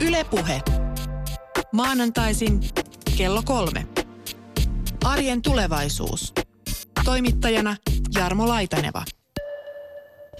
Ylepuhe. 0.00 0.60
Maanantaisin 1.72 2.60
kello 3.18 3.42
kolme. 3.44 3.86
Arjen 5.04 5.42
tulevaisuus. 5.42 6.34
Toimittajana 7.04 7.76
Jarmo 8.14 8.48
Laitaneva. 8.48 9.04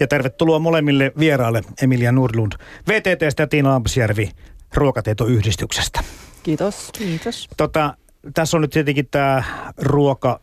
Ja 0.01 0.07
tervetuloa 0.07 0.59
molemmille 0.59 1.13
vieraille 1.19 1.63
Emilia 1.83 2.13
Nurlund 2.13 2.53
VTTstä 2.89 3.43
ja 3.43 3.47
Tiina 3.47 3.71
Lampsjärvi 3.71 4.31
Ruokatietoyhdistyksestä. 4.75 6.01
Kiitos. 6.43 6.91
Kiitos. 6.99 7.49
Tota, 7.57 7.97
tässä 8.35 8.57
on 8.57 8.61
nyt 8.61 8.71
tietenkin 8.71 9.09
tämä 9.11 9.43
ruoka 9.79 10.41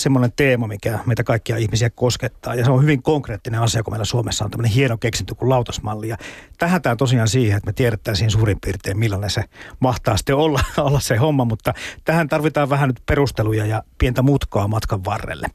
semmoinen 0.00 0.32
teema, 0.36 0.66
mikä 0.66 0.98
meitä 1.06 1.24
kaikkia 1.24 1.56
ihmisiä 1.56 1.90
koskettaa. 1.90 2.54
Ja 2.54 2.64
se 2.64 2.70
on 2.70 2.82
hyvin 2.82 3.02
konkreettinen 3.02 3.60
asia, 3.60 3.82
kun 3.82 3.92
meillä 3.92 4.04
Suomessa 4.04 4.44
on 4.44 4.50
tämmöinen 4.50 4.72
hieno 4.72 4.98
keksintö 4.98 5.34
kuin 5.34 5.48
lautasmalli. 5.48 6.08
Ja 6.08 6.16
tähätään 6.58 6.96
tosiaan 6.96 7.28
siihen, 7.28 7.56
että 7.56 7.66
me 7.66 7.72
tiedettäisiin 7.72 8.30
suurin 8.30 8.60
piirtein, 8.60 8.98
millainen 8.98 9.30
se 9.30 9.44
mahtaa 9.80 10.16
sitten 10.16 10.36
olla, 10.36 10.60
olla 10.78 11.00
se 11.00 11.16
homma. 11.16 11.44
Mutta 11.44 11.74
tähän 12.04 12.28
tarvitaan 12.28 12.70
vähän 12.70 12.88
nyt 12.88 13.02
perusteluja 13.06 13.66
ja 13.66 13.82
pientä 13.98 14.22
mutkaa 14.22 14.68
matkan 14.68 15.04
varrelle. 15.04 15.46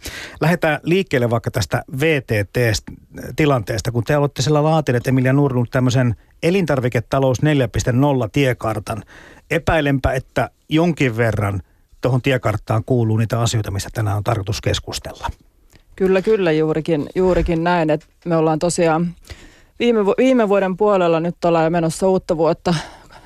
Lähdetään 0.41 0.79
liikkeelle 0.83 1.29
vaikka 1.29 1.51
tästä 1.51 1.83
VTT-tilanteesta, 1.99 3.91
kun 3.91 4.03
te 4.03 4.17
olette 4.17 4.41
sillä 4.41 4.63
laatineet 4.63 5.07
Emilia 5.07 5.33
Nurlund 5.33 5.67
tämmöisen 5.71 6.15
elintarviketalous 6.43 7.41
4.0 7.43 7.45
tiekartan. 8.31 9.03
Epäilenpä, 9.51 10.13
että 10.13 10.49
jonkin 10.69 11.17
verran– 11.17 11.61
tuohon 12.01 12.21
tiekarttaan 12.21 12.83
kuuluu 12.85 13.17
niitä 13.17 13.41
asioita, 13.41 13.71
mistä 13.71 13.89
tänään 13.93 14.17
on 14.17 14.23
tarkoitus 14.23 14.61
keskustella. 14.61 15.27
Kyllä, 15.95 16.21
kyllä 16.21 16.51
juurikin, 16.51 17.05
juurikin 17.15 17.63
näin, 17.63 17.89
että 17.89 18.05
me 18.25 18.35
ollaan 18.35 18.59
tosiaan 18.59 19.15
viime, 19.79 19.99
viime 20.05 20.49
vuoden 20.49 20.77
puolella 20.77 21.19
nyt 21.19 21.45
ollaan 21.45 21.71
menossa 21.71 22.07
uutta 22.07 22.37
vuotta 22.37 22.75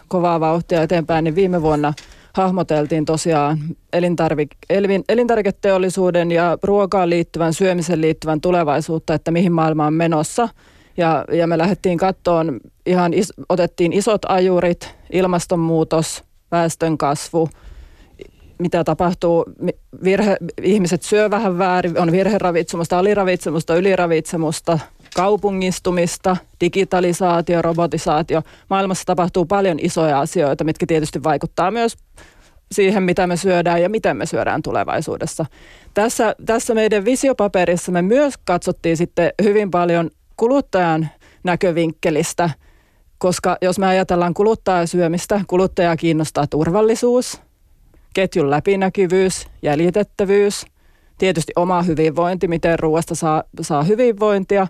kovaa 0.08 0.40
vauhtia 0.40 0.82
eteenpäin, 0.82 1.24
niin 1.24 1.36
viime 1.36 1.62
vuonna 1.62 1.94
hahmoteltiin 2.34 3.06
tosiaan 3.06 3.60
elintarvik, 3.94 4.50
elin, 4.70 5.04
elintarviketeollisuuden 5.10 6.32
ja 6.32 6.58
ruokaan 6.64 7.10
liittyvän, 7.10 7.54
syömisen 7.54 8.02
liittyvän 8.02 8.42
tulevaisuutta, 8.42 9.14
että 9.14 9.32
mihin 9.32 9.52
maailma 9.52 9.88
on 9.88 9.94
menossa. 9.94 10.50
Ja, 10.98 11.26
ja 11.32 11.48
me 11.48 11.58
lähdettiin 11.58 11.98
kattoon, 11.98 12.60
ihan 12.86 13.14
is, 13.14 13.34
otettiin 13.50 13.94
isot 13.94 14.22
ajurit, 14.28 14.96
ilmastonmuutos, 15.12 16.24
väestön 16.52 16.98
kasvu– 16.98 17.50
mitä 18.60 18.84
tapahtuu. 18.84 19.46
Virhe, 20.04 20.38
ihmiset 20.62 21.04
syö 21.04 21.30
vähän 21.30 21.58
väärin, 21.58 22.00
on 22.00 22.12
virheravitsemusta, 22.12 23.00
aliravitsemusta, 23.00 23.76
yliravitsemusta, 23.76 24.80
kaupungistumista, 25.16 26.38
digitalisaatio, 26.62 27.62
robotisaatio. 27.62 28.42
Maailmassa 28.70 29.06
tapahtuu 29.06 29.46
paljon 29.46 29.80
isoja 29.82 30.20
asioita, 30.20 30.64
mitkä 30.64 30.86
tietysti 30.86 31.24
vaikuttaa 31.24 31.72
myös 31.72 31.98
siihen, 32.72 33.04
mitä 33.04 33.28
me 33.28 33.38
syödään 33.38 33.82
ja 33.82 33.90
miten 33.90 34.18
me 34.18 34.26
syödään 34.26 34.62
tulevaisuudessa. 34.62 35.46
Tässä, 35.94 36.36
tässä 36.46 36.74
meidän 36.74 37.06
visiopaperissa 37.06 37.92
me 37.92 38.02
myös 38.02 38.34
katsottiin 38.46 38.98
sitten 38.98 39.32
hyvin 39.44 39.72
paljon 39.72 40.10
kuluttajan 40.38 41.10
näkövinkkelistä, 41.44 42.50
koska 43.18 43.58
jos 43.62 43.80
me 43.80 43.88
ajatellaan 43.88 44.34
kuluttajasyömistä, 44.34 45.42
kuluttajaa 45.48 45.98
kiinnostaa 45.98 46.48
turvallisuus– 46.48 47.42
ketjun 48.14 48.50
läpinäkyvyys, 48.50 49.48
jäljitettävyys, 49.62 50.66
tietysti 51.18 51.54
oma 51.56 51.82
hyvinvointi, 51.82 52.48
miten 52.48 52.80
ruoasta 52.80 53.16
saa, 53.16 53.44
saa 53.62 53.84
hyvinvointia. 53.84 54.68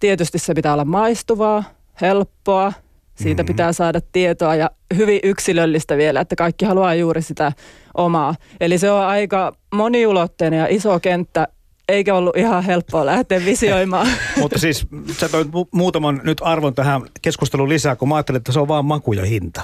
Tietysti 0.00 0.38
se 0.38 0.54
pitää 0.54 0.72
olla 0.72 0.84
maistuvaa, 0.84 1.64
helppoa, 2.00 2.72
siitä 3.14 3.42
mm-hmm. 3.42 3.46
pitää 3.52 3.72
saada 3.72 4.00
tietoa 4.12 4.54
ja 4.54 4.70
hyvin 4.96 5.20
yksilöllistä 5.22 5.96
vielä, 5.96 6.20
että 6.20 6.36
kaikki 6.36 6.64
haluaa 6.64 6.94
juuri 6.94 7.22
sitä 7.22 7.52
omaa. 7.94 8.34
Eli 8.60 8.78
se 8.78 8.90
on 8.90 9.00
aika 9.00 9.52
moniulotteinen 9.74 10.58
ja 10.58 10.66
iso 10.70 11.00
kenttä, 11.00 11.48
eikä 11.88 12.14
ollut 12.14 12.36
ihan 12.36 12.64
helppoa 12.64 13.06
lähteä 13.06 13.44
visioimaan. 13.44 14.08
Mutta 14.40 14.58
siis 14.58 14.86
sä 15.20 15.28
toit 15.28 15.48
muutaman 15.72 16.20
nyt 16.24 16.38
arvon 16.44 16.74
tähän 16.74 17.02
keskusteluun 17.22 17.68
lisää, 17.68 17.96
kun 17.96 18.08
mä 18.08 18.16
ajattelin, 18.16 18.36
että 18.36 18.52
se 18.52 18.60
on 18.60 18.68
vaan 18.68 18.84
maku 18.84 19.12
ja 19.12 19.24
hinta. 19.24 19.62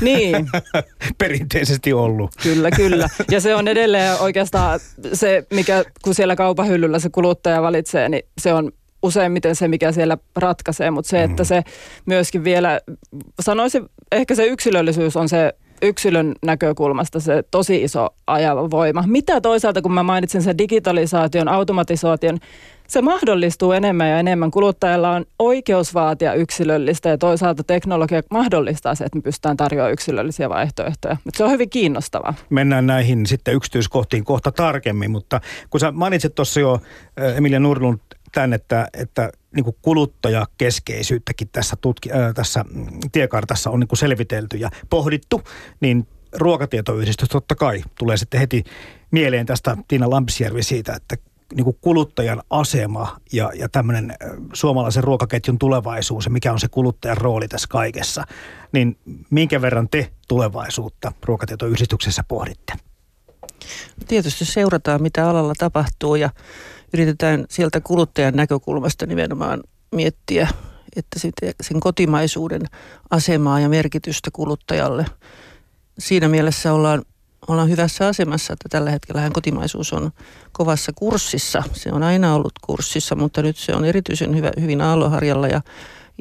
Niin. 0.00 0.48
Perinteisesti 1.18 1.92
ollut. 1.92 2.30
Kyllä, 2.42 2.70
kyllä. 2.70 3.08
Ja 3.30 3.40
se 3.40 3.54
on 3.54 3.68
edelleen 3.68 4.16
oikeastaan 4.20 4.80
se, 5.12 5.46
mikä 5.50 5.84
kun 6.02 6.14
siellä 6.14 6.36
kaupahyllyllä 6.36 6.98
se 6.98 7.08
kuluttaja 7.10 7.62
valitsee, 7.62 8.08
niin 8.08 8.22
se 8.38 8.54
on 8.54 8.72
useimmiten 9.02 9.56
se, 9.56 9.68
mikä 9.68 9.92
siellä 9.92 10.18
ratkaisee, 10.36 10.90
mutta 10.90 11.08
se, 11.08 11.22
että 11.22 11.42
mm. 11.42 11.46
se 11.46 11.62
myöskin 12.06 12.44
vielä, 12.44 12.80
sanoisin, 13.40 13.88
ehkä 14.12 14.34
se 14.34 14.46
yksilöllisyys 14.46 15.16
on 15.16 15.28
se 15.28 15.52
yksilön 15.82 16.34
näkökulmasta 16.42 17.20
se 17.20 17.44
tosi 17.50 17.82
iso 17.82 18.08
ajava 18.26 18.70
voima. 18.70 19.04
Mitä 19.06 19.40
toisaalta, 19.40 19.82
kun 19.82 19.92
mä 19.92 20.02
mainitsin 20.02 20.42
sen 20.42 20.58
digitalisaation, 20.58 21.48
automatisaation, 21.48 22.38
se 22.88 23.02
mahdollistuu 23.02 23.72
enemmän 23.72 24.10
ja 24.10 24.18
enemmän. 24.18 24.50
Kuluttajalla 24.50 25.10
on 25.10 25.24
oikeus 25.38 25.94
vaatia 25.94 26.34
yksilöllistä 26.34 27.08
ja 27.08 27.18
toisaalta 27.18 27.64
teknologia 27.64 28.22
mahdollistaa 28.30 28.94
se, 28.94 29.04
että 29.04 29.18
me 29.18 29.22
pystytään 29.22 29.56
tarjoamaan 29.56 29.92
yksilöllisiä 29.92 30.48
vaihtoehtoja. 30.48 31.16
Mutta 31.24 31.38
se 31.38 31.44
on 31.44 31.50
hyvin 31.50 31.70
kiinnostavaa. 31.70 32.34
Mennään 32.50 32.86
näihin 32.86 33.26
sitten 33.26 33.54
yksityiskohtiin 33.54 34.24
kohta 34.24 34.52
tarkemmin, 34.52 35.10
mutta 35.10 35.40
kun 35.70 35.80
sä 35.80 35.92
mainitsit 35.92 36.34
tuossa 36.34 36.60
jo 36.60 36.80
Emilia 37.36 37.60
Nurlund 37.60 37.98
tämän, 38.32 38.52
että, 38.52 38.88
että 38.94 39.30
niin 39.56 39.64
kuin 39.64 39.76
kuluttajakeskeisyyttäkin 39.82 41.48
tässä, 41.52 41.76
tutki, 41.80 42.12
äh, 42.12 42.34
tässä 42.34 42.64
tiekartassa 43.12 43.70
on 43.70 43.80
niin 43.80 43.88
kuin 43.88 43.98
selvitelty 43.98 44.56
ja 44.56 44.70
pohdittu, 44.90 45.42
niin 45.80 46.06
ruokatietoyhdistys 46.32 47.28
totta 47.28 47.54
kai 47.54 47.82
tulee 47.98 48.16
sitten 48.16 48.40
heti 48.40 48.64
mieleen 49.10 49.46
tästä 49.46 49.76
Tiina 49.88 50.10
Lampsjärvi 50.10 50.62
siitä, 50.62 50.94
että 50.94 51.16
niin 51.56 51.64
kuin 51.64 51.78
kuluttajan 51.80 52.42
asema 52.50 53.16
ja, 53.32 53.50
ja 53.54 53.68
tämmöinen 53.68 54.14
suomalaisen 54.52 55.04
ruokaketjun 55.04 55.58
tulevaisuus 55.58 56.24
ja 56.24 56.30
mikä 56.30 56.52
on 56.52 56.60
se 56.60 56.68
kuluttajan 56.68 57.16
rooli 57.16 57.48
tässä 57.48 57.68
kaikessa, 57.70 58.24
niin 58.72 58.98
minkä 59.30 59.62
verran 59.62 59.88
te 59.88 60.12
tulevaisuutta 60.28 61.12
ruokatietoyhdistyksessä 61.24 62.24
pohditte? 62.28 62.72
Tietysti 64.08 64.44
seurataan, 64.44 65.02
mitä 65.02 65.30
alalla 65.30 65.52
tapahtuu 65.58 66.14
ja 66.14 66.30
yritetään 66.94 67.44
sieltä 67.50 67.80
kuluttajan 67.80 68.34
näkökulmasta 68.36 69.06
nimenomaan 69.06 69.60
miettiä, 69.92 70.48
että 70.96 71.18
sen 71.60 71.80
kotimaisuuden 71.80 72.62
asemaa 73.10 73.60
ja 73.60 73.68
merkitystä 73.68 74.30
kuluttajalle. 74.32 75.06
Siinä 75.98 76.28
mielessä 76.28 76.72
ollaan 76.72 77.02
ollaan 77.48 77.70
hyvässä 77.70 78.06
asemassa, 78.06 78.52
että 78.52 78.68
tällä 78.68 78.90
hetkellä 78.90 79.30
kotimaisuus 79.32 79.92
on 79.92 80.10
kovassa 80.52 80.92
kurssissa. 80.94 81.62
Se 81.72 81.92
on 81.92 82.02
aina 82.02 82.34
ollut 82.34 82.52
kurssissa, 82.60 83.16
mutta 83.16 83.42
nyt 83.42 83.56
se 83.56 83.74
on 83.74 83.84
erityisen 83.84 84.36
hyvä, 84.36 84.50
hyvin 84.60 84.80
aalloharjalla 84.80 85.48
ja, 85.48 85.60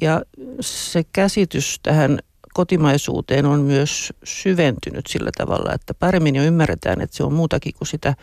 ja 0.01 0.21
se 0.61 1.03
käsitys 1.13 1.79
tähän 1.83 2.19
kotimaisuuteen 2.53 3.45
on 3.45 3.59
myös 3.59 4.13
syventynyt 4.23 5.07
sillä 5.07 5.29
tavalla, 5.37 5.73
että 5.73 5.93
paremmin 5.93 6.35
jo 6.35 6.43
ymmärretään, 6.43 7.01
että 7.01 7.17
se 7.17 7.23
on 7.23 7.33
muutakin 7.33 7.73
kuin 7.77 7.87
sitä 7.87 8.15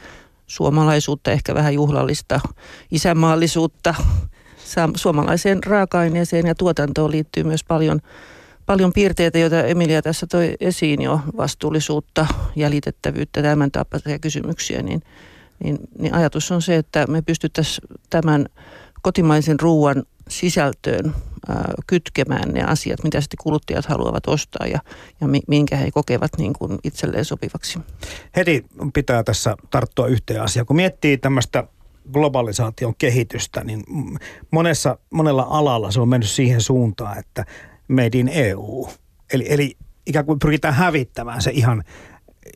suomalaisuutta, 0.46 1.30
ehkä 1.30 1.54
vähän 1.54 1.74
juhlallista 1.74 2.40
isänmaallisuutta. 2.90 3.94
Suomalaiseen 4.96 5.64
raaka-aineeseen 5.64 6.46
ja 6.46 6.54
tuotantoon 6.54 7.10
liittyy 7.10 7.44
myös 7.44 7.64
paljon 7.64 8.00
paljon 8.68 8.92
piirteitä, 8.92 9.38
joita 9.38 9.62
Emilia 9.62 10.02
tässä 10.02 10.26
toi 10.26 10.54
esiin 10.60 11.02
jo, 11.02 11.20
vastuullisuutta, 11.36 12.26
jäljitettävyyttä, 12.56 13.42
tämän 13.42 13.70
tapaisia 13.70 14.18
kysymyksiä, 14.18 14.82
niin, 14.82 15.02
niin, 15.64 15.78
niin 15.98 16.14
ajatus 16.14 16.52
on 16.52 16.62
se, 16.62 16.76
että 16.76 17.06
me 17.06 17.22
pystyttäisiin 17.22 17.88
tämän 18.10 18.46
kotimaisen 19.02 19.60
ruoan 19.60 20.02
sisältöön 20.28 21.14
ää, 21.48 21.72
kytkemään 21.86 22.52
ne 22.52 22.62
asiat, 22.62 23.04
mitä 23.04 23.20
sitten 23.20 23.38
kuluttajat 23.42 23.86
haluavat 23.86 24.26
ostaa 24.26 24.66
ja, 24.66 24.78
ja 25.20 25.26
minkä 25.48 25.76
he 25.76 25.90
kokevat 25.90 26.30
niin 26.38 26.52
kuin 26.52 26.78
itselleen 26.84 27.24
sopivaksi. 27.24 27.78
Heti 28.36 28.64
pitää 28.94 29.22
tässä 29.22 29.56
tarttua 29.70 30.06
yhteen 30.06 30.42
asiaan. 30.42 30.66
Kun 30.66 30.76
miettii 30.76 31.18
tämmöistä 31.18 31.64
globalisaation 32.12 32.94
kehitystä, 32.98 33.64
niin 33.64 33.84
monessa, 34.50 34.98
monella 35.10 35.46
alalla 35.50 35.90
se 35.90 36.00
on 36.00 36.08
mennyt 36.08 36.30
siihen 36.30 36.60
suuntaan, 36.60 37.18
että 37.18 37.44
made 37.88 38.18
in 38.18 38.28
EU. 38.28 38.88
Eli, 39.32 39.46
eli 39.48 39.76
ikään 40.06 40.24
kuin 40.24 40.38
pyritään 40.38 40.74
hävittämään 40.74 41.42
se 41.42 41.50
ihan 41.50 41.84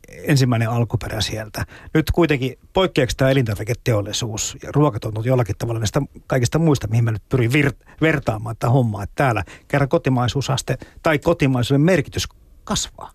ensimmäinen 0.08 0.70
alkuperä 0.70 1.20
sieltä. 1.20 1.66
Nyt 1.94 2.10
kuitenkin 2.10 2.58
poikkeaksi 2.72 3.16
tämä 3.16 3.30
elintarviketeollisuus 3.30 4.56
ja 4.62 4.72
ruokatuotanto 4.72 5.28
jollakin 5.28 5.56
tavalla 5.58 5.80
näistä 5.80 6.02
kaikista 6.26 6.58
muista, 6.58 6.86
mihin 6.86 7.04
mä 7.04 7.12
nyt 7.12 7.28
pyrin 7.28 7.50
vir- 7.50 7.94
vertaamaan 8.00 8.56
tätä 8.56 8.70
hommaa, 8.70 9.02
että 9.02 9.14
täällä 9.14 9.44
kerran 9.68 9.88
kotimaisuusaste 9.88 10.78
tai 11.02 11.18
kotimaisuuden 11.18 11.80
merkitys 11.80 12.28
kasvaa. 12.64 13.10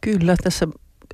Kyllä, 0.00 0.36
tässä 0.42 0.68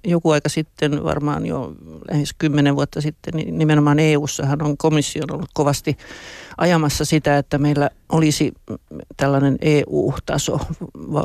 joku 0.04 0.30
aika 0.30 0.48
sitten, 0.48 1.04
varmaan 1.04 1.46
jo 1.46 1.74
lähes 2.10 2.34
kymmenen 2.38 2.76
vuotta 2.76 3.00
sitten, 3.00 3.34
niin 3.34 3.58
nimenomaan 3.58 3.98
EU-ssahan 3.98 4.62
on 4.62 4.76
komissio 4.76 5.22
ollut 5.32 5.50
kovasti 5.54 5.96
ajamassa 6.58 7.04
sitä, 7.04 7.38
että 7.38 7.58
meillä 7.58 7.90
olisi 8.08 8.52
tällainen 9.16 9.56
EU-taso 9.60 10.60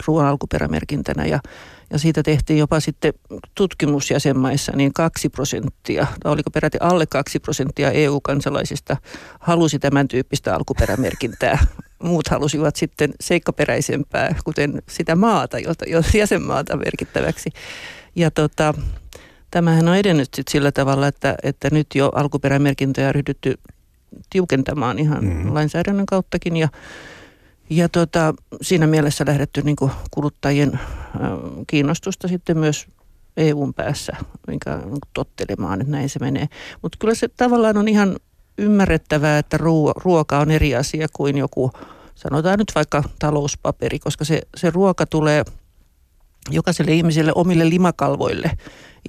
ruoan 0.08 0.28
alkuperämerkintänä 0.28 1.26
ja, 1.26 1.40
ja 1.90 2.00
siitä 2.00 2.24
tehtiin 2.24 2.60
jopa 2.60 2.80
sitten 2.80 3.14
tutkimus 3.56 4.12
jäsenmaissa, 4.12 4.72
niin 4.76 4.94
kaksi 4.94 5.30
prosenttia, 5.30 6.08
tai 6.24 6.32
oliko 6.32 6.50
peräti 6.52 6.78
alle 6.82 7.06
kaksi 7.06 7.40
prosenttia 7.40 7.92
EU-kansalaisista 7.92 8.98
halusi 9.40 9.80
tämän 9.80 10.08
tyyppistä 10.08 10.56
alkuperämerkintää. 10.56 11.60
Muut 12.04 12.28
halusivat 12.28 12.76
sitten 12.76 13.14
seikkaperäisempää, 13.20 14.36
kuten 14.46 14.82
sitä 14.90 15.16
maata, 15.16 15.60
jota, 15.60 15.86
jäsenmaata 16.14 16.78
merkittäväksi. 16.78 17.50
Ja 18.16 18.32
tota, 18.32 18.74
tämähän 19.52 19.88
on 19.88 19.96
edennyt 19.96 20.34
sit 20.34 20.48
sillä 20.48 20.72
tavalla, 20.72 21.08
että, 21.08 21.36
että 21.44 21.70
nyt 21.72 21.88
jo 21.96 22.10
alkuperämerkintöjä 22.16 23.08
on 23.08 23.16
ryhdytty 23.16 23.56
tiukentamaan 24.30 25.00
ihan 25.00 25.26
mm-hmm. 25.26 25.54
lainsäädännön 25.54 26.06
kauttakin 26.06 26.58
ja, 26.58 26.70
ja 27.70 27.90
tota, 27.90 28.34
siinä 28.62 28.88
mielessä 28.88 29.26
lähdetty 29.28 29.62
niin 29.62 29.76
kuluttajien 30.12 30.80
kiinnostusta 31.68 32.28
sitten 32.28 32.58
myös 32.58 32.88
EUn 33.38 33.74
päässä 33.74 34.18
minkä, 34.48 34.78
niin 34.78 34.98
tottelemaan, 35.14 35.82
että 35.82 35.92
näin 35.92 36.10
se 36.10 36.20
menee. 36.20 36.48
Mutta 36.82 36.98
kyllä 37.00 37.16
se 37.16 37.28
tavallaan 37.28 37.78
on 37.78 37.88
ihan 37.88 38.16
ymmärrettävää, 38.58 39.38
että 39.38 39.58
ruo, 39.58 39.94
ruoka 39.96 40.40
on 40.40 40.52
eri 40.52 40.76
asia 40.76 41.08
kuin 41.14 41.38
joku, 41.38 41.72
sanotaan 42.16 42.60
nyt 42.60 42.72
vaikka 42.76 43.04
talouspaperi, 43.20 44.00
koska 44.00 44.26
se, 44.26 44.42
se 44.56 44.70
ruoka 44.70 45.06
tulee 45.06 45.44
jokaiselle 46.50 46.92
ihmiselle 46.92 47.32
omille 47.36 47.70
limakalvoille. 47.70 48.52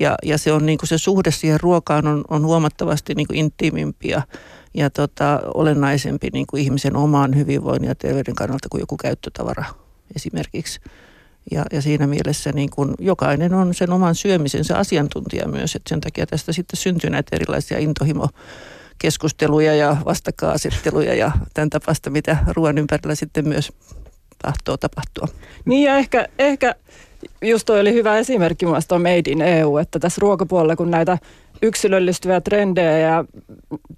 Ja, 0.00 0.14
ja 0.22 0.38
se 0.38 0.52
on 0.52 0.66
niin 0.66 0.78
kuin 0.78 0.88
se 0.88 0.98
suhde 0.98 1.30
siihen 1.30 1.60
ruokaan 1.60 2.06
on, 2.06 2.24
on 2.30 2.46
huomattavasti 2.46 3.14
niin 3.14 3.26
kuin 3.26 3.38
intiimimpi 3.38 4.08
ja, 4.08 4.22
ja 4.74 4.90
tota, 4.90 5.40
olennaisempi 5.54 6.28
niin 6.32 6.46
kuin 6.46 6.62
ihmisen 6.62 6.96
omaan 6.96 7.36
hyvinvoinnin 7.36 7.88
ja 7.88 7.94
terveyden 7.94 8.34
kannalta 8.34 8.68
kuin 8.68 8.80
joku 8.80 8.96
käyttötavara 8.96 9.64
esimerkiksi. 10.16 10.80
Ja, 11.50 11.64
ja 11.72 11.82
siinä 11.82 12.06
mielessä 12.06 12.52
niin 12.52 12.70
kuin 12.70 12.94
jokainen 12.98 13.54
on 13.54 13.74
sen 13.74 13.90
oman 13.90 14.14
syömisensä 14.14 14.78
asiantuntija 14.78 15.48
myös, 15.48 15.76
että 15.76 15.88
sen 15.88 16.00
takia 16.00 16.26
tästä 16.26 16.52
sitten 16.52 16.76
syntyy 16.76 17.10
näitä 17.10 17.36
erilaisia 17.36 17.78
intohimo 17.78 18.28
keskusteluja 18.98 19.74
ja 19.74 19.96
vastakkainasetteluja 20.04 21.14
ja 21.14 21.32
tämän 21.54 21.70
tapasta, 21.70 22.10
mitä 22.10 22.36
ruoan 22.46 22.78
ympärillä 22.78 23.14
sitten 23.14 23.48
myös 23.48 23.72
tahtoo 24.42 24.76
tapahtua. 24.76 25.28
Niin 25.64 25.84
ja 25.84 25.96
ehkä, 25.96 26.28
ehkä 26.38 26.74
just 27.42 27.66
toi 27.66 27.80
oli 27.80 27.92
hyvä 27.92 28.18
esimerkki 28.18 28.66
mun 28.66 28.72
mielestä 28.72 28.98
Made 28.98 29.30
in 29.30 29.42
EU, 29.42 29.76
että 29.76 29.98
tässä 29.98 30.18
ruokapuolella 30.20 30.76
kun 30.76 30.90
näitä 30.90 31.18
yksilöllistyviä 31.62 32.40
trendejä 32.40 32.98
ja 32.98 33.24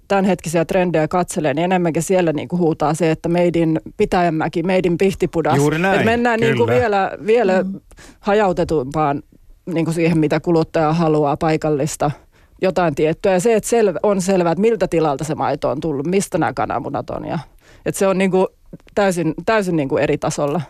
tämänhetkisiä 0.07 0.65
trendejä 0.65 1.07
katselee, 1.07 1.53
niin 1.53 1.63
enemmänkin 1.63 2.03
siellä 2.03 2.33
niin 2.33 2.47
kuin 2.47 2.59
huutaa 2.59 2.93
se, 2.93 3.11
että 3.11 3.29
Made 3.29 3.59
in 3.59 3.81
Pitäjänmäki, 3.97 4.63
Made 4.63 4.81
in 4.83 4.97
Pihtipudas. 4.97 5.57
Juuri 5.57 5.79
näin, 5.79 5.95
että 5.95 6.05
mennään 6.05 6.39
niin 6.39 6.57
kuin 6.57 6.69
vielä, 6.69 7.11
vielä 7.25 7.63
mm. 7.63 7.79
hajautetumpaan 8.19 9.23
niin 9.73 9.85
kuin 9.85 9.95
siihen, 9.95 10.17
mitä 10.17 10.39
kuluttaja 10.39 10.93
haluaa 10.93 11.37
paikallista 11.37 12.11
jotain 12.61 12.95
tiettyä. 12.95 13.31
Ja 13.33 13.39
se, 13.39 13.53
että 13.53 13.69
sel- 13.69 13.99
on 14.03 14.21
selvää, 14.21 14.51
että 14.51 14.61
miltä 14.61 14.87
tilalta 14.87 15.23
se 15.23 15.35
maito 15.35 15.69
on 15.69 15.79
tullut, 15.79 16.07
mistä 16.07 16.37
nämä 16.37 16.53
kananmunat 16.53 17.09
on. 17.09 17.25
Ja, 17.25 17.39
että 17.85 17.99
se 17.99 18.07
on 18.07 18.17
niin 18.17 18.31
kuin 18.31 18.47
täysin, 18.95 19.33
täysin 19.45 19.75
niin 19.75 19.89
kuin 19.89 20.03
eri 20.03 20.17
tasolla. 20.17 20.61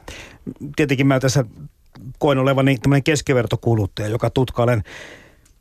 Tietenkin 0.75 1.07
mä 1.07 1.19
tässä 1.19 1.45
koen 2.19 2.37
olevani 2.37 2.77
tämmöinen 2.77 3.03
keskivertokuluttaja, 3.03 4.07
joka 4.07 4.29
tutkailen 4.29 4.83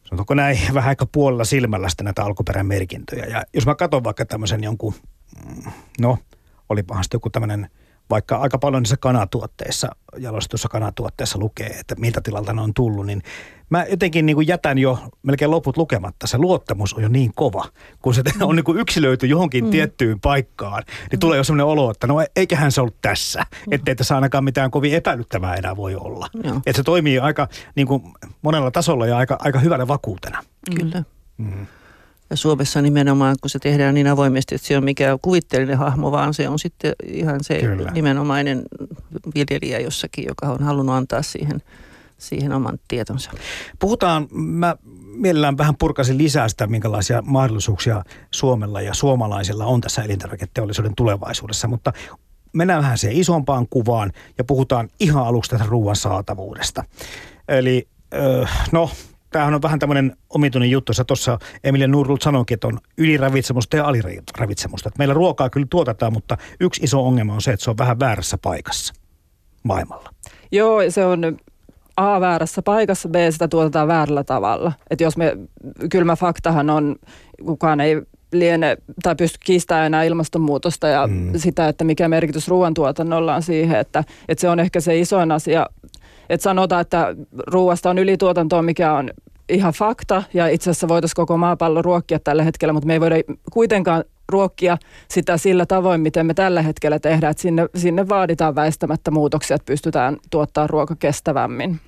sanotaanko 0.05 0.35
näin, 0.35 0.59
vähän 0.75 0.89
aika 0.89 1.07
puolella 1.07 1.45
silmällä 1.45 1.89
sitten 1.89 2.05
näitä 2.05 2.25
alkuperämerkintöjä. 2.25 3.25
Ja 3.25 3.45
jos 3.55 3.67
mä 3.67 3.75
katson 3.75 4.05
vaikka 4.05 4.25
tämmöisen 4.25 4.65
jonkun, 4.65 4.95
mm, 5.47 5.73
no 6.01 6.19
olipahan 6.69 7.05
sitten 7.05 7.17
joku 7.17 7.31
tämmöinen– 7.31 7.69
vaikka 8.11 8.37
aika 8.37 8.59
paljon 8.59 8.83
niissä 8.83 8.97
kanatuotteissa, 8.97 9.89
jalostetussa 10.19 10.69
kanatuotteissa 10.69 11.39
lukee, 11.39 11.67
että 11.67 11.95
miltä 11.99 12.21
tilalta 12.21 12.53
ne 12.53 12.63
on 12.63 12.75
tullut, 12.75 13.07
niin 13.07 13.23
mä 13.71 13.85
jotenkin 13.91 14.27
niin 14.27 14.37
kuin 14.37 14.49
jätän 14.49 14.79
jo 14.79 14.99
melkein 15.23 15.51
loput 15.51 15.77
lukematta. 15.77 16.27
Se 16.27 16.39
luottamus 16.39 16.95
on 16.95 17.03
jo 17.03 17.09
niin 17.09 17.33
kova, 17.35 17.65
kun 18.03 18.15
se 18.15 18.23
on 18.43 18.57
niin 18.57 18.65
kuin 18.65 18.79
yksilöity 18.79 19.27
johonkin 19.27 19.65
mm. 19.65 19.71
tiettyyn 19.71 20.21
paikkaan, 20.21 20.83
niin 20.87 21.19
mm. 21.19 21.21
tulee 21.21 21.37
jo 21.37 21.45
sellainen 21.45 21.67
olo, 21.67 21.91
että 21.91 22.07
no 22.07 22.15
eiköhän 22.37 22.73
se 22.73 22.81
ollut 22.81 23.01
tässä, 23.03 23.47
mm. 23.67 23.73
ettei 23.73 23.97
tässä 23.97 24.15
ainakaan 24.15 24.45
mitään 24.45 24.71
kovin 24.71 24.95
epäilyttävää 24.95 25.55
enää 25.55 25.77
voi 25.77 25.97
olla. 25.97 26.29
Mm. 26.35 26.57
Että 26.57 26.77
se 26.77 26.83
toimii 26.83 27.19
aika 27.19 27.49
niin 27.77 27.87
kuin 27.87 28.03
monella 28.43 28.71
tasolla 28.71 29.07
ja 29.07 29.17
aika, 29.17 29.37
aika 29.41 29.59
hyvällä 29.59 29.89
vakuutena. 29.89 30.45
Kyllä. 30.77 31.03
Mm. 31.37 31.67
Ja 32.35 32.39
Suomessa 32.39 32.83
nimenomaan, 32.83 33.37
kun 33.41 33.51
se 33.51 33.59
tehdään 33.59 33.95
niin 33.95 34.07
avoimesti, 34.07 34.55
että 34.55 34.67
se 34.67 34.77
on 34.77 34.85
mikään 34.85 35.19
kuvitteellinen 35.23 35.79
hahmo, 35.79 36.13
vaan 36.13 36.35
se 36.35 36.49
on 36.49 36.59
sitten 36.59 36.93
ihan 37.07 37.45
se 37.45 37.61
Kyllä. 37.61 37.91
nimenomainen 37.91 38.63
viljelijä 39.35 39.81
jossakin, 39.81 40.25
joka 40.29 40.47
on 40.47 40.63
halunnut 40.63 40.95
antaa 40.95 41.23
siihen, 41.23 41.63
siihen 42.19 42.53
oman 42.53 42.79
tietonsa. 42.89 43.31
Puhutaan, 43.79 44.29
mä 44.31 44.77
mielellään 45.17 45.59
vähän 45.59 45.75
purkaisin 45.79 46.19
lisää 46.19 46.49
sitä, 46.49 46.67
minkälaisia 46.67 47.23
mahdollisuuksia 47.23 48.05
Suomella 48.31 48.81
ja 48.81 48.95
suomalaisilla 48.95 49.65
on 49.65 49.81
tässä 49.81 50.03
elintarviketeollisuuden 50.03 50.95
tulevaisuudessa, 50.97 51.69
mutta 51.69 51.93
mennään 52.53 52.83
vähän 52.83 52.99
siihen 52.99 53.21
isompaan 53.21 53.67
kuvaan 53.71 54.13
ja 54.39 54.45
puhutaan 54.45 54.89
ihan 55.01 55.27
aluksi 55.27 55.51
tästä 55.51 55.67
ruoan 55.69 55.97
saatavuudesta. 55.97 56.85
Eli 57.49 57.89
no, 58.73 58.91
tämähän 59.35 59.55
on 59.55 59.63
vähän 59.63 59.79
tämmöinen 59.79 60.17
omituinen 60.31 60.71
juttu. 60.71 60.93
Sä 60.93 61.05
tuossa 61.05 61.39
Emilia 61.65 61.89
Nurlut 61.89 62.23
sanoikin, 62.23 62.55
että 62.55 62.67
on 62.67 62.79
yliravitsemusta 62.99 63.77
ja 63.77 63.85
aliravitsemusta. 63.85 64.89
Että 64.89 64.99
meillä 64.99 65.15
ruokaa 65.15 65.51
kyllä 65.51 65.67
tuotetaan, 65.71 66.13
mutta 66.13 66.37
yksi 66.61 66.85
iso 66.85 67.07
ongelma 67.07 67.35
on 67.35 67.43
se, 67.43 67.53
että 67.53 67.65
se 67.65 67.71
on 67.71 67.79
vähän 67.79 68.01
väärässä 68.01 68.39
paikassa 68.39 68.95
maailmalla. 69.63 70.11
Joo, 70.53 70.81
se 70.89 71.05
on 71.05 71.37
A 71.97 72.21
väärässä 72.21 72.63
paikassa, 72.63 73.09
B 73.09 73.15
sitä 73.31 73.49
tuotetaan 73.49 73.89
väärällä 73.89 74.25
tavalla. 74.25 74.73
Että 74.91 75.05
jos 75.05 75.17
me, 75.17 75.37
kylmä 75.91 76.17
faktahan 76.17 76.71
on, 76.71 76.97
kukaan 77.45 77.81
ei 77.81 78.03
liene 78.33 78.77
tai 79.03 79.17
pysty 79.17 79.39
kiistämään 79.45 79.87
enää 79.87 80.03
ilmastonmuutosta 80.03 80.89
ja 80.89 81.07
mm. 81.07 81.33
sitä, 81.37 81.69
että 81.69 81.85
mikä 81.85 82.09
merkitys 82.09 82.49
ruoantuotannolla 82.49 83.35
on 83.35 83.43
siihen, 83.43 83.79
että, 83.81 84.05
että 84.29 84.41
se 84.41 84.49
on 84.49 84.61
ehkä 84.61 84.81
se 84.81 84.99
isoin 84.99 85.33
asia. 85.33 85.67
Että 86.29 86.43
sanotaan, 86.43 86.81
että 86.81 87.15
ruoasta 87.47 87.91
on 87.91 87.99
ylituotantoa, 87.99 88.63
mikä 88.63 88.93
on 88.93 89.11
ihan 89.49 89.73
fakta 89.73 90.23
ja 90.35 90.49
itse 90.49 90.71
asiassa 90.71 90.89
voitaisiin 90.89 91.17
koko 91.17 91.37
maapallo 91.37 91.83
ruokkia 91.83 92.19
tällä 92.19 92.43
hetkellä, 92.43 92.73
mutta 92.73 92.87
me 92.87 92.93
ei 92.93 93.01
voida 93.01 93.17
kuitenkaan 93.53 94.05
ruokkia 94.29 94.79
sitä 95.09 95.37
sillä 95.37 95.67
tavoin, 95.67 96.01
miten 96.01 96.27
me 96.27 96.35
tällä 96.35 96.63
hetkellä 96.63 96.99
tehdään. 96.99 97.31
Että 97.31 97.43
sinne, 97.43 97.69
sinne 97.77 98.09
vaaditaan 98.09 98.55
väistämättä 98.55 99.11
muutoksia, 99.11 99.55
että 99.55 99.67
pystytään 99.67 100.17
tuottaa 100.31 100.67
ruoka 100.67 100.97
kestävämmin. 100.97 101.81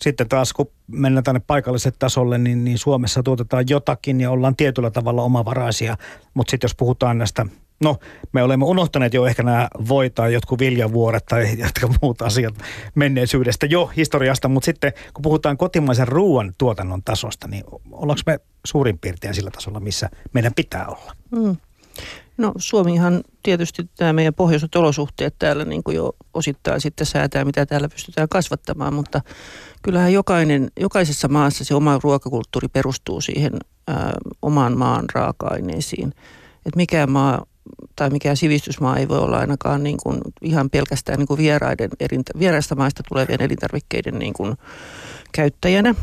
Sitten 0.00 0.28
taas 0.28 0.52
kun 0.52 0.70
mennään 0.86 1.24
tänne 1.24 1.40
paikalliselle 1.46 1.96
tasolle, 1.98 2.38
niin, 2.38 2.64
niin 2.64 2.78
Suomessa 2.78 3.22
tuotetaan 3.22 3.64
jotakin 3.68 4.20
ja 4.20 4.30
ollaan 4.30 4.56
tietyllä 4.56 4.90
tavalla 4.90 5.22
omavaraisia. 5.22 5.96
Mutta 6.34 6.50
sitten 6.50 6.68
jos 6.68 6.74
puhutaan 6.74 7.18
näistä 7.18 7.46
No, 7.80 7.96
me 8.32 8.42
olemme 8.42 8.64
unohtaneet 8.64 9.14
jo 9.14 9.26
ehkä 9.26 9.42
nämä 9.42 9.68
voita, 9.88 10.14
tai 10.14 10.32
jotkut 10.32 10.58
viljavuoret 10.58 11.26
tai 11.26 11.48
jotka 11.64 11.88
muut 12.02 12.22
asiat 12.22 12.54
menneisyydestä 12.94 13.66
jo 13.66 13.90
historiasta, 13.96 14.48
mutta 14.48 14.64
sitten 14.64 14.92
kun 15.14 15.22
puhutaan 15.22 15.56
kotimaisen 15.56 16.08
ruoan 16.08 16.54
tuotannon 16.58 17.02
tasosta, 17.02 17.48
niin 17.48 17.64
ollaanko 17.92 18.22
me 18.26 18.40
suurin 18.66 18.98
piirtein 18.98 19.34
sillä 19.34 19.50
tasolla, 19.50 19.80
missä 19.80 20.10
meidän 20.32 20.54
pitää 20.54 20.86
olla? 20.86 21.12
Mm. 21.30 21.56
No 22.38 22.52
Suomihan 22.56 23.20
tietysti 23.42 23.90
tämä 23.96 24.12
meidän 24.12 24.34
pohjoiset 24.34 24.74
olosuhteet 24.74 25.34
täällä 25.38 25.64
niin 25.64 25.82
kuin 25.82 25.96
jo 25.96 26.12
osittain 26.34 26.80
sitten 26.80 27.06
säätää, 27.06 27.44
mitä 27.44 27.66
täällä 27.66 27.88
pystytään 27.88 28.28
kasvattamaan, 28.28 28.94
mutta 28.94 29.20
kyllähän 29.82 30.12
jokainen, 30.12 30.70
jokaisessa 30.80 31.28
maassa 31.28 31.64
se 31.64 31.74
oma 31.74 32.00
ruokakulttuuri 32.02 32.68
perustuu 32.68 33.20
siihen 33.20 33.52
ää, 33.88 34.12
oman 34.42 34.78
maan 34.78 35.04
raaka-aineisiin. 35.14 36.12
Et 36.66 36.76
mikään 36.76 37.10
maa 37.10 37.46
tai 37.96 38.10
mikään 38.10 38.36
sivistysmaa 38.36 38.96
ei 38.96 39.08
voi 39.08 39.18
olla 39.18 39.38
ainakaan 39.38 39.82
niin 39.82 39.96
kuin 40.02 40.20
ihan 40.42 40.70
pelkästään 40.70 41.18
niin 41.18 41.26
kuin 41.26 41.38
vieraiden, 41.38 41.90
vieraista 42.38 42.74
maista 42.74 43.02
tulevien 43.08 43.42
elintarvikkeiden 43.42 44.18
niin 44.18 44.32
kuin 44.32 44.56
käyttäjänä. 45.32 45.94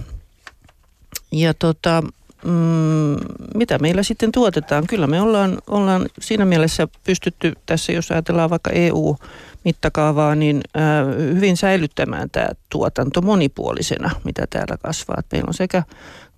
Ja 1.32 1.54
tota, 1.54 2.04
mm, 2.46 3.16
mitä 3.56 3.80
meillä 3.80 4.04
sitten 4.04 4.32
tuotetaan? 4.32 4.88
Kyllä 4.88 5.08
me 5.08 5.22
ollaan, 5.22 5.58
ollaan 5.68 6.10
siinä 6.20 6.46
mielessä 6.46 6.88
pystytty 7.04 7.54
tässä, 7.66 7.92
jos 7.92 8.12
ajatellaan 8.12 8.50
vaikka 8.50 8.72
EU-mittakaavaa, 8.72 10.36
niin 10.36 10.62
äh, 10.78 11.18
hyvin 11.36 11.58
säilyttämään 11.58 12.30
tämä 12.30 12.50
tuotanto 12.70 13.22
monipuolisena, 13.22 14.12
mitä 14.24 14.48
täällä 14.50 14.78
kasvaa. 14.78 15.22
meillä 15.32 15.48
on 15.48 15.54
sekä 15.54 15.84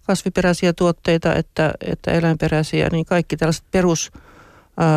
kasviperäisiä 0.04 0.74
tuotteita 0.74 1.36
että, 1.36 1.74
että 1.82 2.12
eläinperäisiä, 2.12 2.90
niin 2.92 3.06
kaikki 3.06 3.38
tällaiset 3.38 3.64
perus 3.72 4.12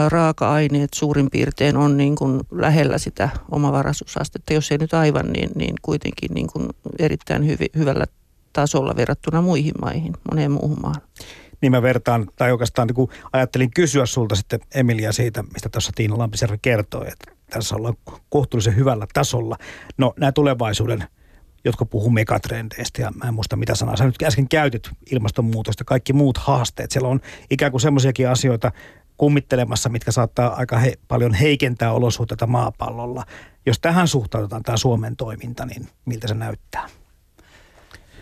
raaka-aineet 0.08 0.94
suurin 0.94 1.30
piirtein 1.30 1.76
on 1.76 1.96
niin 1.96 2.16
kuin 2.16 2.40
lähellä 2.50 2.98
sitä 2.98 3.28
omavaraisuusastetta, 3.50 4.52
jos 4.52 4.72
ei 4.72 4.78
nyt 4.78 4.94
aivan, 4.94 5.26
niin, 5.26 5.50
niin 5.54 5.74
kuitenkin 5.82 6.30
niin 6.34 6.46
kuin 6.52 6.68
erittäin 6.98 7.46
hyvi, 7.46 7.66
hyvällä 7.76 8.04
tasolla 8.52 8.96
verrattuna 8.96 9.42
muihin 9.42 9.74
maihin, 9.80 10.12
moneen 10.30 10.50
muuhun 10.50 10.78
maahan. 10.82 11.02
Niin 11.60 11.72
mä 11.72 11.82
vertaan, 11.82 12.26
tai 12.36 12.52
oikeastaan 12.52 12.88
niin 12.88 13.08
ajattelin 13.32 13.70
kysyä 13.70 14.06
sulta 14.06 14.34
sitten 14.34 14.60
Emilia 14.74 15.12
siitä, 15.12 15.42
mistä 15.42 15.68
tuossa 15.68 15.92
Tiina 15.94 16.18
Lampisjärvi 16.18 16.58
kertoi, 16.62 17.08
että 17.08 17.32
tässä 17.50 17.76
ollaan 17.76 17.96
kohtuullisen 18.28 18.76
hyvällä 18.76 19.06
tasolla. 19.14 19.56
No 19.98 20.14
nämä 20.16 20.32
tulevaisuuden 20.32 21.04
jotka 21.64 21.84
puhuu 21.84 22.10
megatrendeistä 22.10 23.02
ja 23.02 23.10
mä 23.10 23.28
en 23.28 23.34
muista 23.34 23.56
mitä 23.56 23.74
sanaa. 23.74 23.96
Sä 23.96 24.04
nyt 24.04 24.22
äsken 24.22 24.48
käytit 24.48 24.90
ilmastonmuutosta, 25.10 25.84
kaikki 25.84 26.12
muut 26.12 26.38
haasteet. 26.38 26.90
Siellä 26.90 27.08
on 27.08 27.20
ikään 27.50 27.72
kuin 27.72 27.80
semmoisiakin 27.80 28.28
asioita 28.28 28.72
kummittelemassa, 29.22 29.88
mitkä 29.88 30.12
saattaa 30.12 30.54
aika 30.54 30.78
he, 30.78 30.94
paljon 31.08 31.34
heikentää 31.34 31.92
olosuhteita 31.92 32.46
maapallolla. 32.46 33.24
Jos 33.66 33.78
tähän 33.80 34.08
suhtautetaan 34.08 34.62
tämä 34.62 34.76
Suomen 34.76 35.16
toiminta, 35.16 35.66
niin 35.66 35.88
miltä 36.04 36.28
se 36.28 36.34
näyttää? 36.34 36.88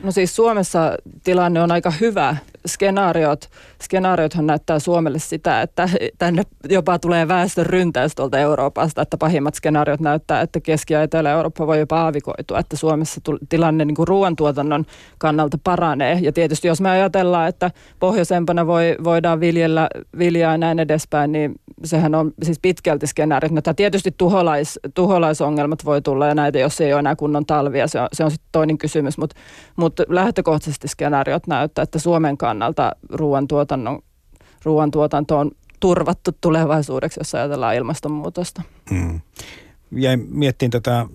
No 0.02 0.12
siis 0.12 0.36
Suomessa 0.36 0.92
tilanne 1.24 1.62
on 1.62 1.72
aika 1.72 1.92
hyvä. 2.00 2.36
Skenaariot, 2.66 3.48
skenaariothan 3.82 4.46
näyttää 4.46 4.78
Suomelle 4.78 5.18
sitä, 5.18 5.62
että 5.62 5.88
tänne 6.18 6.42
jopa 6.68 6.98
tulee 6.98 7.28
väestön 7.28 7.66
ryntäys 7.66 8.14
tuolta 8.14 8.38
Euroopasta, 8.38 9.02
että 9.02 9.16
pahimmat 9.16 9.54
skenaariot 9.54 10.00
näyttää, 10.00 10.40
että 10.40 10.60
Keski- 10.60 10.94
ja 10.94 11.02
Etelä-Eurooppa 11.02 11.66
voi 11.66 11.78
jopa 11.78 12.02
aavikoitua, 12.02 12.58
että 12.58 12.76
Suomessa 12.76 13.20
tilanne 13.48 13.84
niin 13.84 13.94
kuin 13.94 14.08
ruoantuotannon 14.08 14.84
kannalta 15.18 15.58
paranee. 15.64 16.18
Ja 16.22 16.32
tietysti 16.32 16.68
jos 16.68 16.80
me 16.80 16.90
ajatellaan, 16.90 17.48
että 17.48 17.70
pohjoisempana 17.98 18.66
voi, 18.66 18.96
voidaan 19.04 19.40
viljellä 19.40 19.88
viljaa 20.18 20.52
ja 20.52 20.58
näin 20.58 20.78
edespäin, 20.78 21.32
niin 21.32 21.54
sehän 21.84 22.14
on 22.14 22.32
siis 22.42 22.58
pitkälti 22.62 23.06
skenaariot. 23.06 23.52
No, 23.52 23.74
tietysti 23.76 24.14
tuholais, 24.16 24.78
tuholaisongelmat 24.94 25.84
voi 25.84 26.02
tulla 26.02 26.26
ja 26.26 26.34
näitä, 26.34 26.58
jos 26.58 26.80
ei 26.80 26.92
ole 26.92 27.00
enää 27.00 27.16
kunnon 27.16 27.46
talvia, 27.46 27.88
se 27.88 28.00
on, 28.00 28.08
se 28.12 28.24
on 28.24 28.30
sitten 28.30 28.48
toinen 28.52 28.78
kysymys, 28.78 29.18
mutta 29.18 29.36
mut 29.76 29.89
lähtökohtaisesti 30.08 30.88
skenaariot 30.88 31.46
näyttää, 31.46 31.82
että 31.82 31.98
Suomen 31.98 32.36
kannalta 32.36 32.92
ruoantuotannon, 33.10 34.02
ruoantuotanto 34.64 35.38
on 35.38 35.50
turvattu 35.80 36.30
tulevaisuudeksi, 36.40 37.20
jos 37.20 37.34
ajatellaan 37.34 37.74
ilmastonmuutosta. 37.74 38.62
Mm. 38.90 39.20
Jäin 39.92 40.26
miettiin 40.28 40.70
tätä, 40.70 41.06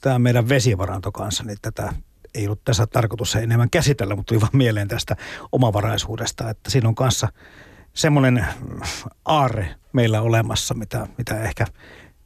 tämä 0.00 0.18
meidän 0.18 0.48
vesivaranto 0.48 1.12
kanssa, 1.12 1.44
niin 1.44 1.58
tätä 1.62 1.92
ei 2.34 2.46
ollut 2.46 2.64
tässä 2.64 2.86
tarkoitus 2.86 3.36
enemmän 3.36 3.70
käsitellä, 3.70 4.16
mutta 4.16 4.34
tuli 4.34 4.40
vaan 4.40 4.56
mieleen 4.56 4.88
tästä 4.88 5.16
omavaraisuudesta, 5.52 6.50
että 6.50 6.70
siinä 6.70 6.88
on 6.88 6.94
kanssa 6.94 7.28
semmoinen 7.94 8.46
aarre 9.24 9.74
meillä 9.92 10.20
olemassa, 10.20 10.74
mitä, 10.74 11.06
mitä 11.18 11.42
ehkä 11.42 11.66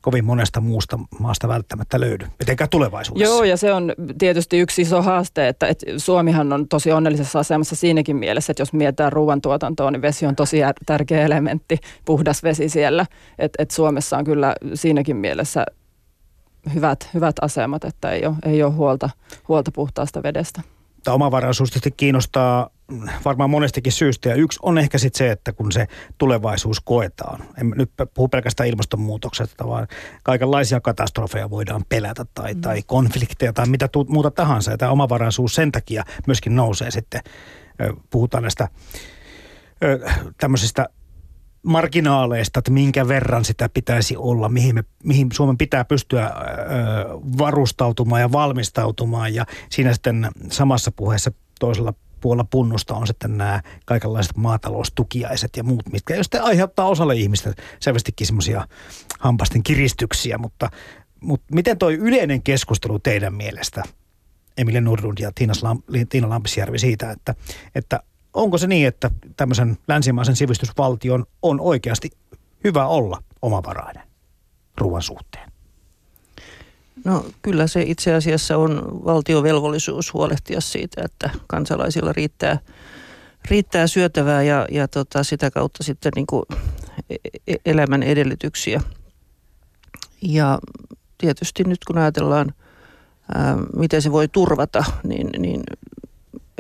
kovin 0.01 0.25
monesta 0.25 0.61
muusta 0.61 0.99
maasta 1.19 1.49
välttämättä 1.49 2.01
löydy, 2.01 2.27
etenkään 2.41 2.71
tulevaisuudessa. 2.71 3.35
Joo, 3.35 3.45
ja 3.45 3.57
se 3.57 3.73
on 3.73 3.93
tietysti 4.19 4.59
yksi 4.59 4.83
iso 4.83 5.03
haaste, 5.03 5.49
että, 5.49 5.67
että 5.67 5.87
Suomihan 5.97 6.53
on 6.53 6.69
tosi 6.69 6.93
onnellisessa 6.93 7.39
asemassa 7.39 7.77
siinäkin 7.77 8.17
mielessä, 8.17 8.51
että 8.51 8.61
jos 8.61 8.73
mietitään 8.73 9.13
ruoantuotantoa, 9.13 9.91
niin 9.91 10.03
vesi 10.03 10.27
on 10.27 10.37
tosi 10.37 10.59
tärkeä 10.87 11.25
elementti, 11.25 11.79
puhdas 12.05 12.43
vesi 12.43 12.69
siellä. 12.69 13.07
Että 13.39 13.63
et 13.63 13.71
Suomessa 13.71 14.19
on 14.19 14.25
kyllä 14.25 14.55
siinäkin 14.75 15.17
mielessä 15.17 15.67
hyvät, 16.75 17.11
hyvät 17.15 17.37
asemat, 17.41 17.85
että 17.85 18.11
ei 18.11 18.27
ole, 18.27 18.35
ei 18.47 18.63
ole 18.63 18.73
huolta, 18.73 19.11
huolta 19.49 19.71
puhtaasta 19.73 20.23
vedestä. 20.23 20.63
Tämä 21.05 21.15
omavaraisuus 21.15 21.71
tietysti 21.71 21.91
kiinnostaa 21.91 22.71
varmaan 23.25 23.51
monestikin 23.51 23.93
syystä. 23.93 24.29
Ja 24.29 24.35
yksi 24.35 24.59
on 24.63 24.79
ehkä 24.79 24.99
sitten 24.99 25.19
se, 25.19 25.31
että 25.31 25.53
kun 25.53 25.73
se 25.73 25.87
tulevaisuus 26.19 26.81
koetaan. 26.81 27.45
En 27.61 27.73
nyt 27.77 27.91
puhu 28.15 28.29
pelkästään 28.29 28.69
ilmastonmuutoksesta, 28.69 29.69
vaan 29.69 29.89
kaikenlaisia 30.23 30.81
katastrofeja 30.81 31.51
voidaan 31.51 31.85
pelätä 31.89 32.25
tai, 32.35 32.55
mm. 32.55 32.61
tai 32.61 32.83
konflikteja 32.83 33.53
tai 33.53 33.67
mitä 33.67 33.89
tu- 33.89 34.07
muuta 34.09 34.31
tahansa. 34.31 34.71
Ja 34.71 34.79
tämä 34.79 34.93
omavaraisuus 34.93 35.55
sen 35.55 35.73
takia 35.73 36.05
myöskin 36.27 36.57
nousee 36.57 36.91
sitten. 36.91 37.21
Puhutaan 38.11 38.43
näistä 38.43 38.69
tämmöisistä 40.41 40.89
marginaaleista, 41.63 42.59
että 42.59 42.71
minkä 42.71 43.09
verran 43.09 43.45
sitä 43.45 43.69
pitäisi 43.69 44.17
olla, 44.17 44.49
mihin, 44.49 44.75
me, 44.75 44.85
mihin 45.05 45.29
Suomen 45.33 45.59
pitää 45.59 45.85
pystyä 45.85 46.27
ö, 46.27 46.31
varustautumaan 47.39 48.21
ja 48.21 48.33
valmistautumaan. 48.33 49.35
Ja 49.35 49.47
siinä 49.71 49.93
sitten 49.93 50.29
samassa 50.51 50.93
puheessa 50.93 51.33
toisella 51.61 51.95
puolella 52.21 52.47
punnusta 52.51 52.95
on 52.95 53.07
sitten 53.07 53.39
nämä 53.39 53.63
kaikenlaiset 53.85 54.37
maataloustukiaiset 54.37 55.57
ja 55.57 55.65
muut, 55.65 55.93
mitkä 55.93 56.15
jo 56.15 56.23
sitten 56.23 56.43
aiheuttaa 56.43 56.89
osalle 56.89 57.15
ihmistä 57.15 57.55
selvästikin 57.81 58.27
semmoisia 58.27 58.69
hampasten 59.19 59.63
kiristyksiä, 59.63 60.39
mutta, 60.39 60.71
mutta 61.21 61.55
miten 61.55 61.79
toi 61.79 61.95
yleinen 61.95 62.43
keskustelu 62.43 62.99
teidän 62.99 63.35
mielestä, 63.35 63.83
Emilia 64.59 64.81
Nurlund 64.81 65.19
ja 65.21 65.33
Tiina, 65.35 65.53
Lam, 65.63 65.83
Tiina 66.09 66.29
Lampisjärvi 66.29 66.79
siitä, 66.79 67.11
että, 67.11 67.35
että 67.75 68.01
onko 68.35 68.59
se 68.59 68.67
niin, 68.67 68.89
että 68.89 69.11
tämmöisen 69.37 69.79
länsimaisen 69.89 70.37
sivistysvaltion 70.37 71.27
on 71.43 71.61
oikeasti 71.61 72.11
hyvä 72.65 72.87
olla 72.87 73.23
omavarainen 73.43 74.09
ruoan 74.79 75.03
suhteen? 75.03 75.48
No 77.05 77.25
kyllä 77.43 77.67
se 77.67 77.83
itse 77.83 78.15
asiassa 78.15 78.57
on 78.57 79.01
valtiovelvollisuus 79.05 80.15
huolehtia 80.15 80.61
siitä, 80.61 81.03
että 81.05 81.31
kansalaisilla 81.47 82.13
riittää, 82.13 82.59
riittää 83.51 83.87
syötävää 83.87 84.43
ja, 84.43 84.67
ja 84.71 84.89
tota, 84.89 85.25
sitä 85.25 85.51
kautta 85.51 85.85
sitten 85.85 86.13
niin 86.17 86.27
kuin 86.27 86.45
e, 87.11 87.17
e, 87.47 87.55
elämän 87.67 88.03
edellytyksiä. 88.03 88.81
Ja 90.23 90.59
tietysti 91.19 91.65
nyt 91.65 91.85
kun 91.87 91.99
ajatellaan, 91.99 92.55
ää, 93.35 93.57
miten 93.77 94.03
se 94.03 94.13
voi 94.13 94.29
turvata, 94.29 94.85
niin, 95.05 95.31
niin 95.39 95.63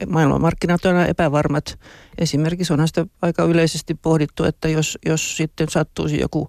maailmanmarkkinat 0.06 0.84
on 0.84 1.00
epävarmat. 1.00 1.78
Esimerkiksi 2.18 2.72
onhan 2.72 2.88
sitä 2.88 3.06
aika 3.22 3.44
yleisesti 3.44 3.94
pohdittu, 3.94 4.44
että 4.44 4.68
jos, 4.68 4.98
jos 5.06 5.36
sitten 5.36 5.68
sattuisi 5.68 6.20
joku 6.20 6.48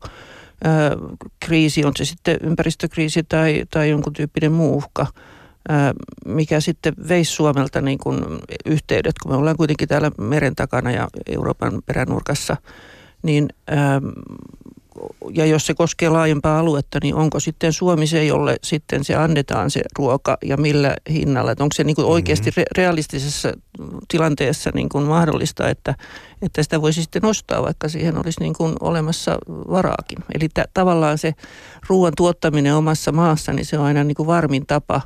kriisi, 1.40 1.86
on 1.86 1.92
se 1.98 2.06
sitten 2.06 2.38
ympäristökriisi 2.44 3.24
tai, 3.24 3.66
tai 3.70 3.90
jonkun 3.90 4.14
tyyppinen 4.14 4.52
muu 4.52 4.78
uhka, 4.78 5.08
mikä 6.26 6.60
sitten 6.60 6.94
veisi 7.08 7.32
Suomelta 7.32 7.82
niin 7.82 7.98
kuin 7.98 8.24
yhteydet, 8.66 9.16
kun 9.24 9.32
me 9.32 9.38
ollaan 9.38 9.58
kuitenkin 9.58 9.88
täällä 9.88 10.12
meren 10.18 10.56
takana 10.56 10.92
ja 10.92 11.08
Euroopan 11.26 11.82
peränurkassa, 11.86 12.58
niin 13.24 13.50
ja 15.34 15.46
jos 15.46 15.66
se 15.66 15.74
koskee 15.74 16.10
laajempaa 16.10 16.60
aluetta, 16.60 17.00
niin 17.04 17.16
onko 17.16 17.40
sitten 17.40 17.74
Suomi 17.74 18.08
se, 18.08 18.26
jolle 18.26 18.56
sitten 18.64 19.04
se 19.04 19.16
annetaan 19.16 19.72
se 19.72 19.82
ruoka 19.98 20.38
ja 20.46 20.58
millä 20.58 20.96
hinnalla? 21.10 21.52
Että 21.52 21.64
onko 21.64 21.74
se 21.74 21.84
niin 21.84 21.96
kuin 21.96 22.08
oikeasti 22.08 22.50
re- 22.50 22.72
realistisessa 22.78 23.54
tilanteessa 24.08 24.72
niin 24.74 24.90
kuin 24.90 25.06
mahdollista, 25.06 25.70
että, 25.70 25.96
että 26.42 26.64
sitä 26.64 26.82
voisi 26.82 27.02
sitten 27.02 27.26
ostaa, 27.26 27.64
vaikka 27.64 27.90
siihen 27.90 28.18
olisi 28.18 28.40
niin 28.40 28.54
kuin 28.54 28.76
olemassa 28.80 29.38
varaakin. 29.48 30.18
Eli 30.36 30.50
t- 30.50 30.74
tavallaan 30.74 31.18
se 31.18 31.34
ruoan 31.88 32.14
tuottaminen 32.18 32.76
omassa 32.76 33.12
maassa, 33.12 33.54
niin 33.54 33.66
se 33.66 33.78
on 33.78 33.86
aina 33.86 34.04
niin 34.04 34.16
kuin 34.16 34.28
varmin 34.28 34.66
tapa 34.66 35.02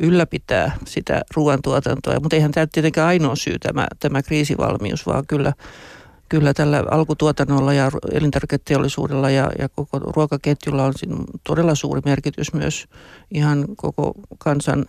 ylläpitää 0.00 0.76
sitä 0.86 1.22
ruoantuotantoa. 1.36 2.20
Mutta 2.20 2.36
eihän 2.36 2.52
tämä 2.52 2.66
tietenkään 2.66 3.08
ainoa 3.08 3.36
syy 3.36 3.58
tämä, 3.58 3.86
tämä 4.00 4.22
kriisivalmius, 4.22 5.06
vaan 5.06 5.26
kyllä 5.26 5.52
kyllä 6.28 6.54
tällä 6.54 6.84
alkutuotannolla 6.90 7.72
ja 7.72 7.90
elintarviketeollisuudella 8.12 9.30
ja, 9.30 9.50
ja 9.58 9.68
koko 9.68 9.98
ruokaketjulla 9.98 10.84
on 10.84 10.94
todella 11.44 11.74
suuri 11.74 12.00
merkitys 12.04 12.52
myös 12.52 12.86
ihan 13.30 13.64
koko 13.76 14.12
kansan 14.38 14.86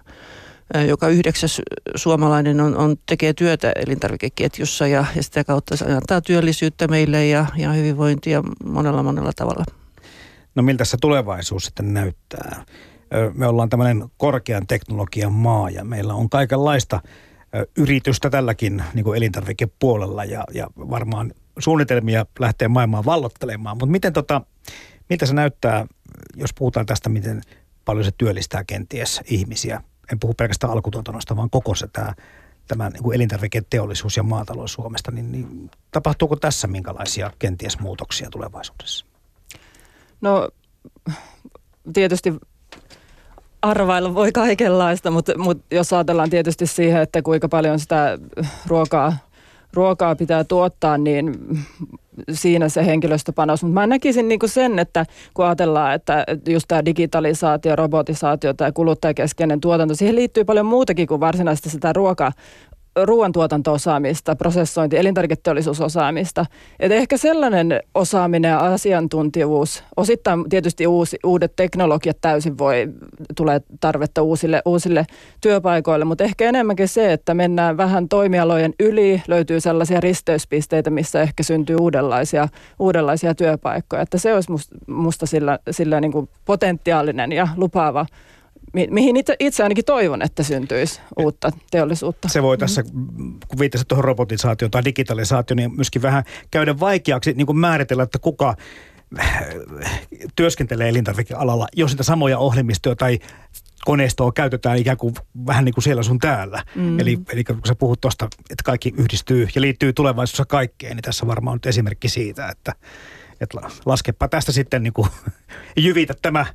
joka 0.88 1.08
yhdeksäs 1.08 1.62
suomalainen 1.96 2.62
on, 2.62 2.78
on, 2.78 2.96
tekee 3.06 3.34
työtä 3.34 3.72
elintarvikeketjussa 3.76 4.88
ja, 4.88 5.06
ja 5.16 5.24
sitä 5.24 5.44
kautta 5.44 5.78
se 5.78 5.86
antaa 5.86 6.22
työllisyyttä 6.22 6.88
meille 6.88 7.28
ja, 7.28 7.46
ja 7.58 7.74
hyvinvointia 7.74 8.44
monella 8.66 9.04
monella 9.04 9.32
tavalla. 9.36 9.64
No 10.56 10.64
miltä 10.64 10.86
se 10.86 10.98
tulevaisuus 11.02 11.66
sitten 11.66 11.94
näyttää? 11.94 12.66
Me 13.34 13.48
ollaan 13.48 13.70
tämmöinen 13.70 14.10
korkean 14.18 14.68
teknologian 14.68 15.34
maa 15.34 15.70
ja 15.70 15.84
meillä 15.84 16.14
on 16.14 16.30
kaikenlaista 16.30 17.02
yritystä 17.78 18.30
tälläkin 18.30 18.84
niin 18.94 19.04
kuin 19.04 19.18
elintarvikepuolella 19.18 20.26
ja, 20.26 20.44
ja 20.54 20.68
varmaan 20.78 21.34
suunnitelmia 21.60 22.26
lähtee 22.40 22.68
maailmaan 22.68 23.06
vallottelemaan. 23.06 23.78
Mutta 23.78 23.92
miten 23.92 24.14
tota, 24.14 24.42
miltä 25.10 25.26
se 25.26 25.34
näyttää, 25.34 25.86
jos 26.36 26.54
puhutaan 26.54 26.86
tästä, 26.86 27.10
miten 27.10 27.42
paljon 27.86 28.06
se 28.06 28.12
työllistää 28.18 28.64
kenties 28.64 29.22
ihmisiä? 29.26 29.82
En 30.12 30.20
puhu 30.20 30.34
pelkästään 30.34 30.74
alkutuotannosta, 30.74 31.36
vaan 31.36 31.50
koko 31.50 31.76
se 31.76 31.88
tämä, 31.88 32.14
tämä 32.68 32.90
niin 32.90 33.14
elintarviketeollisuus 33.16 34.18
ja 34.18 34.24
maatalous 34.24 34.74
Suomesta, 34.74 35.12
niin, 35.12 35.32
niin 35.32 35.72
tapahtuuko 35.92 36.36
tässä 36.36 36.68
minkälaisia 36.68 37.32
kenties 37.40 37.80
muutoksia 37.80 38.30
tulevaisuudessa? 38.30 39.06
No 40.22 40.50
tietysti 41.94 42.34
arvailla 43.62 44.14
voi 44.14 44.32
kaikenlaista, 44.32 45.12
mutta, 45.12 45.38
mutta 45.38 45.76
jos 45.76 45.94
ajatellaan 45.94 46.30
tietysti 46.30 46.68
siihen, 46.68 47.02
että 47.02 47.22
kuinka 47.22 47.50
paljon 47.50 47.80
sitä 47.80 48.18
ruokaa, 48.68 49.18
ruokaa 49.74 50.16
pitää 50.16 50.44
tuottaa, 50.44 50.98
niin 50.98 51.36
siinä 52.32 52.70
se 52.70 52.86
henkilöstöpanos. 52.86 53.64
Mutta 53.64 53.74
mä 53.74 53.88
näkisin 53.88 54.28
niin 54.28 54.40
kuin 54.40 54.50
sen, 54.50 54.80
että 54.80 55.06
kun 55.34 55.46
ajatellaan, 55.46 55.94
että 55.94 56.26
just 56.48 56.66
tämä 56.68 56.86
digitalisaatio, 56.86 57.76
robotisaatio 57.76 58.54
tai 58.54 58.72
kuluttajakeskeinen 58.72 59.62
tuotanto, 59.62 59.96
siihen 59.96 60.16
liittyy 60.16 60.44
paljon 60.44 60.66
muutakin 60.66 61.08
kuin 61.08 61.20
varsinaisesti 61.20 61.70
sitä 61.70 61.94
ruoka, 61.94 62.32
ruoantuotanto-osaamista, 63.06 64.36
prosessointi, 64.36 64.98
elintarviketeollisuusosaamista. 64.98 66.46
Et 66.80 66.92
ehkä 66.92 67.18
sellainen 67.18 67.80
osaaminen 67.96 68.50
ja 68.50 68.60
asiantuntijuus, 68.60 69.84
osittain 69.98 70.50
tietysti 70.50 70.88
uusi, 70.88 71.18
uudet 71.26 71.54
teknologiat 71.56 72.18
täysin 72.22 72.58
voi, 72.58 72.88
tulee 73.36 73.62
tarvetta 73.80 74.22
uusille, 74.22 74.62
uusille 74.66 75.06
työpaikoille, 75.42 76.06
mutta 76.06 76.24
ehkä 76.24 76.50
enemmänkin 76.50 76.88
se, 76.88 77.14
että 77.14 77.34
mennään 77.34 77.78
vähän 77.78 78.10
toimialojen 78.10 78.74
yli, 78.80 79.22
löytyy 79.28 79.60
sellaisia 79.60 80.00
risteyspisteitä, 80.00 80.90
missä 80.90 81.22
ehkä 81.22 81.44
syntyy 81.44 81.76
uudenlaisia, 81.76 82.48
uudenlaisia 82.80 83.36
työpaikkoja. 83.36 84.02
Että 84.02 84.18
se 84.18 84.34
olisi 84.34 84.52
musta, 84.52 84.76
musta 84.88 85.26
sillä, 85.26 85.60
sillä 85.72 86.02
niin 86.02 86.12
kuin 86.12 86.30
potentiaalinen 86.46 87.32
ja 87.32 87.48
lupaava 87.58 88.06
mi- 88.74 88.88
mihin 88.92 89.18
itse, 89.18 89.36
itse 89.40 89.64
ainakin 89.64 89.86
toivon, 89.86 90.22
että 90.22 90.44
syntyisi 90.44 91.02
uutta 91.20 91.52
teollisuutta. 91.72 92.30
Se 92.30 92.44
voi 92.44 92.58
tässä, 92.58 92.84
kun 93.48 93.60
viittasit 93.60 93.88
tuohon 93.88 94.06
robotisaatioon 94.06 94.72
tai 94.72 94.86
digitalisaatioon, 94.86 95.58
niin 95.58 95.76
myöskin 95.76 96.02
vähän 96.02 96.24
käydä 96.52 96.80
vaikeaksi 96.80 97.34
niin 97.34 97.46
kuin 97.46 97.60
määritellä, 97.60 98.04
että 98.04 98.20
kuka 98.20 98.56
äh, 99.20 99.46
työskentelee 100.36 100.90
elintarvikealalla, 100.90 101.68
jos 101.76 101.92
niitä 101.92 102.04
samoja 102.04 102.38
ohjelmistoja 102.38 102.96
tai 102.96 103.20
koneistoa 103.86 104.32
käytetään 104.32 104.78
ikään 104.78 104.98
kuin 104.98 105.14
vähän 105.48 105.66
niin 105.66 105.74
kuin 105.74 105.84
siellä 105.84 106.04
sun 106.04 106.20
täällä. 106.20 106.64
Mm. 106.76 107.00
Eli, 107.00 107.20
eli 107.34 107.44
kun 107.44 107.60
sä 107.68 107.76
puhut 107.76 108.02
tuosta, 108.02 108.26
että 108.26 108.64
kaikki 108.66 108.94
yhdistyy 108.98 109.48
ja 109.56 109.62
liittyy 109.62 109.94
tulevaisuudessa 109.94 110.46
kaikkeen, 110.46 110.96
niin 110.96 111.04
tässä 111.04 111.28
varmaan 111.28 111.52
on 111.52 111.56
nyt 111.56 111.66
esimerkki 111.66 112.10
siitä, 112.10 112.50
että, 112.50 112.74
että 113.42 113.62
laskepa 113.86 114.28
tästä 114.28 114.52
sitten 114.52 114.84
niin 114.84 114.94
kuin, 114.94 115.08
jyvitä 115.78 116.14
tämä 116.22 116.46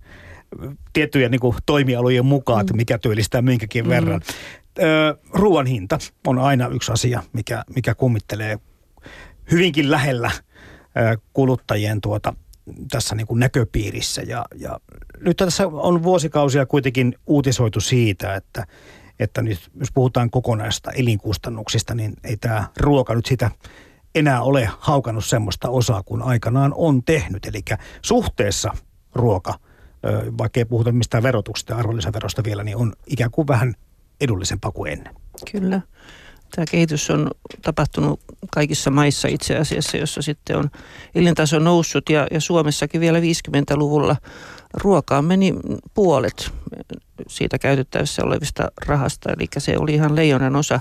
tiettyjen 0.93 1.31
niin 1.31 1.41
kuin, 1.41 1.57
toimialojen 1.67 2.27
mukaan, 2.27 2.61
että 2.61 2.73
mm. 2.73 2.77
mikä 2.77 2.99
työllistää 2.99 3.43
minkäkin 3.43 3.85
mm. 3.85 3.89
verran. 3.89 4.21
Ö, 4.79 5.19
ruoan 5.33 5.67
hinta 5.67 5.99
on 6.27 6.39
aina 6.39 6.69
yksi 6.69 6.93
asia, 6.93 7.23
mikä, 7.33 7.65
mikä 7.75 7.95
kummittelee 7.95 8.59
hyvinkin 9.51 9.91
lähellä 9.91 10.31
kuluttajien 11.33 12.01
tuota, 12.01 12.35
tässä 12.91 13.15
niin 13.15 13.27
kuin 13.27 13.41
näköpiirissä. 13.41 14.23
Ja, 14.23 14.45
ja 14.55 14.81
nyt 15.21 15.37
tässä 15.37 15.67
on 15.67 16.03
vuosikausia 16.03 16.67
kuitenkin 16.67 17.15
uutisoitu 17.27 17.81
siitä, 17.81 18.35
että, 18.35 18.67
että 19.19 19.43
nyt 19.43 19.71
jos 19.81 19.93
puhutaan 19.93 20.31
kokonaista 20.31 20.93
elinkustannuksista, 20.93 21.95
niin 21.95 22.15
ei 22.25 22.37
tämä 22.37 22.69
ruoka 22.81 23.15
nyt 23.15 23.27
sitä 23.27 23.51
enää 24.15 24.43
ole 24.43 24.71
haukannut 24.79 25.25
semmoista 25.25 25.69
osaa 25.69 26.03
kuin 26.03 26.23
aikanaan 26.23 26.73
on 26.77 27.05
tehnyt. 27.05 27.47
Eli 27.47 27.61
suhteessa 28.03 28.71
ruoka– 29.15 29.55
vaikka 30.39 30.61
ei 30.61 30.65
puhuta 30.65 30.93
mistään 30.93 31.23
verotuksesta 31.23 31.73
ja 31.73 31.79
arvonlisäverosta 31.79 32.45
vielä, 32.45 32.65
niin 32.65 32.77
on 32.77 32.93
ikään 33.07 33.31
kuin 33.31 33.49
vähän 33.49 33.75
edullisempaa 34.21 34.71
kuin 34.73 34.93
ennen. 34.93 35.15
Kyllä. 35.53 35.81
Tämä 36.55 36.65
kehitys 36.71 37.11
on 37.11 37.31
tapahtunut 37.63 38.21
kaikissa 38.51 38.91
maissa 38.91 39.29
itse 39.29 39.57
asiassa, 39.57 39.97
jossa 39.97 40.23
sitten 40.23 40.57
on 40.57 40.71
elintaso 41.15 41.59
noussut 41.59 42.09
ja, 42.11 42.27
ja 42.31 42.41
Suomessakin 42.41 43.01
vielä 43.01 43.19
50-luvulla 43.21 44.17
ruokaan 44.75 45.25
meni 45.25 45.55
puolet 45.95 46.51
siitä 47.29 47.59
käytettävissä 47.59 48.25
olevista 48.25 48.73
rahasta, 48.87 49.33
eli 49.33 49.47
se 49.59 49.79
oli 49.79 49.95
ihan 49.95 50.17
leijonan 50.17 50.57
osa, 50.57 50.81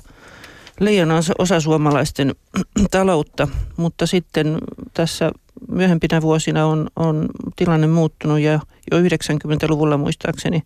leijonan 0.80 1.24
osa 1.38 1.60
suomalaisten 1.60 2.36
taloutta, 2.92 3.48
mutta 3.78 4.08
sitten 4.08 4.58
tässä 4.94 5.32
myöhempinä 5.72 6.22
vuosina 6.22 6.66
on, 6.66 6.88
on 6.96 7.30
tilanne 7.56 7.88
muuttunut 7.88 8.40
ja 8.40 8.60
jo 8.92 9.00
90-luvulla 9.00 9.98
muistaakseni 9.98 10.62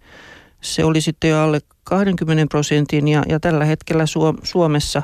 se 0.62 0.84
oli 0.84 1.02
sitten 1.02 1.30
jo 1.30 1.40
alle 1.40 1.60
20 1.84 2.46
prosentin 2.50 3.08
ja, 3.08 3.24
ja 3.30 3.40
tällä 3.40 3.66
hetkellä 3.66 4.04
Suomessa 4.44 5.04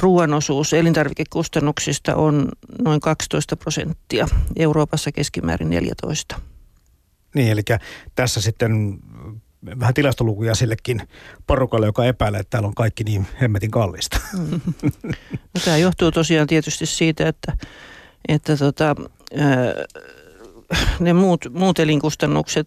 ruoan 0.00 0.34
osuus 0.34 0.72
elintarvikekustannuksista 0.72 2.16
on 2.16 2.48
noin 2.84 3.00
12 3.00 3.56
prosenttia, 3.56 4.28
Euroopassa 4.56 5.12
keskimäärin 5.12 5.70
14. 5.70 6.40
Niin, 7.34 7.48
eli 7.48 7.62
tässä 8.14 8.40
sitten 8.40 8.98
vähän 9.80 9.94
tilastolukuja 9.94 10.54
sillekin 10.54 11.02
porukalle, 11.46 11.86
joka 11.86 12.04
epäilee, 12.04 12.40
että 12.40 12.50
täällä 12.50 12.66
on 12.66 12.74
kaikki 12.74 13.04
niin 13.04 13.26
hemmetin 13.40 13.70
kallista. 13.70 14.20
Mm. 14.38 14.60
No, 15.32 15.60
tämä 15.64 15.76
johtuu 15.76 16.10
tosiaan 16.10 16.46
tietysti 16.46 16.86
siitä, 16.86 17.28
että 17.28 17.56
että 18.28 18.56
tota, 18.56 18.96
ne 21.00 21.12
muut, 21.12 21.44
muut 21.52 21.78
elinkustannukset 21.78 22.66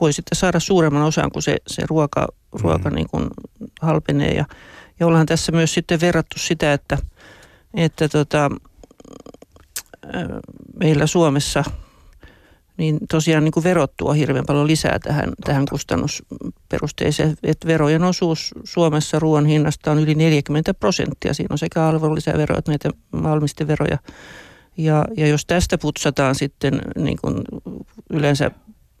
voi 0.00 0.12
sitten 0.12 0.36
saada 0.36 0.60
suuremman 0.60 1.02
osan, 1.02 1.30
kun 1.30 1.42
se, 1.42 1.56
se 1.66 1.82
ruoka, 1.88 2.28
ruoka 2.52 2.90
mm. 2.90 2.96
niin 2.96 3.08
kuin 3.10 3.26
halpenee. 3.80 4.34
Ja, 4.34 4.44
ja 5.00 5.06
ollaan 5.06 5.26
tässä 5.26 5.52
myös 5.52 5.74
sitten 5.74 6.00
verrattu 6.00 6.38
sitä, 6.38 6.72
että, 6.72 6.98
että 7.74 8.08
tota, 8.08 8.50
meillä 10.78 11.06
Suomessa 11.06 11.64
niin 12.80 12.98
tosiaan 13.10 13.44
niin 13.44 13.52
kuin 13.52 13.64
verot 13.64 13.96
tuo 13.96 14.12
hirveän 14.12 14.44
paljon 14.46 14.66
lisää 14.66 14.98
tähän, 14.98 15.32
tähän 15.44 15.66
kustannusperusteeseen. 15.70 17.36
Että 17.42 17.66
verojen 17.66 18.04
osuus 18.04 18.54
Suomessa 18.64 19.18
ruoan 19.18 19.46
hinnasta 19.46 19.90
on 19.90 19.98
yli 19.98 20.14
40 20.14 20.74
prosenttia. 20.74 21.34
Siinä 21.34 21.52
on 21.52 21.58
sekä 21.58 21.88
arvonlisävero 21.88 22.58
että 22.58 22.70
näitä 22.70 22.90
valmisteveroja. 23.22 23.98
Ja, 24.76 25.04
ja 25.16 25.26
jos 25.26 25.46
tästä 25.46 25.78
putsataan 25.78 26.34
sitten, 26.34 26.80
niin 26.96 27.18
kuin 27.20 27.34
yleensä 28.10 28.50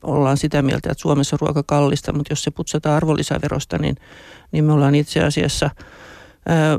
ollaan 0.02 0.36
sitä 0.36 0.62
mieltä, 0.62 0.92
että 0.92 1.02
Suomessa 1.02 1.36
ruoka 1.40 1.62
kallista, 1.62 2.12
mutta 2.12 2.32
jos 2.32 2.42
se 2.42 2.50
putsataan 2.50 2.96
arvonlisäverosta, 2.96 3.78
niin, 3.78 3.96
niin 4.52 4.64
me 4.64 4.72
ollaan 4.72 4.94
itse 4.94 5.24
asiassa– 5.24 5.70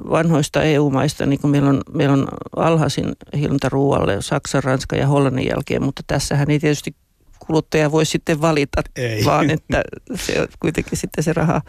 vanhoista 0.09 0.63
EU-maista, 0.63 1.25
niin 1.25 1.39
kuin 1.39 1.51
meillä 1.51 1.69
on, 1.69 1.81
meillä 1.93 2.13
on 2.13 2.27
alhaisin 2.55 3.13
hinta 3.35 3.69
ruoalle 3.69 4.21
Saksan, 4.21 4.63
Ranska 4.63 4.95
ja 4.95 5.07
Hollannin 5.07 5.47
jälkeen, 5.47 5.83
mutta 5.83 6.03
tässähän 6.07 6.51
ei 6.51 6.59
tietysti 6.59 6.95
kuluttaja 7.39 7.91
voi 7.91 8.05
sitten 8.05 8.41
valita, 8.41 8.81
ei. 8.95 9.25
vaan 9.25 9.49
että 9.55 9.83
se 10.15 10.47
kuitenkin 10.59 10.97
sitten 10.97 11.23
se 11.23 11.33
raha, 11.33 11.61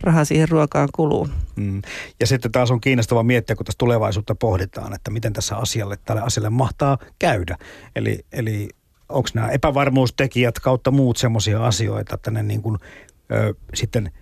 raha 0.00 0.24
siihen 0.24 0.48
ruokaan 0.48 0.88
kuluu. 0.94 1.28
Mm. 1.56 1.82
Ja 2.20 2.26
sitten 2.26 2.52
taas 2.52 2.70
on 2.70 2.80
kiinnostava 2.80 3.22
miettiä, 3.22 3.56
kun 3.56 3.66
tässä 3.66 3.78
tulevaisuutta 3.78 4.34
pohditaan, 4.34 4.94
että 4.94 5.10
miten 5.10 5.32
tässä 5.32 5.56
asialle, 5.56 5.98
tälle 6.04 6.22
asialle 6.22 6.50
mahtaa 6.50 6.98
käydä. 7.18 7.56
Eli, 7.96 8.24
eli 8.32 8.68
onko 9.08 9.28
nämä 9.34 9.48
epävarmuustekijät 9.48 10.58
kautta 10.58 10.90
muut 10.90 11.16
semmoisia 11.16 11.66
asioita, 11.66 12.14
että 12.14 12.30
ne 12.30 12.42
niin 12.42 12.62
kuin, 12.62 12.78
ö, 13.32 13.54
sitten– 13.74 14.10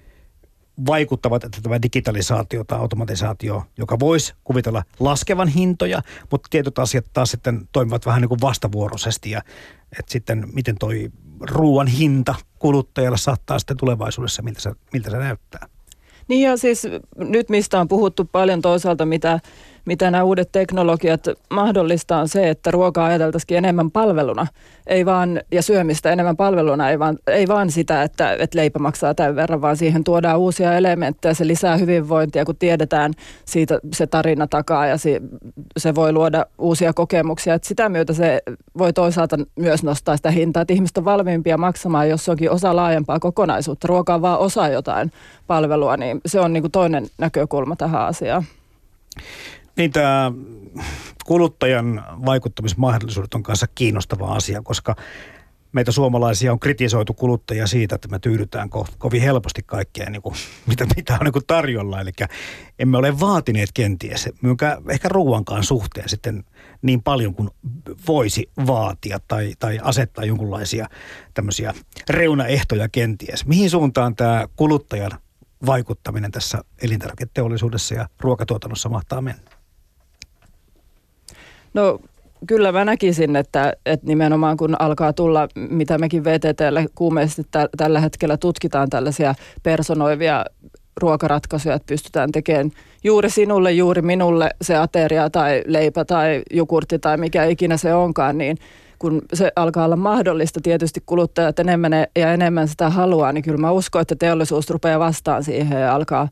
vaikuttavat, 0.87 1.45
että 1.45 1.61
tämä 1.63 1.83
digitalisaatio 1.83 2.65
tai 2.65 2.79
automatisaatio, 2.79 3.65
joka 3.79 3.99
voisi 4.01 4.35
kuvitella 4.45 4.83
laskevan 5.01 5.49
hintoja, 5.49 6.03
mutta 6.31 6.49
tietyt 6.51 6.79
asiat 6.79 7.05
taas 7.13 7.31
sitten 7.31 7.69
toimivat 7.73 8.07
vähän 8.07 8.21
niin 8.21 8.29
kuin 8.29 8.41
vastavuoroisesti 8.41 9.31
ja 9.31 9.43
että 9.99 10.13
sitten 10.13 10.49
miten 10.53 10.79
toi 10.79 11.11
ruoan 11.41 11.87
hinta 11.87 12.35
kuluttajalle 12.59 13.19
saattaa 13.19 13.59
sitten 13.59 13.77
tulevaisuudessa, 13.77 14.43
miltä 14.43 14.61
se, 14.61 14.73
miltä 14.93 15.11
se 15.11 15.17
näyttää. 15.17 15.69
Niin 16.29 16.43
ja 16.43 16.57
siis 16.57 16.87
nyt 17.17 17.49
mistä 17.49 17.81
on 17.81 17.89
puhuttu 17.89 18.25
paljon 18.25 18.63
toisaalta, 18.63 19.07
mitä 19.07 19.41
mitä 19.87 20.11
nämä 20.11 20.25
uudet 20.25 20.49
teknologiat 20.53 21.21
mahdollistaa 21.51 22.21
on 22.21 22.29
se, 22.29 22.51
että 22.51 22.71
ruokaa 22.71 23.07
ajateltaisiin 23.07 23.59
enemmän 23.59 23.91
palveluna, 23.91 24.47
ei 24.87 25.07
vaan, 25.07 25.41
ja 25.53 25.63
syömistä 25.63 26.13
enemmän 26.13 26.37
palveluna, 26.37 26.91
ei 26.91 26.99
vaan, 26.99 27.19
ei 27.27 27.49
vaan 27.49 27.71
sitä, 27.71 28.03
että, 28.03 28.33
että 28.33 28.59
leipä 28.59 28.79
maksaa 28.79 29.15
tämän 29.15 29.37
verran, 29.37 29.61
vaan 29.61 29.77
siihen 29.77 30.05
tuodaan 30.05 30.39
uusia 30.39 30.77
elementtejä, 30.77 31.35
se 31.35 31.47
lisää 31.47 31.77
hyvinvointia, 31.77 32.45
kun 32.45 32.57
tiedetään 32.57 33.13
siitä 33.45 33.79
se 33.93 34.07
tarina 34.07 34.47
takaa 34.47 34.87
ja 34.87 34.97
se, 34.97 35.21
se 35.77 35.95
voi 35.95 36.13
luoda 36.13 36.47
uusia 36.59 36.93
kokemuksia. 36.93 37.55
Että 37.55 37.69
sitä 37.69 37.89
myötä 37.89 38.13
se 38.13 38.43
voi 38.79 38.93
toisaalta 38.93 39.37
myös 39.57 39.83
nostaa 39.83 40.17
sitä 40.17 40.31
hintaa, 40.31 40.61
että 40.63 40.75
ihmiset 40.75 40.99
on 40.99 41.05
valmiimpia 41.05 41.59
maksamaan, 41.59 42.09
jos 42.09 42.25
se 42.25 42.31
onkin 42.31 42.51
osa 42.51 42.77
laajempaa 42.77 43.21
kokonaisuutta. 43.21 43.89
Ruoka 43.89 44.15
on 44.15 44.23
vaan 44.23 44.39
osa 44.39 44.69
jotain 44.69 45.13
palvelua, 45.47 45.97
niin 45.97 46.21
se 46.27 46.41
on 46.41 46.53
niin 46.53 46.63
kuin 46.63 46.73
toinen 46.73 47.07
näkökulma 47.19 47.77
tähän 47.77 48.07
asiaan. 48.07 48.45
Niin 49.77 49.93
tämä 49.93 50.33
kuluttajan 51.25 52.05
vaikuttamismahdollisuudet 52.27 53.35
on 53.35 53.43
kanssa 53.43 53.67
kiinnostava 53.75 54.35
asia, 54.35 54.63
koska 54.63 54.97
meitä 55.73 55.93
suomalaisia 55.93 56.53
on 56.53 56.61
kritisoitu 56.61 57.15
kuluttajia 57.15 57.67
siitä, 57.67 57.95
että 57.95 58.09
me 58.09 58.19
tyydytään 58.19 58.69
ko- 58.75 58.93
kovin 58.99 59.23
helposti 59.23 59.63
kaikkeen, 59.63 60.13
niin 60.13 60.23
kuin, 60.23 60.35
mitä, 60.69 60.87
mitä 60.97 61.19
on 61.21 61.25
niin 61.25 61.47
tarjolla. 61.47 62.01
Eli 62.01 62.11
emme 62.79 62.99
ole 62.99 63.21
vaatineet 63.21 63.71
kenties, 63.75 64.29
myynkä 64.43 64.79
ehkä 64.91 65.09
ruoankaan 65.09 65.65
suhteen 65.65 66.09
sitten 66.09 66.45
niin 66.83 67.03
paljon 67.03 67.35
kuin 67.35 67.51
voisi 68.09 68.51
vaatia 68.67 69.19
tai, 69.29 69.53
tai 69.59 69.79
asettaa 69.83 70.25
jonkunlaisia 70.25 70.89
tämmöisiä 71.35 71.75
reunaehtoja 72.11 72.89
kenties. 72.89 73.47
Mihin 73.47 73.71
suuntaan 73.71 74.17
tämä 74.17 74.47
kuluttajan 74.57 75.11
vaikuttaminen 75.67 76.33
tässä 76.33 76.65
elintarviketeollisuudessa 76.83 77.95
ja 77.95 78.09
ruokatuotannossa 78.21 78.89
mahtaa 78.89 79.21
mennä? 79.21 79.56
No 81.77 81.99
kyllä 82.47 82.73
mä 82.73 82.85
näkisin, 82.85 83.37
että, 83.37 83.73
että 83.87 84.07
nimenomaan 84.07 84.57
kun 84.57 84.77
alkaa 84.79 85.13
tulla, 85.13 85.49
mitä 85.55 85.99
mekin 85.99 86.25
VTTlle 86.25 86.87
kuumeisesti 86.95 87.43
tä, 87.51 87.69
tällä 87.77 88.01
hetkellä 88.01 88.37
tutkitaan 88.37 88.91
tällaisia 88.91 89.35
personoivia 89.63 90.45
ruokaratkaisuja, 91.01 91.75
että 91.75 91.87
pystytään 91.87 92.33
tekemään 92.33 92.71
juuri 93.05 93.31
sinulle, 93.31 93.73
juuri 93.73 94.03
minulle 94.03 94.51
se 94.63 94.77
ateria 94.77 95.31
tai 95.31 95.63
leipä 95.67 96.05
tai 96.05 96.43
jukurtti 96.53 96.99
tai 96.99 97.17
mikä 97.17 97.45
ikinä 97.45 97.77
se 97.77 97.95
onkaan, 97.95 98.39
niin 98.39 98.57
kun 98.99 99.23
se 99.35 99.53
alkaa 99.57 99.85
olla 99.85 99.97
mahdollista, 99.97 100.61
tietysti 100.63 101.03
kuluttajat 101.07 101.59
enemmän 101.59 101.93
ja 102.17 102.33
enemmän 102.33 102.69
sitä 102.69 102.91
haluaa, 102.91 103.33
niin 103.33 103.45
kyllä 103.45 103.59
mä 103.59 103.71
uskon, 103.71 104.03
että 104.03 104.17
teollisuus 104.17 104.71
rupeaa 104.71 104.99
vastaan 104.99 105.45
siihen 105.45 105.81
ja 105.81 105.95
alkaa 105.95 106.29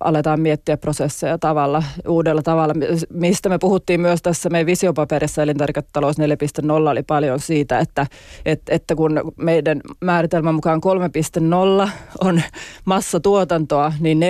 aletaan 0.00 0.40
miettiä 0.40 0.76
prosesseja 0.76 1.38
tavalla, 1.38 1.82
uudella 2.08 2.42
tavalla, 2.42 2.74
mistä 3.12 3.48
me 3.48 3.58
puhuttiin 3.58 4.00
myös 4.00 4.22
tässä 4.22 4.50
meidän 4.50 4.66
visiopaperissa 4.66 5.42
elintarviketalous 5.42 6.16
4.0 6.18 6.70
oli 6.70 7.02
paljon 7.02 7.40
siitä, 7.40 7.78
että, 7.78 8.06
että, 8.44 8.74
että 8.74 8.94
kun 8.94 9.32
meidän 9.36 9.80
määritelmän 10.04 10.54
mukaan 10.54 10.80
3.0 11.84 11.88
on 12.20 12.42
massatuotantoa, 12.84 13.92
niin 14.00 14.20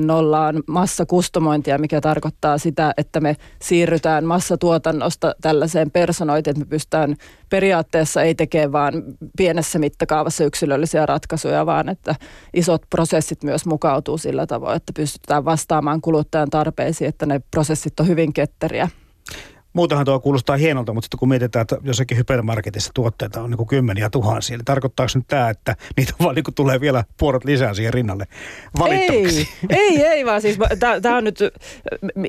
4.0 0.00 0.04
on 0.48 0.62
massakustomointia, 0.66 1.78
mikä 1.78 2.00
tarkoittaa 2.00 2.58
sitä, 2.58 2.94
että 2.96 3.20
me 3.20 3.36
siirrytään 3.62 4.24
massatuotannosta 4.24 5.34
tällaiseen 5.40 5.90
personoitiin, 5.90 6.50
että 6.52 6.64
me 6.64 6.70
pystytään 6.70 7.16
periaatteessa 7.50 8.22
ei 8.22 8.34
tekee 8.34 8.72
vaan 8.72 9.02
pienessä 9.36 9.78
mittakaavassa 9.78 10.44
yksilöllisiä 10.44 11.06
ratkaisuja, 11.06 11.66
vaan 11.66 11.88
että 11.88 12.14
isot 12.54 12.82
prosessit 12.90 13.44
myös 13.44 13.66
mukautuu 13.66 14.18
sillä 14.18 14.46
tavoin, 14.46 14.76
että 14.76 14.92
pystytään 14.96 15.07
vastaamaan 15.44 16.00
kuluttajan 16.00 16.50
tarpeisiin, 16.50 17.08
että 17.08 17.26
ne 17.26 17.40
prosessit 17.50 18.00
on 18.00 18.08
hyvin 18.08 18.32
ketteriä. 18.32 18.88
Muutenhan 19.72 20.06
tuo 20.06 20.20
kuulostaa 20.20 20.56
hienolta, 20.56 20.94
mutta 20.94 21.06
sitten 21.06 21.18
kun 21.18 21.28
mietitään, 21.28 21.62
että 21.62 21.76
jossakin 21.82 22.16
hypermarketissa 22.16 22.90
tuotteita 22.94 23.42
on 23.42 23.50
niin 23.50 23.56
kuin 23.56 23.66
kymmeniä 23.66 24.10
tuhansia, 24.10 24.56
niin 24.56 24.64
tarkoittaako 24.64 25.12
nyt 25.14 25.24
tämä, 25.28 25.50
että 25.50 25.76
niitä 25.96 26.12
vaan 26.20 26.34
niin 26.34 26.44
tulee 26.54 26.80
vielä 26.80 27.04
puolet 27.18 27.44
lisää 27.44 27.74
siihen 27.74 27.94
rinnalle 27.94 28.24
valittavaksi? 28.78 29.48
Ei, 29.68 29.78
ei, 29.78 30.06
ei 30.06 30.26
vaan 30.26 30.42
siis 30.42 30.58
tämä 31.02 31.16
on 31.16 31.24
nyt 31.24 31.38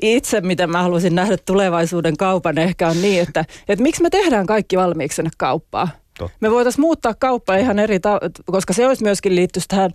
itse, 0.02 0.40
mitä 0.40 0.66
mä 0.66 0.82
haluaisin 0.82 1.14
nähdä 1.14 1.36
tulevaisuuden 1.46 2.16
kaupan 2.16 2.58
ehkä 2.58 2.88
on 2.88 3.02
niin, 3.02 3.22
että, 3.22 3.44
että 3.68 3.82
miksi 3.82 4.02
me 4.02 4.10
tehdään 4.10 4.46
kaikki 4.46 4.76
valmiiksi 4.76 5.16
sinne 5.16 5.30
kauppaan? 5.38 5.88
Totta. 6.20 6.36
Me 6.40 6.50
voitaisiin 6.50 6.80
muuttaa 6.80 7.14
kauppaa 7.14 7.56
ihan 7.56 7.78
eri, 7.78 8.00
ta- 8.00 8.20
koska 8.46 8.72
se 8.72 8.86
olisi 8.86 9.02
myöskin 9.02 9.34
liittyisi 9.34 9.68
tähän 9.68 9.90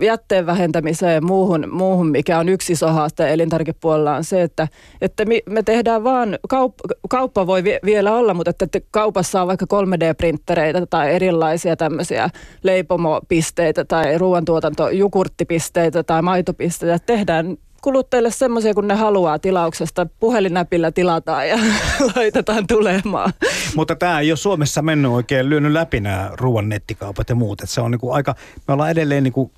jätteen 0.00 0.46
vähentämiseen 0.46 1.14
ja 1.14 1.20
muuhun, 1.20 1.68
muuhun 1.70 2.06
mikä 2.10 2.38
on 2.38 2.48
yksi 2.48 2.72
iso 2.72 2.88
haaste 2.88 3.32
elintarvikepuolella 3.32 4.16
on 4.16 4.24
se, 4.24 4.42
että, 4.42 4.68
että 5.00 5.24
me 5.46 5.62
tehdään 5.62 6.04
vaan, 6.04 6.38
kaup- 6.54 6.96
kauppa 7.10 7.46
voi 7.46 7.64
vi- 7.64 7.78
vielä 7.84 8.14
olla, 8.14 8.34
mutta 8.34 8.50
että 8.50 8.80
kaupassa 8.90 9.42
on 9.42 9.48
vaikka 9.48 9.66
3D-printtereitä 9.66 10.86
tai 10.90 11.14
erilaisia 11.14 11.76
tämmöisiä 11.76 12.30
leipomopisteitä 12.62 13.84
tai 13.84 14.18
ruoantuotanto, 14.18 14.88
jukurttipisteitä 14.88 16.02
tai 16.02 16.22
maitopisteitä. 16.22 16.98
Tehdään 17.06 17.56
kuluttajille 17.82 18.30
semmoisia, 18.30 18.74
kun 18.74 18.88
ne 18.88 18.94
haluaa 18.94 19.38
tilauksesta. 19.38 20.06
Puhelinnäpillä 20.20 20.92
tilataan 20.92 21.48
ja 21.48 21.58
laitetaan 22.16 22.66
tulemaan. 22.66 23.32
Mutta 23.76 23.96
tämä 23.96 24.20
ei 24.20 24.30
ole 24.30 24.36
Suomessa 24.36 24.82
mennyt 24.82 25.10
oikein 25.10 25.50
lyönyt 25.50 25.72
läpi 25.72 26.00
nämä 26.00 26.30
ruoan 26.34 26.68
nettikaupat 26.68 27.28
ja 27.28 27.34
muut. 27.34 27.60
Et 27.60 27.70
se 27.70 27.80
on 27.80 27.90
niinku 27.90 28.10
aika, 28.10 28.34
me 28.68 28.74
ollaan 28.74 28.90
edelleen 28.90 29.22
niinku, 29.22 29.52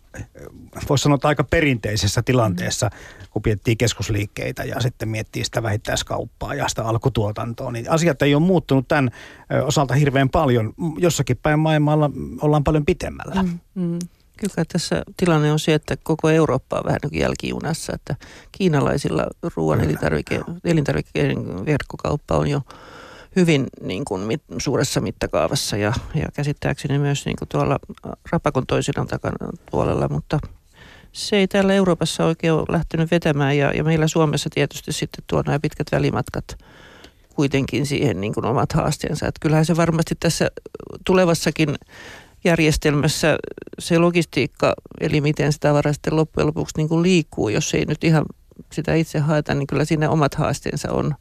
voisi 0.89 1.03
sanoa, 1.03 1.19
aika 1.23 1.45
perinteisessä 1.45 2.23
tilanteessa, 2.23 2.91
kun 3.31 3.43
miettii 3.45 3.77
keskusliikkeitä 3.77 4.65
ja 4.65 4.81
sitten 4.81 5.09
miettii 5.09 5.45
sitä 5.45 5.63
vähittäiskauppaa 5.63 6.55
ja 6.55 6.69
sitä 6.69 6.85
alkutuotantoa. 6.85 7.73
Niin 7.73 7.91
asiat 7.91 8.23
ei 8.23 8.35
ole 8.35 8.43
muuttunut 8.43 8.89
tämän 8.89 9.11
osalta 9.65 9.95
hirveän 9.95 10.29
paljon. 10.29 10.73
Jossakin 10.99 11.37
päin 11.43 11.61
maailmalla 11.61 12.11
ollaan 12.41 12.65
paljon 12.65 12.85
pitemmällä. 12.85 13.43
Mm, 13.43 13.59
mm. 13.75 13.99
Kyllä 14.43 14.65
tässä 14.73 15.03
tilanne 15.17 15.53
on 15.53 15.59
se, 15.59 15.75
että 15.75 15.97
koko 16.03 16.31
Eurooppa 16.31 16.77
on 16.77 16.85
vähän 16.85 16.99
niin 17.11 17.21
jälkijunassa, 17.21 17.93
että 17.95 18.17
kiinalaisilla 18.53 19.27
ruoan 19.57 19.81
elintarvike, 19.81 20.41
elintarvikkeiden 20.65 21.67
verkkokauppa 21.67 22.37
on 22.37 22.49
jo 22.49 22.63
hyvin 23.37 23.67
niin 23.81 24.05
kuin 24.05 24.21
mit, 24.21 24.43
suuressa 24.59 25.01
mittakaavassa 25.01 25.77
ja, 25.77 25.93
ja 26.15 26.27
käsittääkseni 26.35 26.99
myös 26.99 27.27
niin 27.27 27.37
kuin 27.37 27.49
tuolla 27.49 27.79
Rapakon 28.33 28.67
toisena 28.67 29.05
takana 29.05 29.49
puolella, 29.71 30.09
mutta 30.09 30.39
se 31.13 31.37
ei 31.37 31.49
täällä 31.49 31.75
Euroopassa 31.75 32.25
oikein 32.25 32.53
ole 32.53 32.65
lähtenyt 32.69 33.11
vetämään 33.11 33.59
ja, 33.59 33.73
ja 33.73 33.85
meillä 33.85 34.09
Suomessa 34.09 34.51
tietysti 34.55 34.93
sitten 34.93 35.25
tuo 35.27 35.43
nämä 35.47 35.61
pitkät 35.61 35.87
välimatkat 35.93 36.59
kuitenkin 37.35 37.87
siihen 37.87 38.21
niin 38.21 38.35
kuin 38.35 38.47
omat 38.47 38.73
haasteensa. 38.73 39.27
Että 39.27 39.39
kyllähän 39.41 39.67
se 39.67 39.77
varmasti 39.77 40.15
tässä 40.21 40.51
tulevassakin 41.07 41.75
järjestelmässä 42.45 43.39
se 43.79 43.99
logistiikka, 43.99 44.75
eli 45.01 45.21
miten 45.21 45.53
sitä 45.53 45.69
tavara 45.69 45.93
sitten 45.93 46.17
loppujen 46.17 46.47
lopuksi 46.47 46.75
niin 46.77 46.89
kuin 46.89 47.03
liikkuu, 47.03 47.49
jos 47.49 47.75
ei 47.75 47.85
nyt 47.85 48.05
ihan 48.05 48.25
sitä 48.73 48.95
itse 48.95 49.19
haeta, 49.19 49.55
niin 49.55 49.67
kyllä 49.67 49.85
siinä 49.85 50.11
omat 50.11 50.35
haasteensa 50.35 50.93
on, 50.93 51.15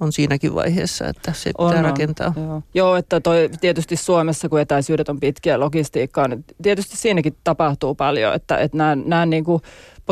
on 0.00 0.12
siinäkin 0.12 0.54
vaiheessa, 0.54 1.08
että 1.08 1.32
se 1.32 1.50
on, 1.58 1.68
pitää 1.68 1.78
on, 1.78 1.90
rakentaa. 1.90 2.32
Joo. 2.36 2.62
joo, 2.74 2.96
että 2.96 3.20
toi, 3.20 3.50
tietysti 3.60 3.96
Suomessa, 3.96 4.48
kun 4.48 4.60
etäisyydet 4.60 5.08
on 5.08 5.20
pitkiä 5.20 5.60
logistiikkaa, 5.60 6.28
niin 6.28 6.44
tietysti 6.62 6.96
siinäkin 6.96 7.36
tapahtuu 7.44 7.94
paljon, 7.94 8.34
että, 8.34 8.56
että 8.56 8.76
nämä, 8.76 8.96
nämä 8.96 9.26
niin 9.26 9.44
kuin 9.44 9.62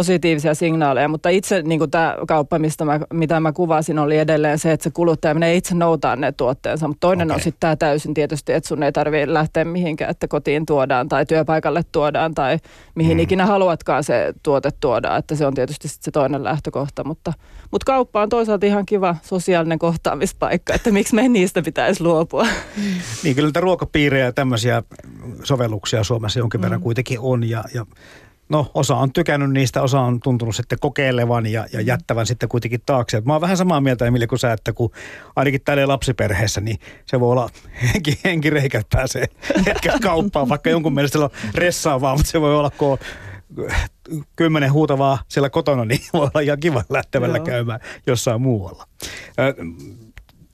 positiivisia 0.00 0.54
signaaleja, 0.54 1.08
mutta 1.08 1.28
itse 1.28 1.62
niin 1.62 1.78
kuin 1.78 1.90
tämä 1.90 2.16
kauppa, 2.28 2.58
mistä 2.58 2.84
mä, 2.84 3.00
mitä 3.12 3.40
mä 3.40 3.52
kuvasin, 3.52 3.98
oli 3.98 4.18
edelleen 4.18 4.58
se, 4.58 4.72
että 4.72 4.84
se 4.84 4.90
kuluttaja 4.90 5.34
menee 5.34 5.56
itse 5.56 5.74
noutaa 5.74 6.16
ne 6.16 6.32
tuotteensa, 6.32 6.88
mutta 6.88 7.00
toinen 7.00 7.28
okay. 7.28 7.34
on 7.34 7.40
sitten 7.40 7.60
tämä 7.60 7.76
täysin 7.76 8.14
tietysti, 8.14 8.52
että 8.52 8.68
sun 8.68 8.82
ei 8.82 8.92
tarvitse 8.92 9.34
lähteä 9.34 9.64
mihinkään, 9.64 10.10
että 10.10 10.28
kotiin 10.28 10.66
tuodaan 10.66 11.08
tai 11.08 11.26
työpaikalle 11.26 11.82
tuodaan 11.92 12.34
tai 12.34 12.58
mihin 12.94 13.16
mm. 13.16 13.20
ikinä 13.20 13.46
haluatkaan 13.46 14.04
se 14.04 14.34
tuote 14.42 14.70
tuodaan, 14.80 15.18
että 15.18 15.34
se 15.34 15.46
on 15.46 15.54
tietysti 15.54 15.88
sit 15.88 16.02
se 16.02 16.10
toinen 16.10 16.44
lähtökohta, 16.44 17.04
mutta, 17.04 17.32
mutta 17.70 17.84
kauppa 17.84 18.22
on 18.22 18.28
toisaalta 18.28 18.66
ihan 18.66 18.86
kiva 18.86 19.16
sosiaalinen 19.22 19.78
kohtaamispaikka, 19.78 20.74
että 20.74 20.90
miksi 20.90 21.14
me 21.14 21.28
niistä 21.28 21.62
pitäisi 21.62 22.02
luopua. 22.02 22.46
Niin 23.24 23.36
kyllä 23.36 23.50
ruokapiirejä 23.60 24.24
ja 24.24 24.32
tämmöisiä 24.32 24.82
sovelluksia 25.44 26.04
Suomessa 26.04 26.38
jonkin 26.38 26.60
verran 26.60 26.80
mm. 26.80 26.84
kuitenkin 26.84 27.20
on 27.20 27.48
ja, 27.48 27.64
ja 27.74 27.86
no 28.50 28.70
osa 28.74 28.96
on 28.96 29.12
tykännyt 29.12 29.50
niistä, 29.50 29.82
osa 29.82 30.00
on 30.00 30.20
tuntunut 30.20 30.56
sitten 30.56 30.78
kokeilevan 30.80 31.46
ja, 31.46 31.66
ja 31.72 31.80
jättävän 31.80 32.26
sitten 32.26 32.48
kuitenkin 32.48 32.80
taakse. 32.86 33.22
Mä 33.24 33.32
oon 33.32 33.40
vähän 33.40 33.56
samaa 33.56 33.80
mieltä 33.80 34.06
Emilia 34.06 34.26
kuin 34.26 34.38
sä, 34.38 34.52
että 34.52 34.72
kun 34.72 34.90
ainakin 35.36 35.60
täällä 35.64 35.88
lapsiperheessä, 35.88 36.60
niin 36.60 36.78
se 37.06 37.20
voi 37.20 37.32
olla 37.32 37.50
henki, 37.94 38.18
henkireikät 38.24 38.86
pääsee 38.92 39.26
hetken 39.66 40.00
kauppaan, 40.02 40.48
vaikka 40.48 40.70
jonkun 40.70 40.94
mielestä 40.94 41.18
se 41.18 41.24
on 41.24 41.30
ressaavaa, 41.54 42.16
mutta 42.16 42.30
se 42.30 42.40
voi 42.40 42.56
olla, 42.56 42.70
kun 42.70 42.98
kymmenen 44.36 44.72
huutavaa 44.72 45.18
siellä 45.28 45.50
kotona, 45.50 45.84
niin 45.84 46.00
voi 46.12 46.20
olla 46.34 46.40
ihan 46.40 46.60
kiva 46.60 46.84
lähtevällä 46.88 47.36
Joo. 47.36 47.46
käymään 47.46 47.80
jossain 48.06 48.42
muualla. 48.42 48.86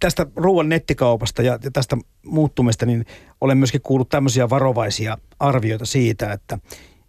Tästä 0.01 0.27
ruoan 0.37 0.69
nettikaupasta 0.69 1.43
ja 1.43 1.59
tästä 1.73 1.97
muuttumista, 2.23 2.87
niin 2.87 3.07
olen 3.41 3.59
myöskin 3.59 3.81
kuullut 3.83 4.09
tämmöisiä 4.09 4.51
varovaisia 4.51 5.19
arvioita 5.41 5.85
siitä, 5.87 6.33
että 6.33 6.59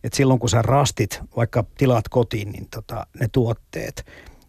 että 0.08 0.18
silloin 0.18 0.40
kun 0.40 0.50
sä 0.50 0.62
rastit, 0.62 1.20
vaikka 1.36 1.66
tilaat 1.78 2.10
kotiin, 2.10 2.52
niin 2.52 2.68
tota, 2.72 3.08
ne 3.20 3.28
tuotteet, 3.32 4.06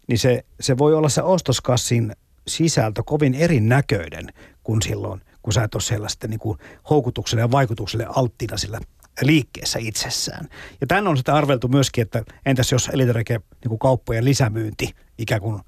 niin 0.07 0.19
se, 0.19 0.45
se 0.59 0.77
voi 0.77 0.93
olla 0.93 1.09
se 1.09 1.21
ostoskassin 1.21 2.15
sisältö 2.47 3.03
kovin 3.05 3.35
erinäköinen 3.35 4.27
kuin 4.63 4.81
silloin, 4.81 5.21
kun 5.41 5.53
sä 5.53 5.63
et 5.63 5.75
ole 5.75 5.81
siellä 5.81 6.09
sitten 6.09 6.29
niin 6.29 6.39
kuin 6.39 6.57
houkutukselle 6.89 7.41
ja 7.41 7.51
vaikutukselle 7.51 8.07
alttiina 8.15 8.57
sillä 8.57 8.79
liikkeessä 9.21 9.79
itsessään. 9.81 10.47
Ja 10.81 10.87
tämän 10.87 11.07
on 11.07 11.17
sitten 11.17 11.35
arveltu 11.35 11.67
myöskin, 11.67 12.01
että 12.01 12.23
entäs 12.45 12.71
jos 12.71 12.89
elintarvike 12.93 13.41
niin 13.65 13.79
kauppojen 13.79 14.25
lisämyynti 14.25 14.95
ikään 15.17 15.41
kuin 15.41 15.61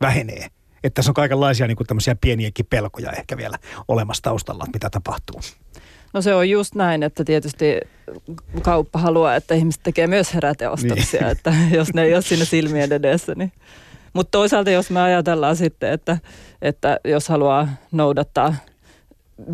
vähenee. 0.00 0.46
Että 0.84 0.94
tässä 0.94 1.10
on 1.10 1.14
kaikenlaisia 1.14 1.66
niin 1.66 1.76
kuin 1.76 1.86
tämmöisiä 1.86 2.16
pieniäkin 2.20 2.66
pelkoja 2.66 3.12
ehkä 3.12 3.36
vielä 3.36 3.58
olemassa 3.88 4.22
taustalla, 4.22 4.64
mitä 4.72 4.90
tapahtuu. 4.90 5.40
No 6.12 6.22
se 6.22 6.34
on 6.34 6.50
just 6.50 6.74
näin, 6.74 7.02
että 7.02 7.24
tietysti 7.24 7.80
kauppa 8.62 8.98
haluaa, 8.98 9.36
että 9.36 9.54
ihmiset 9.54 9.82
tekee 9.82 10.06
myös 10.06 10.34
heräteostoksia, 10.34 11.20
niin. 11.20 11.30
että 11.30 11.54
jos 11.70 11.94
ne 11.94 12.02
ei 12.02 12.14
ole 12.14 12.22
siinä 12.22 12.44
silmien 12.44 12.92
edessä. 12.92 13.34
Niin. 13.36 13.52
Mutta 14.12 14.30
toisaalta 14.30 14.70
jos 14.70 14.90
me 14.90 15.00
ajatellaan 15.00 15.56
sitten, 15.56 15.92
että, 15.92 16.18
että 16.62 17.00
jos 17.04 17.28
haluaa 17.28 17.68
noudattaa 17.92 18.54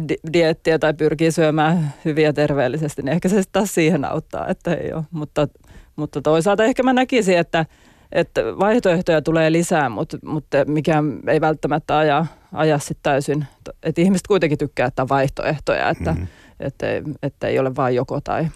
di- 0.08 0.32
diettiä 0.32 0.78
tai 0.78 0.94
pyrkii 0.94 1.32
syömään 1.32 1.94
hyviä 2.04 2.32
terveellisesti, 2.32 3.02
niin 3.02 3.12
ehkä 3.12 3.28
se 3.28 3.42
taas 3.52 3.74
siihen 3.74 4.04
auttaa, 4.04 4.48
että 4.48 4.74
ei 4.74 4.92
ole. 4.92 5.04
Mutta, 5.10 5.48
mutta 5.96 6.22
toisaalta 6.22 6.64
ehkä 6.64 6.82
mä 6.82 6.92
näkisin, 6.92 7.38
että, 7.38 7.66
että 8.12 8.40
vaihtoehtoja 8.58 9.22
tulee 9.22 9.52
lisää, 9.52 9.88
mutta, 9.88 10.18
mutta 10.24 10.64
mikään 10.66 11.20
ei 11.28 11.40
välttämättä 11.40 11.98
aja, 11.98 12.26
aja 12.52 12.78
sitten 12.78 13.02
täysin. 13.02 13.46
Että 13.82 14.00
ihmiset 14.00 14.26
kuitenkin 14.26 14.58
tykkää, 14.58 14.86
että 14.86 15.02
on 15.02 15.08
vaihtoehtoja, 15.08 15.90
että, 15.90 16.12
mm-hmm 16.12 16.43
että, 16.64 16.86
että 17.22 17.46
ei 17.46 17.58
ole 17.58 17.76
vain 17.76 17.94
joko 17.94 18.20
tai. 18.20 18.48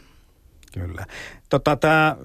Kyllä. 0.72 1.06
Tota, 1.48 1.76
Tämä 1.76 2.16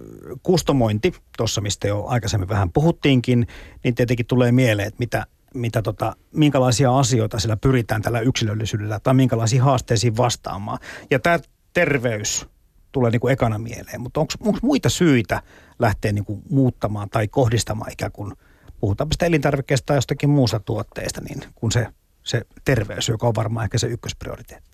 kustomointi, 0.43 1.13
tuossa 1.37 1.61
mistä 1.61 1.87
jo 1.87 2.05
aikaisemmin 2.05 2.49
vähän 2.49 2.71
puhuttiinkin, 2.71 3.47
niin 3.83 3.95
tietenkin 3.95 4.25
tulee 4.25 4.51
mieleen, 4.51 4.87
että 4.87 4.99
mitä, 4.99 5.25
mitä 5.53 5.81
tota, 5.81 6.15
minkälaisia 6.31 6.97
asioita 6.97 7.39
sillä 7.39 7.57
pyritään 7.57 8.01
tällä 8.01 8.19
yksilöllisyydellä 8.19 8.99
tai 8.99 9.13
minkälaisiin 9.13 9.61
haasteisiin 9.61 10.17
vastaamaan. 10.17 10.79
Ja 11.11 11.19
tämä 11.19 11.39
terveys 11.73 12.47
tulee 12.91 13.11
niin 13.11 13.19
kuin 13.19 13.33
ekana 13.33 13.57
mieleen. 13.57 14.01
Mutta 14.01 14.19
onko 14.19 14.33
muita 14.61 14.89
syitä 14.89 15.41
lähteä 15.79 16.11
niin 16.11 16.25
kuin 16.25 16.41
muuttamaan 16.49 17.09
tai 17.09 17.27
kohdistamaan 17.27 17.91
ikään 17.91 18.11
kuin, 18.11 18.33
puhutaanpa 18.79 19.13
sitä 19.13 19.25
elintarvikkeesta 19.25 19.85
tai 19.85 19.97
jostakin 19.97 20.29
muusta 20.29 20.59
tuotteesta, 20.59 21.21
niin 21.21 21.39
kun 21.55 21.71
se, 21.71 21.87
se 22.23 22.41
terveys, 22.65 23.09
joka 23.09 23.27
on 23.27 23.35
varmaan 23.35 23.63
ehkä 23.63 23.77
se 23.77 23.87
ykkösprioriteetti. 23.87 24.72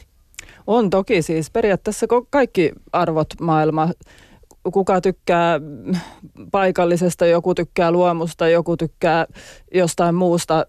On 0.70 0.90
toki 0.90 1.22
siis 1.22 1.52
periaatteessa 1.52 2.06
kaikki 2.30 2.72
arvot 2.94 3.28
maailma 3.42 3.90
kuka 4.74 5.02
tykkää 5.02 5.60
paikallisesta, 6.52 7.26
joku 7.26 7.56
tykkää 7.56 7.92
luomusta, 7.92 8.50
joku 8.50 8.78
tykkää 8.78 9.26
jostain 9.74 10.16
muusta. 10.16 10.66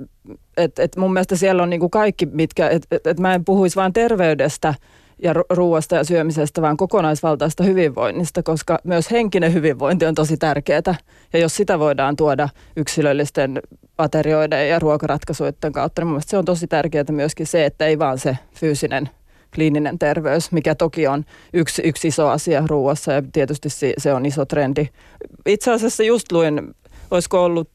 Et, 0.56 0.78
et 0.78 0.96
mun 0.96 1.12
mielestä 1.12 1.36
siellä 1.36 1.62
on 1.62 1.70
niinku 1.70 1.88
kaikki, 1.88 2.26
mitkä, 2.26 2.68
että 2.68 2.96
et, 2.96 3.06
et 3.06 3.20
mä 3.20 3.34
en 3.34 3.44
puhuisi 3.44 3.76
vain 3.76 3.92
terveydestä 3.92 4.74
ja 5.22 5.34
ruoasta 5.50 5.96
ja 5.96 6.04
syömisestä, 6.04 6.62
vaan 6.62 6.76
kokonaisvaltaista 6.76 7.64
hyvinvoinnista, 7.64 8.42
koska 8.42 8.78
myös 8.84 9.10
henkinen 9.10 9.54
hyvinvointi 9.54 10.06
on 10.06 10.14
tosi 10.14 10.36
tärkeää. 10.36 10.94
Ja 11.32 11.38
jos 11.38 11.56
sitä 11.56 11.78
voidaan 11.78 12.16
tuoda 12.16 12.48
yksilöllisten 12.76 13.62
aterioiden 13.98 14.68
ja 14.68 14.78
ruokaratkaisuiden 14.78 15.72
kautta, 15.72 16.02
niin 16.02 16.06
mun 16.06 16.12
mielestä 16.12 16.30
se 16.30 16.38
on 16.38 16.44
tosi 16.44 16.66
tärkeää 16.66 17.04
myöskin 17.10 17.46
se, 17.46 17.64
että 17.64 17.86
ei 17.86 17.98
vaan 17.98 18.18
se 18.18 18.38
fyysinen 18.54 19.10
kliininen 19.54 19.98
terveys, 19.98 20.52
mikä 20.52 20.74
toki 20.74 21.06
on 21.06 21.24
yksi, 21.52 21.82
yksi 21.84 22.08
iso 22.08 22.28
asia 22.28 22.62
ruuassa 22.66 23.12
ja 23.12 23.22
tietysti 23.32 23.68
se 23.98 24.14
on 24.14 24.26
iso 24.26 24.44
trendi. 24.44 24.88
Itse 25.46 25.72
asiassa 25.72 26.02
just 26.02 26.32
luin, 26.32 26.74
olisiko 27.10 27.44
ollut 27.44 27.68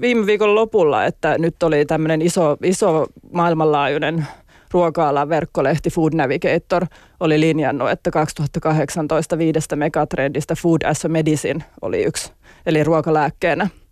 viime 0.00 0.26
viikon 0.26 0.54
lopulla, 0.54 1.04
että 1.04 1.38
nyt 1.38 1.62
oli 1.62 1.84
tämmöinen 1.84 2.22
iso, 2.22 2.56
iso 2.62 3.06
maailmanlaajuinen 3.32 4.26
ruoka-alan 4.70 5.28
verkkolehti 5.28 5.90
Food 5.90 6.12
Navigator 6.14 6.86
oli 7.20 7.40
linjannut, 7.40 7.90
että 7.90 8.10
2018 8.10 9.38
viidestä 9.38 9.76
megatrendistä 9.76 10.54
Food 10.54 10.82
as 10.84 11.04
a 11.04 11.08
Medicine 11.08 11.64
oli 11.82 12.02
yksi, 12.04 12.32
eli 12.66 12.84
ruokalääkkeenä– 12.84 13.68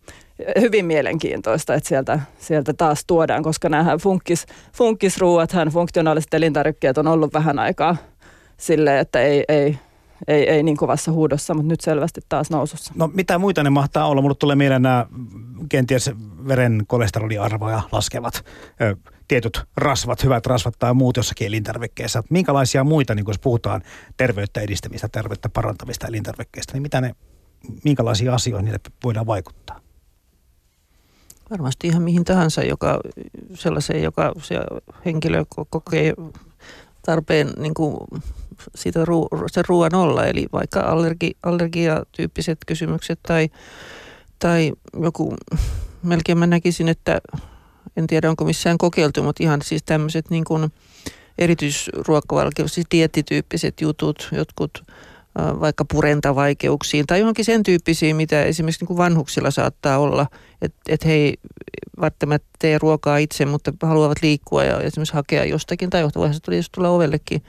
hyvin 0.61 0.87
mielenkiintoista, 0.87 1.75
että 1.75 1.89
sieltä, 1.89 2.21
sieltä 2.39 2.73
taas 2.73 3.05
tuodaan, 3.07 3.43
koska 3.43 3.69
nämä 3.69 3.99
funkis, 3.99 4.47
funkisruuathan, 4.73 5.69
funktionaaliset 5.69 6.35
elintarvikkeet 6.35 6.99
on 6.99 7.09
ollut 7.09 7.35
vähän 7.35 7.59
aikaa 7.59 7.97
silleen, 8.57 8.99
että 8.99 9.21
ei, 9.21 9.45
ei, 9.49 9.79
ei, 10.29 10.51
ei 10.51 10.63
niin 10.63 10.77
kovassa 10.77 11.13
huudossa, 11.13 11.55
mutta 11.55 11.69
nyt 11.69 11.81
selvästi 11.81 12.21
taas 12.29 12.51
nousussa. 12.51 12.93
No 12.97 13.11
mitä 13.15 13.39
muita 13.39 13.63
ne 13.63 13.71
mahtaa 13.71 14.07
olla? 14.07 14.23
Mulle 14.23 14.35
tulee 14.35 14.57
mieleen 14.57 14.83
nämä 14.83 15.07
kenties 15.69 16.11
veren 16.49 16.83
kolesteroliarvoja 16.87 17.83
laskevat 17.93 18.45
ö, 18.81 18.97
tietyt 19.29 19.61
rasvat, 19.77 20.25
hyvät 20.25 20.47
rasvat 20.47 20.75
tai 20.79 20.95
muut 20.95 21.17
jossakin 21.17 21.47
elintarvikkeessa. 21.47 22.23
Minkälaisia 22.31 22.85
muita, 22.85 23.15
niin 23.15 23.25
kun 23.25 23.33
jos 23.33 23.39
puhutaan 23.39 23.83
terveyttä 24.17 24.61
edistämistä, 24.61 25.09
terveyttä 25.09 25.49
parantavista 25.49 26.07
elintarvikkeista, 26.07 26.73
niin 26.73 26.83
mitä 26.83 27.01
ne, 27.01 27.15
minkälaisia 27.85 28.35
asioita 28.35 28.63
niille 28.63 28.81
voidaan 29.05 29.27
vaikuttaa? 29.27 29.84
Varmasti 31.51 31.87
ihan 31.87 32.03
mihin 32.03 32.25
tahansa, 32.25 32.63
joka, 32.63 33.01
sellaiseen, 33.55 34.03
joka 34.03 34.33
se 34.43 34.57
henkilö 35.05 35.45
kokee 35.71 36.15
tarpeen 37.07 37.53
niin 37.59 37.75
kuin 37.75 37.97
siitä 38.75 39.05
ruu, 39.05 39.29
sen 39.47 39.65
ruoan 39.69 39.95
olla. 39.95 40.27
Eli 40.27 40.47
vaikka 40.53 40.81
allergi, 40.81 41.37
allergiatyyppiset 41.43 42.59
kysymykset 42.67 43.21
tai, 43.23 43.49
tai 44.39 44.73
joku, 45.03 45.37
melkein 46.03 46.39
mä 46.39 46.47
näkisin, 46.47 46.89
että 46.89 47.21
en 47.97 48.07
tiedä 48.07 48.31
onko 48.31 48.45
missään 48.45 48.79
kokeiltu, 48.79 49.23
mutta 49.23 49.43
ihan 49.43 49.63
siis 49.63 49.83
tämmöiset 49.83 50.31
niin 50.31 50.45
kuin 50.45 50.73
erityisruokavalkeus, 51.39 52.75
siis 52.75 52.87
diettityyppiset 52.91 53.81
jutut, 53.81 54.29
jotkut 54.33 54.85
vaikka 55.39 55.85
purentavaikeuksiin 55.85 57.07
tai 57.07 57.19
johonkin 57.19 57.45
sen 57.45 57.63
tyyppisiin, 57.63 58.17
mitä 58.17 58.45
esimerkiksi 58.45 58.83
niin 58.83 58.87
kuin 58.87 58.97
vanhuksilla 58.97 59.51
saattaa 59.51 59.99
olla, 59.99 60.27
että 60.63 60.81
et 60.89 61.05
he 61.05 61.13
ei 61.13 61.35
välttämättä 62.01 62.49
tee 62.59 62.79
ruokaa 62.79 63.19
itse, 63.19 63.47
mutta 63.47 63.73
haluavat 63.83 64.19
liikkua 64.23 64.65
ja 64.65 64.81
esimerkiksi 64.81 65.15
hakea 65.15 65.45
jostakin, 65.45 65.91
tai 65.91 66.09
voihan 66.17 66.35
se 66.35 66.41
tuli 66.41 66.61
tulla 66.75 66.89
ovellekin, 66.89 67.43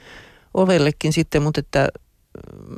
ovellekin 0.54 1.14
sitten, 1.14 1.44
mutta 1.44 1.60
että 1.60 1.88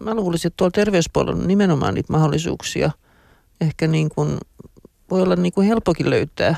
mä 0.01 0.15
luulisin, 0.15 0.49
että 0.49 0.57
tuolla 0.57 0.71
terveyspuolella 0.71 1.41
on 1.41 1.47
nimenomaan 1.47 1.93
niitä 1.93 2.13
mahdollisuuksia 2.13 2.91
ehkä 3.61 3.87
niin 3.87 4.09
kuin, 4.09 4.37
voi 5.11 5.21
olla 5.21 5.35
niin 5.35 5.53
kuin 5.53 5.67
helpokin 5.67 6.09
löytää. 6.09 6.55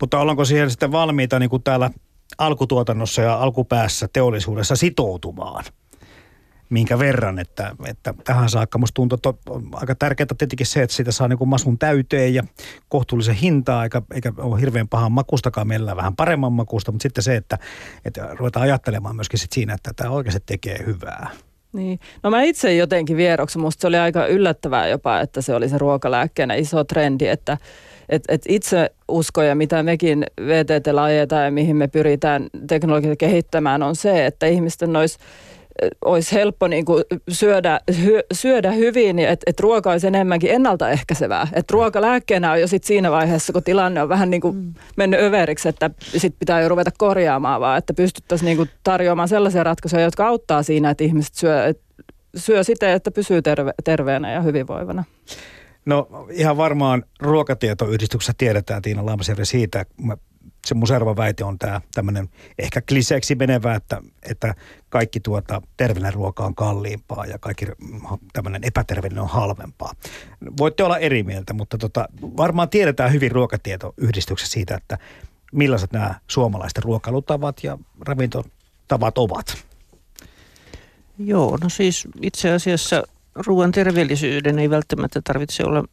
Mutta 0.00 0.18
ollaanko 0.18 0.44
siihen 0.44 0.70
sitten 0.70 0.92
valmiita 0.92 1.38
niin 1.38 1.50
kuin 1.50 1.62
täällä 1.62 1.90
alkutuotannossa 2.38 3.22
ja 3.22 3.34
alkupäässä 3.34 4.08
teollisuudessa 4.12 4.76
sitoutumaan? 4.76 5.64
Minkä 6.70 6.98
verran, 6.98 7.38
että, 7.38 7.76
että 7.86 8.14
tähän 8.24 8.48
saakka 8.48 8.78
musta 8.78 8.94
tuntuu, 8.94 9.16
että 9.16 9.50
on 9.50 9.68
aika 9.72 9.94
tärkeää 9.94 10.26
tietenkin 10.38 10.66
se, 10.66 10.82
että 10.82 10.96
siitä 10.96 11.12
saa 11.12 11.28
niin 11.28 11.48
masun 11.48 11.78
täyteen 11.78 12.34
ja 12.34 12.42
kohtuullisen 12.88 13.34
hintaa, 13.34 13.84
eikä, 13.84 14.02
eikä 14.14 14.32
ole 14.38 14.60
hirveän 14.60 14.88
pahan 14.88 15.12
makustakaan, 15.12 15.68
meillä 15.68 15.96
vähän 15.96 16.16
paremman 16.16 16.52
makusta, 16.52 16.92
mutta 16.92 17.02
sitten 17.02 17.24
se, 17.24 17.36
että, 17.36 17.58
että 18.04 18.28
ruvetaan 18.34 18.62
ajattelemaan 18.62 19.16
myöskin 19.16 19.38
sit 19.38 19.52
siinä, 19.52 19.74
että 19.74 19.90
tämä 19.96 20.10
oikeasti 20.10 20.42
tekee 20.46 20.86
hyvää. 20.86 21.30
Niin. 21.72 22.00
No 22.22 22.30
mä 22.30 22.42
itse 22.42 22.74
jotenkin 22.74 23.16
vieroksi, 23.16 23.58
musta 23.58 23.80
se 23.80 23.86
oli 23.86 23.96
aika 23.96 24.26
yllättävää 24.26 24.88
jopa, 24.88 25.20
että 25.20 25.42
se 25.42 25.54
oli 25.54 25.68
se 25.68 25.78
ruokalääkkeenä 25.78 26.54
iso 26.54 26.84
trendi, 26.84 27.26
että 27.26 27.58
et, 28.08 28.22
et 28.28 28.42
itse 28.48 28.90
usko 29.08 29.42
ja 29.42 29.54
mitä 29.54 29.82
mekin 29.82 30.26
VTT 30.40 30.88
ajetaan 31.02 31.44
ja 31.44 31.50
mihin 31.50 31.76
me 31.76 31.88
pyritään 31.88 32.46
teknologiaa 32.66 33.16
kehittämään 33.16 33.82
on 33.82 33.96
se, 33.96 34.26
että 34.26 34.46
ihmisten 34.46 34.96
olisi 34.96 35.18
olisi 36.04 36.34
helppo 36.34 36.68
niin 36.68 36.84
kuin 36.84 37.04
syödä, 37.28 37.80
hy, 38.04 38.20
syödä 38.32 38.72
hyvin, 38.72 39.18
että 39.18 39.44
et 39.46 39.60
ruoka 39.60 39.90
olisi 39.90 40.06
enemmänkin 40.06 40.50
ennaltaehkäisevää. 40.50 41.48
Että 41.52 41.72
ruoka 41.72 42.00
lääkkeenä 42.00 42.52
on 42.52 42.60
jo 42.60 42.66
sit 42.66 42.84
siinä 42.84 43.10
vaiheessa, 43.10 43.52
kun 43.52 43.62
tilanne 43.62 44.02
on 44.02 44.08
vähän 44.08 44.30
niin 44.30 44.40
kuin 44.40 44.56
mm. 44.56 44.74
mennyt 44.96 45.20
överiksi, 45.20 45.68
että 45.68 45.90
sit 46.00 46.34
pitää 46.38 46.60
jo 46.60 46.68
ruveta 46.68 46.90
korjaamaan, 46.98 47.60
vaan 47.60 47.78
että 47.78 47.94
pystyttäisiin 47.94 48.46
niin 48.46 48.56
kuin 48.56 48.70
tarjoamaan 48.84 49.28
sellaisia 49.28 49.64
ratkaisuja, 49.64 50.02
jotka 50.02 50.26
auttaa 50.26 50.62
siinä, 50.62 50.90
että 50.90 51.04
ihmiset 51.04 51.34
syö, 51.34 51.66
et, 51.66 51.80
syö 52.36 52.64
sitä, 52.64 52.92
että 52.92 53.10
pysyy 53.10 53.42
terve, 53.42 53.72
terveenä 53.84 54.32
ja 54.32 54.40
hyvinvoivana. 54.40 55.04
No 55.86 56.08
ihan 56.30 56.56
varmaan 56.56 57.04
ruokatietoyhdistyksessä 57.20 58.32
tiedetään 58.38 58.82
Tiina 58.82 59.06
Lamsjärvi 59.06 59.44
siitä, 59.44 59.84
mä 60.02 60.16
se 60.64 60.74
mun 60.74 60.86
seuraava 60.86 61.16
väite 61.16 61.44
on 61.44 61.58
tämä 61.58 61.80
tämmöinen 61.94 62.28
ehkä 62.58 62.82
kliseeksi 62.88 63.34
menevä, 63.34 63.74
että, 63.74 64.02
että 64.22 64.54
kaikki 64.88 65.20
tuota 65.20 65.62
terveellinen 65.76 66.14
ruoka 66.14 66.44
on 66.44 66.54
kalliimpaa 66.54 67.26
ja 67.26 67.38
kaikki 67.38 67.66
tämmöinen 68.32 68.64
epäterveellinen 68.64 69.22
on 69.22 69.28
halvempaa. 69.28 69.92
Voitte 70.58 70.84
olla 70.84 70.98
eri 70.98 71.22
mieltä, 71.22 71.52
mutta 71.52 71.78
tota, 71.78 72.08
varmaan 72.22 72.68
tiedetään 72.68 73.12
hyvin 73.12 73.32
ruokatietoyhdistyksessä 73.32 74.52
siitä, 74.52 74.74
että 74.74 74.98
millaiset 75.52 75.92
nämä 75.92 76.14
suomalaisten 76.26 76.82
ruokailutavat 76.82 77.64
ja 77.64 77.78
ravintotavat 78.00 79.18
ovat. 79.18 79.64
Joo, 81.18 81.58
no 81.62 81.68
siis 81.68 82.08
itse 82.22 82.52
asiassa 82.52 83.02
ruoan 83.34 83.72
terveellisyyden 83.72 84.58
ei 84.58 84.70
välttämättä 84.70 85.20
tarvitse 85.24 85.64
olla 85.64 85.84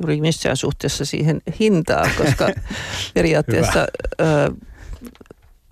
juuri 0.00 0.20
missään 0.20 0.56
suhteessa 0.56 1.04
siihen 1.04 1.40
hintaan, 1.60 2.10
koska 2.18 2.48
periaatteessa, 3.14 3.86
ö, 4.20 4.52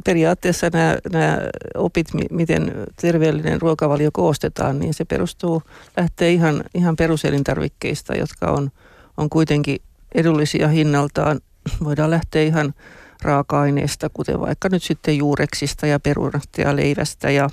periaatteessa 0.05 0.71
nämä, 0.73 0.99
nämä 1.13 1.39
opit, 1.75 2.07
miten 2.31 2.73
terveellinen 3.01 3.61
ruokavalio 3.61 4.11
koostetaan, 4.13 4.79
niin 4.79 4.95
se 4.95 5.05
perustuu, 5.05 5.63
lähtee 5.97 6.31
ihan, 6.31 6.65
ihan 6.75 6.97
peruselintarvikkeista, 6.97 8.15
jotka 8.15 8.51
on, 8.51 8.71
on 9.17 9.31
kuitenkin 9.31 9.79
edullisia 10.15 10.69
hinnaltaan. 10.69 11.41
Voidaan 11.85 12.11
lähteä 12.11 12.43
ihan 12.43 12.75
raaka-aineista, 13.23 14.09
kuten 14.09 14.41
vaikka 14.41 14.69
nyt 14.69 14.83
sitten 14.83 15.19
juureksista 15.19 15.87
ja 15.87 16.01
perunasta 16.01 16.61
ja 16.61 16.77
leivästä 16.77 17.31
ja 17.31 17.51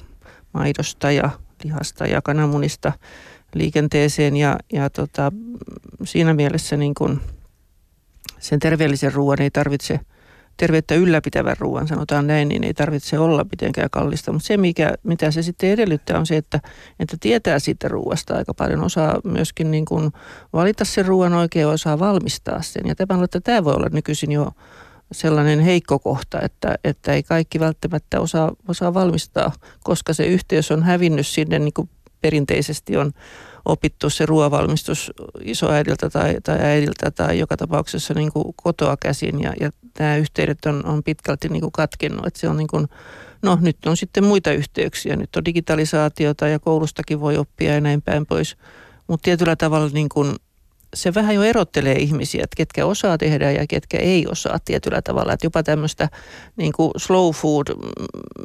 maidosta 0.53 1.11
ja 1.11 1.29
lihasta 1.63 2.05
ja 2.05 2.21
kananmunista– 2.21 2.93
liikenteeseen 3.55 4.37
ja, 4.37 4.57
ja 4.73 4.89
tota, 4.89 5.31
siinä 6.03 6.33
mielessä 6.33 6.77
niin 6.77 6.93
kun 6.93 7.21
sen 8.39 8.59
terveellisen 8.59 9.13
ruoan 9.13 9.41
ei 9.41 9.51
tarvitse, 9.51 9.99
terveyttä 10.57 10.95
ylläpitävän 10.95 11.55
ruoan 11.59 11.87
sanotaan 11.87 12.27
näin, 12.27 12.47
niin 12.47 12.63
ei 12.63 12.73
tarvitse 12.73 13.19
olla 13.19 13.45
mitenkään 13.51 13.89
kallista. 13.91 14.31
Mutta 14.31 14.47
se, 14.47 14.57
mikä, 14.57 14.93
mitä 15.03 15.31
se 15.31 15.43
sitten 15.43 15.69
edellyttää, 15.69 16.19
on 16.19 16.25
se, 16.25 16.37
että, 16.37 16.59
että 16.99 17.17
tietää 17.19 17.59
siitä 17.59 17.87
ruoasta 17.87 18.35
aika 18.35 18.53
paljon, 18.53 18.83
osaa 18.83 19.19
myöskin 19.23 19.71
niin 19.71 19.85
kun 19.85 20.11
valita 20.53 20.85
sen 20.85 21.05
ruoan 21.05 21.33
oikein, 21.33 21.67
osaa 21.67 21.99
valmistaa 21.99 22.61
sen. 22.61 22.87
Ja 22.87 22.95
tämä, 22.95 23.23
että 23.23 23.41
tämä 23.41 23.63
voi 23.63 23.73
olla 23.73 23.89
nykyisin 23.91 24.31
jo 24.31 24.51
sellainen 25.11 25.59
heikko 25.59 25.99
kohta, 25.99 26.41
että, 26.41 26.75
että 26.83 27.13
ei 27.13 27.23
kaikki 27.23 27.59
välttämättä 27.59 28.19
osaa, 28.19 28.51
osaa 28.67 28.93
valmistaa, 28.93 29.51
koska 29.83 30.13
se 30.13 30.25
yhteys 30.25 30.71
on 30.71 30.83
hävinnyt 30.83 31.27
sinne 31.27 31.59
niin 31.59 31.73
kuin 31.73 31.89
perinteisesti 32.25 32.97
on 32.97 33.11
opittu 33.65 34.09
se 34.09 34.25
ruoavalmistus 34.25 35.11
isoäidiltä 35.41 36.09
tai, 36.09 36.35
tai 36.43 36.57
äidiltä 36.59 37.11
tai 37.11 37.39
joka 37.39 37.57
tapauksessa 37.57 38.13
niin 38.13 38.31
kuin 38.31 38.53
kotoa 38.55 38.97
käsin 38.97 39.41
ja, 39.41 39.53
ja 39.59 39.69
nämä 39.99 40.17
yhteydet 40.17 40.65
on, 40.65 40.85
on 40.85 41.03
pitkälti 41.03 41.49
niin 41.49 41.61
kuin 41.61 41.71
katkennut. 41.71 42.27
Että 42.27 42.39
se 42.39 42.49
on 42.49 42.57
niin 42.57 42.67
kuin 42.67 42.87
No 43.41 43.57
nyt 43.61 43.85
on 43.85 43.97
sitten 43.97 44.23
muita 44.23 44.51
yhteyksiä. 44.51 45.15
Nyt 45.15 45.35
on 45.35 45.45
digitalisaatiota 45.45 46.47
ja 46.47 46.59
koulustakin 46.59 47.19
voi 47.19 47.37
oppia 47.37 47.73
ja 47.73 47.81
näin 47.81 48.01
päin 48.01 48.25
pois. 48.25 48.57
Mutta 49.07 49.23
tietyllä 49.23 49.55
tavalla 49.55 49.89
niin 49.93 50.09
kun 50.09 50.35
se 50.93 51.13
vähän 51.13 51.35
jo 51.35 51.43
erottelee 51.43 51.95
ihmisiä, 51.95 52.43
että 52.43 52.55
ketkä 52.57 52.85
osaa 52.85 53.17
tehdä 53.17 53.51
ja 53.51 53.65
ketkä 53.69 53.97
ei 53.97 54.25
osaa 54.27 54.57
tietyllä 54.65 55.01
tavalla. 55.01 55.33
Että 55.33 55.45
jopa 55.45 55.63
tämmöistä 55.63 56.09
niin 56.57 56.71
kuin 56.73 56.91
slow 56.97 57.31
food 57.33 57.67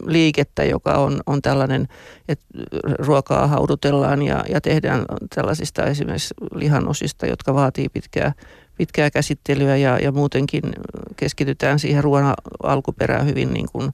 liikettä, 0.06 0.64
joka 0.64 0.92
on, 0.92 1.20
on 1.26 1.42
tällainen, 1.42 1.88
että 2.28 2.44
ruokaa 2.98 3.46
haudutellaan 3.46 4.22
ja, 4.22 4.44
ja 4.48 4.60
tehdään 4.60 5.04
tällaisista 5.34 5.84
esimerkiksi 5.86 6.34
lihanosista, 6.54 7.26
jotka 7.26 7.54
vaatii 7.54 7.88
pitkää, 7.88 8.32
pitkää 8.76 9.10
käsittelyä 9.10 9.76
ja, 9.76 9.98
ja 9.98 10.12
muutenkin 10.12 10.62
keskitytään 11.16 11.78
siihen 11.78 12.04
ruoan 12.04 12.34
alkuperään 12.62 13.26
hyvin 13.26 13.52
niin 13.52 13.66
kuin 13.72 13.92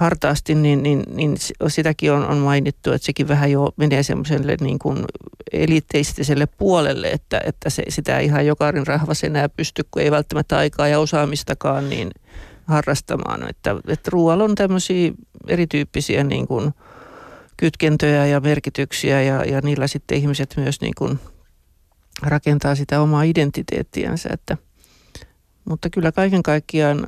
hartaasti, 0.00 0.54
niin, 0.54 0.82
niin, 0.82 1.02
niin 1.14 1.36
sitäkin 1.68 2.12
on, 2.12 2.28
on 2.28 2.38
mainittu, 2.38 2.92
että 2.92 3.06
sekin 3.06 3.28
vähän 3.28 3.50
jo 3.50 3.72
menee 3.76 4.02
semmoiselle 4.02 4.56
niin 4.60 4.78
kuin 4.78 5.04
elitteistiselle 5.52 6.46
puolelle, 6.46 7.10
että, 7.10 7.40
että 7.46 7.70
se, 7.70 7.82
sitä 7.88 8.18
ihan 8.18 8.46
jokainen 8.46 8.86
rahvas 8.86 9.24
enää 9.24 9.48
pysty, 9.48 9.82
kun 9.90 10.02
ei 10.02 10.10
välttämättä 10.10 10.58
aikaa 10.58 10.88
ja 10.88 10.98
osaamistakaan 10.98 11.90
niin 11.90 12.10
harrastamaan. 12.64 13.48
Että, 13.48 13.76
että 13.88 14.10
ruoalla 14.12 14.44
on 14.44 14.54
tämmöisiä 14.54 15.12
erityyppisiä 15.48 16.24
niin 16.24 16.46
kuin 16.46 16.74
kytkentöjä 17.56 18.26
ja 18.26 18.40
merkityksiä 18.40 19.22
ja, 19.22 19.44
ja 19.44 19.60
niillä 19.60 19.86
sitten 19.86 20.18
ihmiset 20.18 20.54
myös 20.56 20.80
niin 20.80 20.94
kuin 20.98 21.18
rakentaa 22.22 22.74
sitä 22.74 23.00
omaa 23.00 23.22
identiteettiänsä, 23.22 24.28
että– 24.32 24.56
mutta 25.70 25.90
kyllä 25.90 26.12
kaiken 26.12 26.42
kaikkiaan 26.42 27.06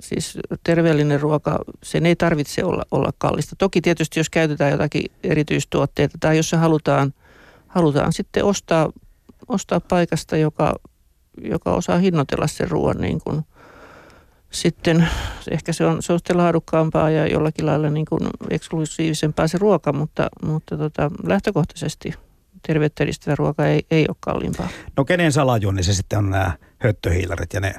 siis 0.00 0.38
terveellinen 0.64 1.20
ruoka, 1.20 1.58
sen 1.82 2.06
ei 2.06 2.16
tarvitse 2.16 2.64
olla, 2.64 2.82
olla 2.90 3.12
kallista. 3.18 3.56
Toki 3.56 3.80
tietysti 3.80 4.20
jos 4.20 4.30
käytetään 4.30 4.72
jotakin 4.72 5.04
erityistuotteita 5.22 6.18
tai 6.20 6.36
jos 6.36 6.50
se 6.50 6.56
halutaan, 6.56 7.14
halutaan 7.66 8.12
sitten 8.12 8.44
ostaa, 8.44 8.92
ostaa 9.48 9.80
paikasta, 9.80 10.36
joka, 10.36 10.74
joka 11.42 11.72
osaa 11.72 11.98
hinnoitella 11.98 12.46
sen 12.46 12.70
ruoan 12.70 12.96
niin 13.00 13.20
kuin 13.20 13.42
sitten 14.50 15.08
ehkä 15.50 15.72
se 15.72 15.86
on, 15.86 16.02
se 16.02 16.12
on 16.12 16.18
sitten 16.18 16.36
laadukkaampaa 16.36 17.10
ja 17.10 17.26
jollakin 17.26 17.66
lailla 17.66 17.90
niin 17.90 18.06
kuin 18.06 18.20
eksklusiivisempaa 18.50 19.48
se 19.48 19.58
ruoka, 19.58 19.92
mutta, 19.92 20.28
mutta 20.42 20.76
tota, 20.76 21.10
lähtökohtaisesti 21.26 22.14
terveyttä 22.66 23.04
edistävä 23.04 23.34
ruoka 23.38 23.66
ei, 23.66 23.86
ei 23.90 24.04
ole 24.08 24.16
kalliimpaa. 24.20 24.68
No 24.96 25.04
kenen 25.04 25.32
salajuoni 25.32 25.82
se 25.82 25.94
sitten 25.94 26.18
on 26.18 26.30
nämä 26.30 26.52
höttöhiilarit 26.78 27.52
ja 27.52 27.60
ne 27.60 27.74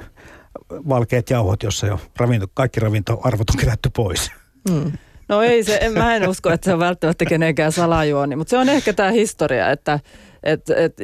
valkeat 0.70 1.30
jauhot, 1.30 1.62
jossa 1.62 1.86
jo 1.86 2.00
ravinto, 2.16 2.46
kaikki 2.54 2.80
ravintoarvot 2.80 3.50
on 3.50 3.56
kerätty 3.56 3.90
pois? 3.96 4.30
Mm. 4.70 4.92
No 5.28 5.42
ei 5.42 5.64
se, 5.64 5.78
en, 5.80 5.92
mä 5.92 6.16
en 6.16 6.28
usko, 6.28 6.50
että 6.50 6.64
se 6.64 6.72
on 6.72 6.78
välttämättä 6.78 7.24
kenenkään 7.24 7.72
salajuoni, 7.72 8.36
mutta 8.36 8.50
se 8.50 8.58
on 8.58 8.68
ehkä 8.68 8.92
tämä 8.92 9.10
historia, 9.10 9.70
että 9.70 10.00
et, 10.42 10.70
et, 10.70 10.96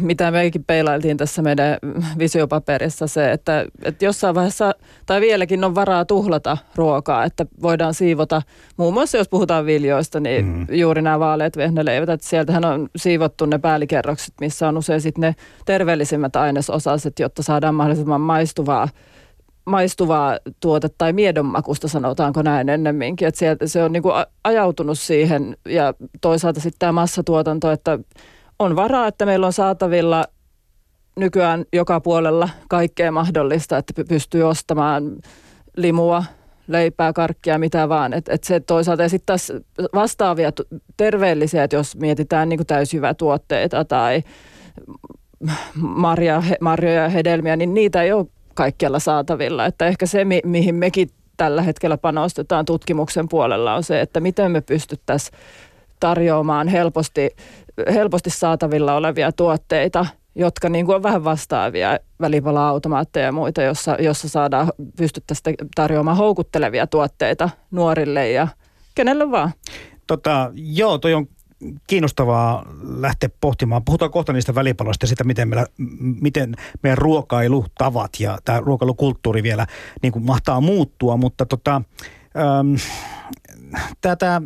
mitä 0.00 0.30
meikin 0.30 0.64
peilailtiin 0.64 1.16
tässä 1.16 1.42
meidän 1.42 1.78
visiopaperissa 2.18 3.06
se, 3.06 3.32
että 3.32 3.66
et 3.82 4.02
jossain 4.02 4.34
vaiheessa 4.34 4.74
tai 5.06 5.20
vieläkin 5.20 5.64
on 5.64 5.74
varaa 5.74 6.04
tuhlata 6.04 6.58
ruokaa, 6.74 7.24
että 7.24 7.46
voidaan 7.62 7.94
siivota, 7.94 8.42
muun 8.76 8.94
muassa 8.94 9.18
jos 9.18 9.28
puhutaan 9.28 9.66
viljoista, 9.66 10.20
niin 10.20 10.44
mm. 10.44 10.66
juuri 10.70 11.02
nämä 11.02 11.18
vaaleat 11.18 11.56
vehnäleivät, 11.56 12.08
että 12.08 12.26
sieltähän 12.26 12.64
on 12.64 12.88
siivottu 12.96 13.46
ne 13.46 13.58
päällikerrokset, 13.58 14.34
missä 14.40 14.68
on 14.68 14.78
usein 14.78 15.00
sitten 15.00 15.20
ne 15.20 15.34
terveellisimmät 15.64 16.36
ainesosaset, 16.36 17.18
jotta 17.18 17.42
saadaan 17.42 17.74
mahdollisimman 17.74 18.20
maistuvaa 18.20 18.88
maistuvaa 19.66 20.38
tuotetta 20.60 20.98
tai 20.98 21.12
miedonmakusta, 21.12 21.88
sanotaanko 21.88 22.42
näin 22.42 22.68
ennemminkin. 22.68 23.28
Että 23.28 23.38
sieltä, 23.38 23.66
se 23.66 23.82
on 23.82 23.92
niin 23.92 24.02
kuin 24.02 24.14
ajautunut 24.44 24.98
siihen 24.98 25.56
ja 25.68 25.94
toisaalta 26.20 26.60
sitten 26.60 26.78
tämä 26.78 26.92
massatuotanto, 26.92 27.70
että 27.70 27.98
on 28.58 28.76
varaa, 28.76 29.06
että 29.06 29.26
meillä 29.26 29.46
on 29.46 29.52
saatavilla 29.52 30.24
nykyään 31.16 31.64
joka 31.72 32.00
puolella 32.00 32.48
kaikkea 32.68 33.12
mahdollista, 33.12 33.78
että 33.78 34.04
pystyy 34.08 34.42
ostamaan 34.42 35.16
limua, 35.76 36.24
leipää, 36.68 37.12
karkkia, 37.12 37.58
mitä 37.58 37.88
vaan. 37.88 38.12
Et, 38.12 38.28
et 38.28 38.44
se 38.44 38.60
toisaalta 38.60 39.02
ja 39.02 39.08
sitten 39.08 39.26
taas 39.26 39.52
vastaavia 39.94 40.52
terveellisiä, 40.96 41.64
että 41.64 41.76
jos 41.76 41.96
mietitään 41.96 42.48
niin 42.48 42.60
tuotteita 43.18 43.84
tai 43.84 44.22
marja, 45.74 46.42
marjoja 46.60 47.02
ja 47.02 47.08
hedelmiä, 47.08 47.56
niin 47.56 47.74
niitä 47.74 48.02
ei 48.02 48.12
ole 48.12 48.26
kaikkialla 48.54 48.98
saatavilla. 48.98 49.66
Että 49.66 49.86
ehkä 49.86 50.06
se, 50.06 50.24
mi, 50.24 50.40
mihin 50.44 50.74
mekin 50.74 51.08
tällä 51.36 51.62
hetkellä 51.62 51.98
panostetaan 51.98 52.64
tutkimuksen 52.64 53.28
puolella 53.28 53.74
on 53.74 53.82
se, 53.82 54.00
että 54.00 54.20
miten 54.20 54.50
me 54.50 54.60
pystyttäisiin 54.60 55.38
tarjoamaan 56.00 56.68
helposti 56.68 57.30
helposti 57.94 58.30
saatavilla 58.30 58.94
olevia 58.94 59.32
tuotteita, 59.32 60.06
jotka 60.34 60.68
niin 60.68 60.86
kuin 60.86 60.96
on 60.96 61.02
vähän 61.02 61.24
vastaavia 61.24 61.98
välipala-automaatteja 62.20 63.26
ja 63.26 63.32
muita, 63.32 63.62
jossa, 63.62 63.96
jossa 64.00 64.28
saadaan 64.28 64.72
pystyttäisiin 64.96 65.56
tarjoamaan 65.74 66.16
houkuttelevia 66.16 66.86
tuotteita 66.86 67.50
nuorille 67.70 68.30
ja 68.30 68.48
kenelle 68.94 69.30
vaan. 69.30 69.52
Tota, 70.06 70.50
joo, 70.54 70.98
toi 70.98 71.14
on 71.14 71.26
kiinnostavaa 71.86 72.66
lähteä 72.82 73.28
pohtimaan. 73.40 73.84
Puhutaan 73.84 74.10
kohta 74.10 74.32
niistä 74.32 74.54
välipaloista 74.54 75.04
ja 75.04 75.08
sitä, 75.08 75.24
miten, 75.24 75.48
meillä, 75.48 75.66
miten 76.20 76.54
meidän 76.82 76.98
ruokailutavat 76.98 78.10
ja 78.20 78.38
tämä 78.44 78.60
ruokailukulttuuri 78.60 79.42
vielä 79.42 79.66
niin 80.02 80.12
kuin 80.12 80.24
mahtaa 80.24 80.60
muuttua, 80.60 81.16
mutta 81.16 81.46
tota, 81.46 81.82
äm, 82.36 82.76
tätä 84.00 84.42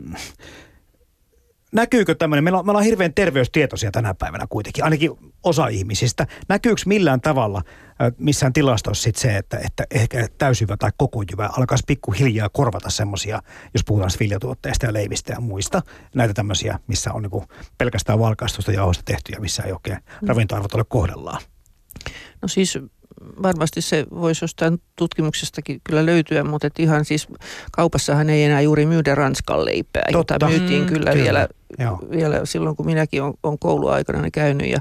näkyykö 1.73 2.15
tämmöinen, 2.15 2.45
meillä 2.45 2.59
on, 2.59 2.67
me 2.67 2.71
ollaan 2.71 2.85
hirveän 2.85 3.15
terveystietoisia 3.15 3.91
tänä 3.91 4.15
päivänä 4.15 4.47
kuitenkin, 4.49 4.85
ainakin 4.85 5.11
osa 5.43 5.69
ihmisistä. 5.69 6.27
Näkyykö 6.49 6.83
millään 6.87 7.21
tavalla 7.21 7.63
missään 8.19 8.53
tilastossa 8.53 9.03
sit 9.03 9.17
se, 9.17 9.37
että, 9.37 9.59
että 9.67 9.85
ehkä 9.91 10.29
täysyvä 10.39 10.77
tai 10.77 10.91
koko 10.97 11.23
jyvä 11.31 11.51
alkaisi 11.59 11.85
pikkuhiljaa 11.87 12.49
korvata 12.49 12.91
semmoisia, 12.91 13.43
jos 13.75 13.85
puhutaan 13.85 14.11
viljatuotteista 14.21 14.87
ja 14.87 14.93
leivistä 14.93 15.33
ja 15.33 15.41
muista, 15.41 15.83
näitä 16.15 16.35
tämmöisiä, 16.35 16.79
missä 16.87 17.13
on 17.13 17.23
niinku 17.23 17.45
pelkästään 17.79 18.19
valkaistusta 18.19 18.73
jauhosta 18.73 19.03
tehtyjä, 19.05 19.41
missä 19.41 19.63
ei 19.63 19.73
oikein 19.73 19.97
mm. 19.97 20.29
ravintoarvot 20.29 20.75
ole 20.75 20.85
kohdallaan? 20.89 21.43
No 22.43 22.49
siis 22.49 22.79
varmasti 23.43 23.83
se 23.83 24.07
voisi 24.11 24.45
jostain 24.45 24.81
tutkimuksestakin 24.97 25.81
kyllä 25.85 26.07
löytyä, 26.07 26.45
mutta 26.45 26.67
et 26.67 26.79
ihan 26.79 27.05
siis 27.05 27.29
kaupassahan 27.73 28.31
ei 28.31 28.45
enää 28.45 28.61
juuri 28.61 28.87
myydä 28.87 29.15
ranskan 29.15 29.65
leipää, 29.65 30.03
Totta. 30.13 30.35
jota 30.35 30.49
myytiin 30.49 30.83
mm, 30.83 30.87
kyllä, 30.87 31.13
kyllä. 31.13 31.25
Vielä, 31.25 31.49
vielä 32.11 32.41
silloin, 32.45 32.77
kun 32.77 32.87
minäkin 32.87 33.23
olen 33.23 33.59
kouluaikana 33.59 34.31
käynyt 34.31 34.71
ja 34.71 34.79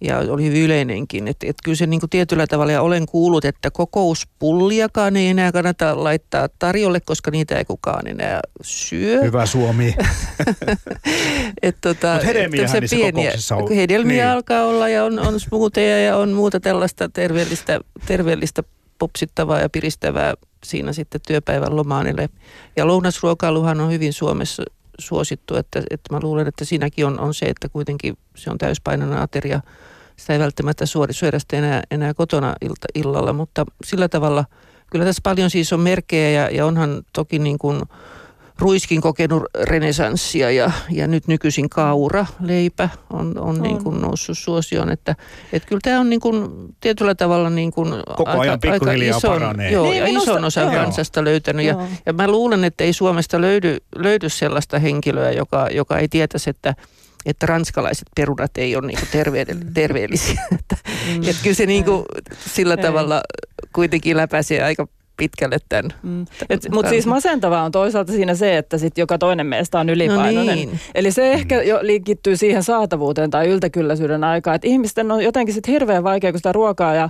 ja 0.00 0.18
oli 0.18 0.44
hyvin 0.44 0.62
yleinenkin. 0.62 1.28
Että 1.28 1.46
et 1.46 1.56
kyllä 1.64 1.76
se 1.76 1.86
niin 1.86 2.00
kuin 2.00 2.10
tietyllä 2.10 2.46
tavalla, 2.46 2.72
ja 2.72 2.82
olen 2.82 3.06
kuullut, 3.06 3.44
että 3.44 3.70
kokouspulliakaan 3.70 5.16
ei 5.16 5.28
enää 5.28 5.52
kannata 5.52 6.04
laittaa 6.04 6.48
tarjolle, 6.58 7.00
koska 7.00 7.30
niitä 7.30 7.58
ei 7.58 7.64
kukaan 7.64 8.06
enää 8.06 8.40
syö. 8.62 9.22
Hyvä 9.22 9.46
Suomi. 9.46 9.94
et 11.62 11.76
tota, 11.80 12.12
Mutta 12.12 12.26
hedelmiähän 12.26 12.80
niissä 12.80 12.96
pieniä, 12.96 13.32
on. 13.52 13.76
Hedelmiä 13.76 14.24
niin. 14.24 14.32
alkaa 14.32 14.64
olla 14.64 14.88
ja 14.88 15.04
on, 15.04 15.18
on 15.18 15.40
smoothieja 15.40 16.04
ja 16.04 16.16
on 16.16 16.32
muuta 16.32 16.60
tällaista 16.60 17.08
terveellistä, 17.08 17.80
terveellistä 18.06 18.62
popsittavaa 18.98 19.60
ja 19.60 19.68
piristävää 19.68 20.34
siinä 20.64 20.92
sitten 20.92 21.20
työpäivän 21.26 21.76
lomaanille. 21.76 22.28
Ja 22.76 22.86
lounasruokailuhan 22.86 23.80
on 23.80 23.92
hyvin 23.92 24.12
Suomessa 24.12 24.62
suosittu, 24.98 25.56
että, 25.56 25.82
että 25.90 26.14
mä 26.14 26.20
luulen, 26.22 26.46
että 26.46 26.64
siinäkin 26.64 27.06
on, 27.06 27.20
on 27.20 27.34
se, 27.34 27.46
että 27.46 27.68
kuitenkin 27.68 28.18
se 28.36 28.50
on 28.50 28.58
täyspainoinen 28.58 29.18
ateria. 29.18 29.60
Sitä 30.16 30.32
ei 30.32 30.38
välttämättä 30.38 30.86
suori 30.86 31.14
syödä 31.14 31.38
enää, 31.52 31.82
enää 31.90 32.14
kotona 32.14 32.54
ilta, 32.60 32.86
illalla, 32.94 33.32
mutta 33.32 33.66
sillä 33.84 34.08
tavalla 34.08 34.44
kyllä 34.90 35.04
tässä 35.04 35.20
paljon 35.22 35.50
siis 35.50 35.72
on 35.72 35.80
merkkejä 35.80 36.30
ja, 36.30 36.50
ja 36.50 36.66
onhan 36.66 37.02
toki 37.12 37.38
niin 37.38 37.58
kuin– 37.58 37.82
ruiskin 38.58 39.00
kokenut 39.00 39.42
renesanssia 39.62 40.50
ja, 40.50 40.70
ja 40.90 41.06
nyt 41.06 41.26
nykyisin 41.26 41.68
kaura, 41.68 42.26
leipä 42.40 42.88
on, 43.10 43.38
on, 43.38 43.48
on. 43.48 43.62
Niin 43.62 43.84
kuin 43.84 44.00
noussut 44.00 44.38
suosioon. 44.38 44.90
Että, 44.90 45.16
että 45.52 45.68
kyllä 45.68 45.80
tämä 45.82 46.00
on 46.00 46.10
niin 46.10 46.20
kuin 46.20 46.48
tietyllä 46.80 47.14
tavalla 47.14 47.50
niin 47.50 47.72
kuin 47.72 47.88
Koko 48.16 48.30
aika, 48.30 48.40
ajan 48.40 48.60
pikkuhiljaa 48.60 49.18
ison, 49.18 49.32
paranee. 49.32 49.70
Joo, 49.70 49.84
niin, 49.84 49.96
ja 49.96 50.04
minusta, 50.04 50.30
ison 50.30 50.44
osan 50.44 50.64
joo. 50.64 50.84
kansasta 50.84 51.24
löytänyt. 51.24 51.66
Ja, 51.66 51.76
ja 52.06 52.12
mä 52.12 52.28
luulen, 52.28 52.64
että 52.64 52.84
ei 52.84 52.92
Suomesta 52.92 53.40
löydy, 53.40 53.76
löydy 53.96 54.28
sellaista 54.28 54.78
henkilöä, 54.78 55.30
joka, 55.30 55.68
joka 55.70 55.98
ei 55.98 56.08
tietäisi, 56.08 56.50
että 56.50 56.74
että 57.26 57.46
ranskalaiset 57.46 58.08
perunat 58.16 58.50
ei 58.56 58.76
ole 58.76 58.86
niinku 58.86 59.06
terveellisiä. 59.74 60.42
että, 60.58 60.76
mm. 60.84 61.22
että 61.22 61.42
kyllä 61.42 61.54
se 61.54 61.66
niinku 61.66 62.04
sillä 62.46 62.76
tavalla 62.76 63.22
kuitenkin 63.72 64.16
läpäisee 64.16 64.62
aika 64.62 64.88
pitkälle 65.16 65.58
tämän. 65.68 65.92
Mm. 66.02 66.26
Mutta 66.70 66.90
siis 66.90 67.06
masentavaa 67.06 67.62
on 67.62 67.72
toisaalta 67.72 68.12
siinä 68.12 68.34
se, 68.34 68.56
että 68.56 68.78
sit 68.78 68.98
joka 68.98 69.18
toinen 69.18 69.46
meistä 69.46 69.80
on 69.80 69.90
ylipainoinen. 69.90 70.46
No 70.46 70.54
niin. 70.54 70.80
Eli 70.94 71.10
se 71.12 71.32
ehkä 71.32 71.62
jo 71.62 71.78
liikittyy 71.82 72.36
siihen 72.36 72.62
saatavuuteen 72.62 73.30
tai 73.30 73.48
yltäkylläisyyden 73.48 74.24
aikaan. 74.24 74.54
Että 74.54 74.68
ihmisten 74.68 75.10
on 75.10 75.24
jotenkin 75.24 75.54
sit 75.54 75.66
hirveän 75.68 76.04
vaikea, 76.04 76.32
kun 76.32 76.38
sitä 76.38 76.52
ruokaa 76.52 76.94
ja 76.94 77.08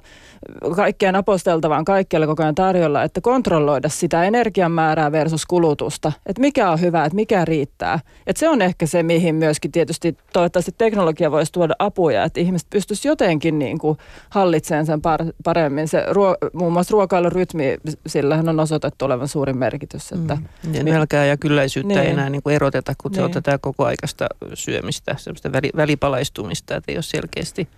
kaikkea 0.76 1.12
naposteltavaa 1.12 1.84
kaikkialle 1.84 2.26
koko 2.26 2.42
ajan 2.42 2.54
tarjolla, 2.54 3.02
että 3.02 3.20
kontrolloida 3.20 3.88
sitä 3.88 4.24
energian 4.24 4.72
määrää 4.72 5.12
versus 5.12 5.46
kulutusta. 5.46 6.12
Että 6.26 6.40
mikä 6.40 6.70
on 6.70 6.80
hyvä, 6.80 7.04
että 7.04 7.16
mikä 7.16 7.44
riittää. 7.44 8.00
Että 8.26 8.40
se 8.40 8.48
on 8.48 8.62
ehkä 8.62 8.86
se, 8.86 9.02
mihin 9.02 9.34
myöskin 9.34 9.72
tietysti 9.72 10.16
toivottavasti 10.32 10.74
teknologia 10.78 11.30
voisi 11.30 11.52
tuoda 11.52 11.74
apuja, 11.78 12.24
että 12.24 12.40
ihmiset 12.40 12.70
pystyisivät 12.70 13.12
jotenkin 13.12 13.58
niin 13.58 13.78
kuin 13.78 13.98
hallitsemaan 14.30 14.86
sen 14.86 15.00
paremmin. 15.44 15.88
Se 15.88 16.04
ruo, 16.08 16.36
muun 16.52 16.72
muassa 16.72 16.92
ruokailurytmi, 16.92 17.76
sillähän 18.06 18.48
on 18.48 18.60
osoitettu 18.60 19.04
olevan 19.04 19.28
suurin 19.28 19.58
merkitys. 19.58 20.12
Että 20.12 20.34
mm. 20.36 20.74
Ja 20.74 20.82
nälkää 20.82 21.24
ja 21.24 21.36
kylläisyyttä 21.36 21.94
niin. 21.94 22.00
ei 22.00 22.10
enää 22.10 22.30
niin 22.30 22.42
kuin 22.42 22.54
eroteta, 22.54 22.92
kun 22.98 23.12
niin. 23.12 23.24
otetaan 23.24 23.60
koko 23.60 23.84
aikaista 23.84 24.26
syömistä, 24.54 25.14
semmoista 25.18 25.52
väli, 25.52 25.70
välipalaistumista, 25.76 26.76
että 26.76 26.92
ei 26.92 26.96
ole 26.96 27.02
selkeästi, 27.02 27.68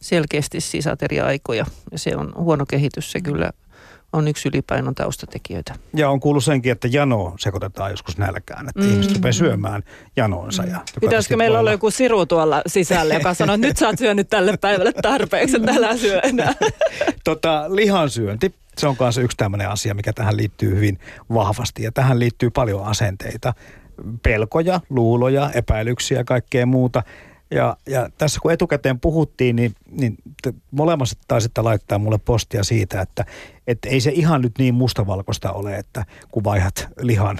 selkeästi 0.00 0.60
siis 0.60 0.86
ateriaikoja. 0.86 1.66
Ja 1.92 1.98
se 1.98 2.16
on 2.16 2.32
huono 2.36 2.66
kehitys, 2.66 3.12
se 3.12 3.18
mm. 3.18 3.22
kyllä 3.22 3.50
on 4.12 4.28
yksi 4.28 4.48
ylipainon 4.48 4.94
taustatekijöitä. 4.94 5.74
Ja 5.94 6.10
on 6.10 6.20
kuullut 6.20 6.44
senkin, 6.44 6.72
että 6.72 6.88
jano 6.92 7.34
sekoitetaan 7.38 7.90
joskus 7.90 8.18
nälkään, 8.18 8.68
että 8.68 8.80
mm. 8.80 8.90
ihmiset 8.90 9.14
rupeaa 9.14 9.32
syömään 9.32 9.82
janoonsa. 10.16 10.64
Ja 10.64 10.80
Pitäisikö 11.00 11.36
meillä 11.36 11.58
olla 11.58 11.70
joku 11.70 11.90
siru 11.90 12.26
tuolla 12.26 12.62
sisällä, 12.66 13.14
joka 13.14 13.34
sanoo, 13.34 13.54
että 13.54 13.66
nyt 13.66 13.76
sä 13.76 13.86
oot 13.86 13.98
syönyt 13.98 14.30
tälle 14.30 14.56
päivälle 14.56 14.92
tarpeeksi, 14.92 15.56
että 15.56 15.72
älä 15.72 15.96
syö 15.96 16.20
enää. 16.20 16.54
tota, 17.24 17.64
lihansyönti, 17.68 18.54
se 18.78 18.88
on 18.88 18.96
myös 19.00 19.18
yksi 19.18 19.36
tämmöinen 19.36 19.68
asia, 19.68 19.94
mikä 19.94 20.12
tähän 20.12 20.36
liittyy 20.36 20.74
hyvin 20.76 20.98
vahvasti. 21.34 21.82
Ja 21.82 21.92
tähän 21.92 22.18
liittyy 22.18 22.50
paljon 22.50 22.84
asenteita, 22.84 23.54
pelkoja, 24.22 24.80
luuloja, 24.90 25.50
epäilyksiä 25.54 26.18
ja 26.18 26.24
kaikkea 26.24 26.66
muuta. 26.66 27.02
Ja, 27.50 27.76
ja 27.86 28.08
tässä 28.18 28.40
kun 28.40 28.52
etukäteen 28.52 29.00
puhuttiin, 29.00 29.56
niin, 29.56 29.74
niin 29.90 30.16
molemmat 30.70 31.08
taisitte 31.28 31.62
laittaa 31.62 31.98
mulle 31.98 32.18
postia 32.18 32.64
siitä, 32.64 33.00
että, 33.00 33.24
että 33.66 33.88
ei 33.88 34.00
se 34.00 34.10
ihan 34.10 34.42
nyt 34.42 34.52
niin 34.58 34.74
mustavalkoista 34.74 35.52
ole, 35.52 35.76
että 35.76 36.04
kun 36.30 36.44
vaihat 36.44 36.88
lihan, 37.00 37.38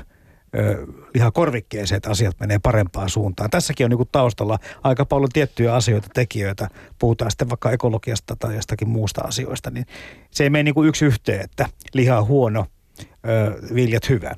ö, 0.58 0.86
lihakorvikkeeseen, 1.14 1.96
että 1.96 2.10
asiat 2.10 2.40
menee 2.40 2.58
parempaan 2.58 3.10
suuntaan. 3.10 3.50
Tässäkin 3.50 3.84
on 3.84 3.90
niin 3.90 4.08
taustalla 4.12 4.58
aika 4.82 5.04
paljon 5.04 5.30
tiettyjä 5.32 5.74
asioita, 5.74 6.08
tekijöitä. 6.14 6.68
Puhutaan 6.98 7.30
sitten 7.30 7.48
vaikka 7.48 7.70
ekologiasta 7.70 8.36
tai 8.36 8.54
jostakin 8.54 8.88
muusta 8.88 9.20
asioista, 9.20 9.70
niin 9.70 9.86
se 10.30 10.44
ei 10.44 10.50
mene 10.50 10.62
niin 10.62 10.74
kuin 10.74 10.88
yksi 10.88 11.04
yhteen, 11.04 11.40
että 11.40 11.66
liha 11.94 12.22
huono, 12.22 12.66
ö, 13.28 13.74
viljat 13.74 14.08
hyvä. 14.08 14.34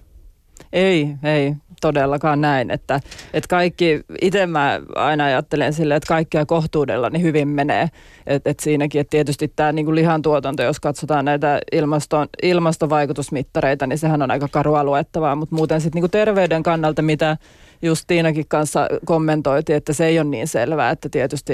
Ei, 0.72 1.14
ei 1.22 1.54
todellakaan 1.82 2.40
näin, 2.40 2.70
että, 2.70 3.00
että 3.34 3.48
kaikki, 3.48 4.00
itse 4.20 4.46
mä 4.46 4.80
aina 4.96 5.24
ajattelen 5.24 5.72
silleen, 5.72 5.96
että 5.96 6.08
kaikkea 6.08 6.46
kohtuudella 6.46 7.10
niin 7.10 7.22
hyvin 7.22 7.48
menee. 7.48 7.88
Et, 8.26 8.46
et 8.46 8.60
siinäkin, 8.60 9.00
että 9.00 9.10
tietysti 9.10 9.52
tämä 9.56 9.72
niin 9.72 9.94
lihantuotanto, 9.94 10.62
jos 10.62 10.80
katsotaan 10.80 11.24
näitä 11.24 11.60
ilmaston, 11.72 12.28
ilmastovaikutusmittareita, 12.42 13.86
niin 13.86 13.98
sehän 13.98 14.22
on 14.22 14.30
aika 14.30 14.48
karua 14.48 14.84
luettavaa, 14.84 15.36
mutta 15.36 15.54
muuten 15.54 15.80
sitten 15.80 16.02
niin 16.02 16.10
terveyden 16.10 16.62
kannalta, 16.62 17.02
mitä 17.02 17.36
just 17.82 18.04
Tiinakin 18.06 18.44
kanssa 18.48 18.88
kommentoitiin, 19.04 19.76
että 19.76 19.92
se 19.92 20.06
ei 20.06 20.18
ole 20.18 20.28
niin 20.28 20.48
selvää, 20.48 20.90
että 20.90 21.08
tietysti 21.08 21.52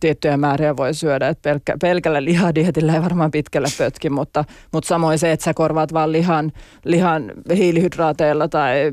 tiettyjä 0.00 0.36
määriä 0.36 0.76
voi 0.76 0.94
syödä, 0.94 1.28
että 1.28 1.50
pelkkä, 1.50 1.76
pelkällä 1.80 2.24
lihadietillä 2.24 2.94
ei 2.94 3.02
varmaan 3.02 3.30
pitkällä 3.30 3.68
pötki, 3.78 4.10
mutta, 4.10 4.44
mutta 4.72 4.88
samoin 4.88 5.18
se, 5.18 5.32
että 5.32 5.44
sä 5.44 5.54
korvaat 5.54 5.92
vaan 5.92 6.12
lihan, 6.12 6.52
lihan 6.84 7.32
hiilihydraateilla 7.56 8.48
tai 8.48 8.92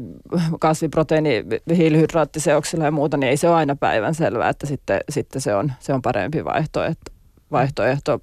kasviproteiini 0.60 1.44
hiilihydraattiseoksilla 1.76 2.86
ja 2.86 2.92
muuta, 2.92 3.18
niin 3.18 3.30
ei 3.30 3.38
se 3.38 3.50
ole 3.50 3.56
aina 3.56 3.76
päivän 3.76 4.16
selvää, 4.16 4.50
että 4.50 4.66
sitten, 4.68 5.00
sitten 5.10 5.42
se, 5.42 5.56
on, 5.56 5.72
se 5.80 5.94
on 5.94 6.02
parempi 6.02 6.46
vaihtoehto, 6.46 7.12
vaihtoehto 7.52 8.20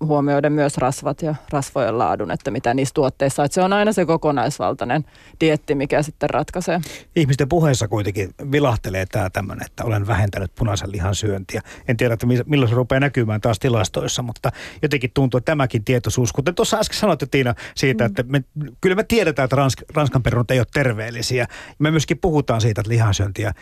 huomioida 0.00 0.50
myös 0.50 0.78
rasvat 0.78 1.22
ja 1.22 1.34
rasvojen 1.50 1.98
laadun, 1.98 2.30
että 2.30 2.50
mitä 2.50 2.74
niissä 2.74 2.94
tuotteissa. 2.94 3.44
Että 3.44 3.54
se 3.54 3.62
on 3.62 3.72
aina 3.72 3.92
se 3.92 4.06
kokonaisvaltainen 4.06 5.04
dietti, 5.40 5.74
mikä 5.74 6.02
sitten 6.02 6.30
ratkaisee. 6.30 6.80
Ihmisten 7.16 7.48
puheessa 7.48 7.88
kuitenkin 7.88 8.34
vilahtelee 8.52 9.06
tämä 9.06 9.30
tämmöinen, 9.30 9.66
että 9.66 9.84
olen 9.84 10.06
vähentänyt 10.06 10.54
punaisen 10.54 10.92
lihan 10.92 11.14
syöntiä. 11.14 11.60
En 11.88 11.96
tiedä, 11.96 12.14
että 12.14 12.26
milloin 12.46 12.68
se 12.68 12.74
rupeaa 12.74 13.00
näkymään 13.00 13.40
taas 13.40 13.58
tilastoissa, 13.58 14.22
mutta 14.22 14.52
jotenkin 14.82 15.10
tuntuu, 15.14 15.38
että 15.38 15.52
tämäkin 15.52 15.84
tietoisuus, 15.84 16.32
kuten 16.32 16.54
tuossa 16.54 16.78
äsken 16.78 16.98
sanoit 16.98 17.20
Tiina 17.30 17.54
siitä, 17.74 18.04
mm. 18.04 18.06
että 18.06 18.22
me, 18.22 18.44
kyllä 18.80 18.96
me 18.96 19.04
tiedetään, 19.04 19.44
että 19.44 19.56
Ransk, 19.56 19.82
Ranskan 19.94 20.22
perunat 20.22 20.50
ei 20.50 20.58
ole 20.58 20.66
terveellisiä. 20.74 21.46
Me 21.78 21.90
myöskin 21.90 22.18
puhutaan 22.18 22.60
siitä, 22.60 22.80
että 22.80 22.92
lihansyöntiä 22.92 23.52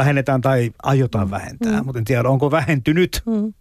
vähennetään 0.00 0.40
tai 0.40 0.70
aiotaan 0.82 1.26
mm. 1.26 1.30
vähentää, 1.30 1.80
mm. 1.80 1.84
mutta 1.84 1.98
en 1.98 2.04
tiedä, 2.04 2.28
onko 2.28 2.50
vähentynyt. 2.50 3.22
Mm. 3.26 3.52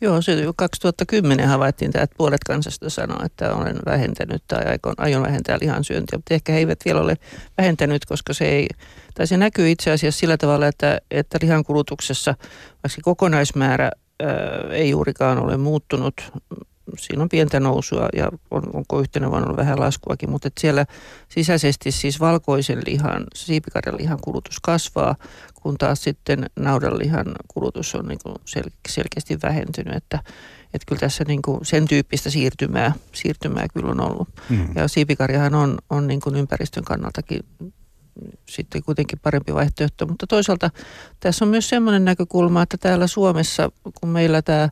Joo, 0.00 0.22
se 0.22 0.32
jo 0.32 0.52
2010 0.56 1.48
havaittiin 1.48 1.92
tämä, 1.92 2.02
että 2.02 2.16
puolet 2.16 2.44
kansasta 2.46 2.90
sanoo, 2.90 3.24
että 3.24 3.54
olen 3.54 3.76
vähentänyt 3.86 4.42
tai 4.48 4.64
aion, 4.64 4.94
aion 4.96 5.22
vähentää 5.22 5.58
lihansyöntiä, 5.60 6.18
mutta 6.18 6.34
ehkä 6.34 6.52
he 6.52 6.58
eivät 6.58 6.78
vielä 6.84 7.00
ole 7.00 7.16
vähentänyt, 7.58 8.04
koska 8.04 8.34
se 8.34 8.44
ei, 8.44 8.68
tai 9.14 9.26
se 9.26 9.36
näkyy 9.36 9.70
itse 9.70 9.90
asiassa 9.90 10.20
sillä 10.20 10.36
tavalla, 10.36 10.66
että, 10.66 10.98
että 11.10 11.38
lihan 11.42 11.64
kulutuksessa, 11.64 12.34
vaikka 12.84 13.00
kokonaismäärä 13.02 13.90
ää, 14.20 14.28
ei 14.70 14.90
juurikaan 14.90 15.38
ole 15.38 15.56
muuttunut, 15.56 16.14
siinä 16.98 17.22
on 17.22 17.28
pientä 17.28 17.60
nousua 17.60 18.08
ja 18.16 18.30
on, 18.50 18.62
onko 18.72 19.00
yhtenä 19.00 19.30
vuonna 19.30 19.46
ollut 19.46 19.56
vähän 19.56 19.80
laskuakin, 19.80 20.30
mutta 20.30 20.48
siellä 20.60 20.86
sisäisesti 21.28 21.90
siis 21.90 22.20
valkoisen 22.20 22.82
lihan, 22.86 23.24
siipikarjan 23.34 23.96
lihan 23.96 24.18
kulutus 24.20 24.60
kasvaa, 24.60 25.16
kun 25.66 25.78
taas 25.78 26.02
sitten 26.04 26.50
naudanlihan 26.56 27.26
kulutus 27.48 27.94
on 27.94 28.06
niin 28.06 28.18
kuin 28.22 28.34
sel- 28.34 28.72
selkeästi 28.88 29.38
vähentynyt, 29.42 29.94
että, 29.94 30.18
että 30.74 30.86
kyllä 30.86 31.00
tässä 31.00 31.24
niin 31.28 31.42
kuin 31.42 31.58
sen 31.62 31.88
tyyppistä 31.88 32.30
siirtymää, 32.30 32.92
siirtymää 33.12 33.66
kyllä 33.74 33.90
on 33.90 34.00
ollut. 34.00 34.28
Mm. 34.50 34.68
Ja 34.74 34.88
siipikarjahan 34.88 35.54
on, 35.54 35.78
on 35.90 36.06
niin 36.06 36.20
kuin 36.20 36.36
ympäristön 36.36 36.84
kannaltakin 36.84 37.40
sitten 38.48 38.82
kuitenkin 38.82 39.18
parempi 39.18 39.54
vaihtoehto, 39.54 40.06
mutta 40.06 40.26
toisaalta 40.26 40.70
tässä 41.20 41.44
on 41.44 41.48
myös 41.48 41.68
semmoinen 41.68 42.04
näkökulma, 42.04 42.62
että 42.62 42.76
täällä 42.76 43.06
Suomessa, 43.06 43.70
kun 44.00 44.08
meillä 44.08 44.42
tämä 44.42 44.68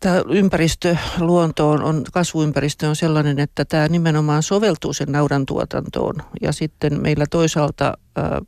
tämä 0.00 0.22
ympäristö, 0.28 0.96
luonto 1.18 1.70
on, 1.70 1.82
on, 1.82 2.04
kasvuympäristö 2.12 2.88
on 2.88 2.96
sellainen, 2.96 3.38
että 3.38 3.64
tämä 3.64 3.88
nimenomaan 3.88 4.42
soveltuu 4.42 4.92
sen 4.92 5.12
naudan 5.12 5.46
tuotantoon. 5.46 6.14
Ja 6.42 6.52
sitten 6.52 7.02
meillä 7.02 7.24
toisaalta 7.30 7.98
ää, 8.16 8.40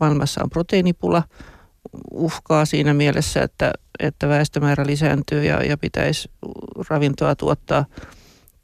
maailmassa 0.00 0.40
on 0.44 0.50
proteiinipula, 0.50 1.22
uhkaa 2.10 2.64
siinä 2.64 2.94
mielessä, 2.94 3.42
että, 3.42 3.72
että 3.98 4.28
väestömäärä 4.28 4.86
lisääntyy 4.86 5.44
ja, 5.44 5.64
ja 5.64 5.78
pitäisi 5.78 6.30
ravintoa 6.88 7.34
tuottaa, 7.34 7.84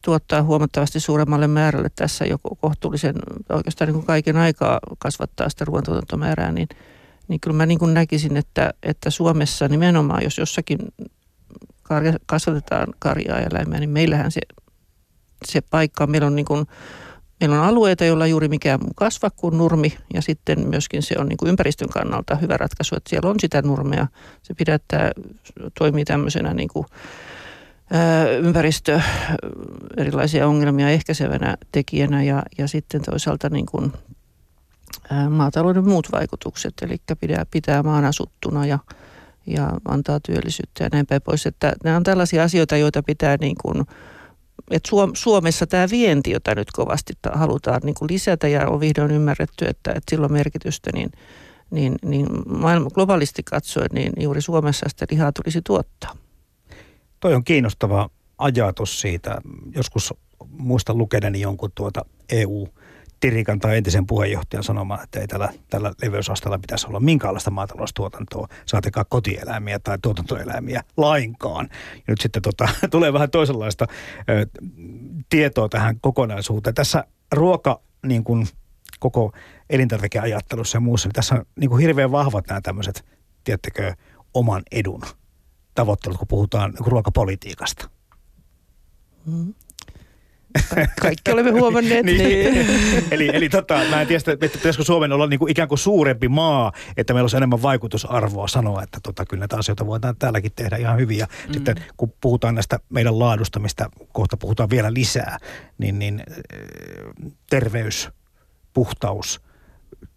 tuottaa 0.04 0.42
huomattavasti 0.42 1.00
suuremmalle 1.00 1.46
määrälle 1.46 1.88
tässä 1.96 2.24
joko 2.24 2.54
kohtuullisen, 2.54 3.14
oikeastaan 3.48 3.86
niin 3.86 3.94
kuin 3.94 4.06
kaiken 4.06 4.36
aikaa 4.36 4.80
kasvattaa 4.98 5.48
sitä 5.48 5.64
ruoantuotantomäärää, 5.64 6.52
niin, 6.52 6.68
niin 7.28 7.40
kyllä 7.40 7.56
mä 7.56 7.66
niin 7.66 7.78
kuin 7.78 7.94
näkisin, 7.94 8.36
että, 8.36 8.74
että 8.82 9.10
Suomessa 9.10 9.68
nimenomaan, 9.68 10.24
jos 10.24 10.38
jossakin 10.38 10.78
karja, 11.90 12.12
kasvatetaan 12.26 12.86
karjaa 12.98 13.38
ja 13.38 13.46
eläimiä, 13.52 13.80
niin 13.80 13.90
meillähän 13.90 14.30
se, 14.30 14.40
se 15.44 15.60
paikka, 15.60 16.06
meillä 16.06 16.26
on, 16.26 16.36
niin 16.36 16.46
kuin, 16.46 16.66
meillä 17.40 17.60
on 17.60 17.68
alueita, 17.68 18.04
joilla 18.04 18.26
juuri 18.26 18.48
mikään 18.48 18.80
muu 18.80 18.92
kasva 18.96 19.30
kuin 19.30 19.58
nurmi 19.58 19.96
ja 20.14 20.22
sitten 20.22 20.68
myöskin 20.68 21.02
se 21.02 21.14
on 21.18 21.28
niin 21.28 21.36
kuin 21.36 21.48
ympäristön 21.48 21.88
kannalta 21.88 22.36
hyvä 22.36 22.56
ratkaisu, 22.56 22.96
että 22.96 23.10
siellä 23.10 23.30
on 23.30 23.40
sitä 23.40 23.62
nurmea. 23.62 24.06
Se 24.42 24.54
pidättää, 24.54 25.10
toimii 25.78 26.04
tämmöisenä 26.04 26.54
niin 26.54 26.68
kuin, 26.68 26.86
ympäristö 28.42 29.00
erilaisia 29.96 30.46
ongelmia 30.46 30.90
ehkäisevänä 30.90 31.56
tekijänä 31.72 32.22
ja, 32.22 32.42
ja 32.58 32.68
sitten 32.68 33.02
toisaalta 33.02 33.48
niin 33.48 33.66
kuin, 33.66 33.92
maatalouden 35.30 35.88
muut 35.88 36.12
vaikutukset, 36.12 36.74
eli 36.82 36.96
pitää, 37.20 37.46
pitää 37.50 37.82
maan 37.82 38.04
asuttuna 38.04 38.66
ja, 38.66 38.78
ja 39.54 39.70
antaa 39.88 40.20
työllisyyttä 40.20 40.84
ja 40.84 40.88
näin 40.92 41.06
päin 41.06 41.22
pois. 41.22 41.46
Että 41.46 41.72
nämä 41.84 41.96
on 41.96 42.02
tällaisia 42.02 42.42
asioita, 42.42 42.76
joita 42.76 43.02
pitää 43.02 43.36
niin 43.40 43.56
kuin, 43.62 43.84
että 44.70 44.90
Suomessa 45.14 45.66
tämä 45.66 45.86
vienti, 45.90 46.30
jota 46.30 46.54
nyt 46.54 46.70
kovasti 46.70 47.12
halutaan 47.32 47.80
niin 47.84 47.94
kuin 47.94 48.10
lisätä 48.12 48.48
ja 48.48 48.68
on 48.68 48.80
vihdoin 48.80 49.10
ymmärretty, 49.10 49.64
että, 49.64 49.90
että 49.90 50.10
sillä 50.10 50.24
on 50.24 50.32
merkitystä, 50.32 50.90
niin, 50.94 51.10
niin, 51.70 51.94
niin 52.02 52.26
maailma, 52.46 52.90
globaalisti 52.90 53.42
katsoen, 53.42 53.88
niin 53.92 54.12
juuri 54.18 54.42
Suomessa 54.42 54.86
sitä 54.88 55.06
lihaa 55.10 55.32
tulisi 55.32 55.60
tuottaa. 55.66 56.16
Toi 57.20 57.34
on 57.34 57.44
kiinnostava 57.44 58.10
ajatus 58.38 59.00
siitä. 59.00 59.38
Joskus 59.74 60.14
muistan 60.48 60.98
lukeneeni 60.98 61.40
jonkun 61.40 61.70
tuota 61.74 62.04
EU- 62.32 62.68
Tirikan 63.20 63.58
tai 63.58 63.76
entisen 63.76 64.06
puheenjohtajan 64.06 64.64
sanomaan, 64.64 65.02
että 65.02 65.20
ei 65.20 65.26
tällä, 65.26 65.52
tällä 65.70 65.92
leveysasteella 66.02 66.58
pitäisi 66.58 66.86
olla 66.86 67.00
minkäänlaista 67.00 67.50
maataloustuotantoa, 67.50 68.48
saatekaan 68.66 69.06
kotieläimiä 69.08 69.78
tai 69.78 69.98
tuotantoeläimiä 70.02 70.82
lainkaan. 70.96 71.68
Ja 71.94 72.04
nyt 72.08 72.20
sitten 72.20 72.42
tota, 72.42 72.68
tulee 72.90 73.12
vähän 73.12 73.30
toisenlaista 73.30 73.86
ö, 74.30 74.46
tietoa 75.28 75.68
tähän 75.68 76.00
kokonaisuuteen. 76.00 76.74
Tässä 76.74 77.04
ruoka 77.32 77.80
niin 78.06 78.24
kuin 78.24 78.46
koko 79.00 79.32
elintarvikeajattelussa 79.70 80.76
ja 80.76 80.80
muussa, 80.80 81.08
niin 81.08 81.14
tässä 81.14 81.34
on 81.34 81.44
niin 81.60 81.70
kuin 81.70 81.82
hirveän 81.82 82.12
vahvat 82.12 82.46
nämä 82.48 82.60
tämmöiset, 82.60 83.04
tiettekö, 83.44 83.94
oman 84.34 84.62
edun 84.72 85.02
tavoittelut, 85.74 86.18
kun 86.18 86.28
puhutaan 86.28 86.70
niin 86.70 86.78
kuin 86.78 86.92
ruokapolitiikasta. 86.92 87.90
Mm. 89.26 89.54
Kaikki 91.00 91.32
olemme 91.32 91.50
huomanneet. 91.50 92.06
niin. 92.06 92.18
niin. 92.18 93.04
eli, 93.10 93.30
eli 93.32 93.48
tota, 93.48 93.80
mä 93.90 94.00
en 94.00 94.06
tiedä, 94.06 94.32
että 94.32 94.48
pitäisikö 94.58 94.84
Suomen 94.84 95.12
olla 95.12 95.26
niin 95.26 95.38
kuin 95.38 95.50
ikään 95.50 95.68
kuin 95.68 95.78
suurempi 95.78 96.28
maa, 96.28 96.72
että 96.96 97.12
meillä 97.12 97.24
olisi 97.24 97.36
enemmän 97.36 97.62
vaikutusarvoa 97.62 98.48
sanoa, 98.48 98.82
että 98.82 98.98
tota, 99.02 99.26
kyllä 99.26 99.40
näitä 99.40 99.56
asioita 99.56 99.86
voidaan 99.86 100.16
täälläkin 100.16 100.52
tehdä 100.56 100.76
ihan 100.76 100.98
hyvin. 100.98 101.18
Ja 101.18 101.26
mm. 101.26 101.52
sitten 101.52 101.76
kun 101.96 102.12
puhutaan 102.20 102.54
näistä 102.54 102.78
meidän 102.88 103.18
laadusta, 103.18 103.58
mistä 103.58 103.88
kohta 104.12 104.36
puhutaan 104.36 104.70
vielä 104.70 104.94
lisää, 104.94 105.38
niin, 105.78 105.98
niin 105.98 106.22
terveys, 107.50 108.08
puhtaus, 108.72 109.40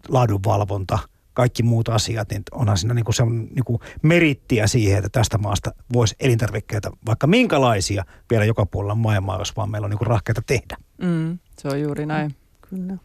laadunvalvonta– 0.10 1.00
kaikki 1.34 1.64
muut 1.64 1.90
asiat, 1.90 2.30
niin 2.30 2.44
onhan 2.52 2.78
siinä 2.78 2.94
niin 2.94 3.06
kuin 3.06 3.16
se 3.16 3.24
on 3.24 3.48
niin 3.56 3.66
kuin 3.66 3.80
merittiä 4.02 4.68
siihen, 4.68 4.98
että 4.98 5.10
tästä 5.10 5.38
maasta 5.38 5.72
voisi 5.94 6.16
elintarvikkeita, 6.20 6.92
vaikka 7.06 7.28
minkälaisia, 7.28 8.06
vielä 8.30 8.46
joka 8.46 8.66
puolella 8.66 8.96
maailmaa, 8.96 9.40
jos 9.40 9.56
vaan 9.56 9.72
meillä 9.72 9.86
on 9.86 9.90
niin 9.90 9.98
kuin 9.98 10.08
rahkeita 10.08 10.42
tehdä. 10.42 10.78
Mm, 11.02 11.40
se 11.58 11.68
on 11.68 11.82
juuri 11.82 12.06
näin. 12.06 12.36
Kyllä. 12.70 12.98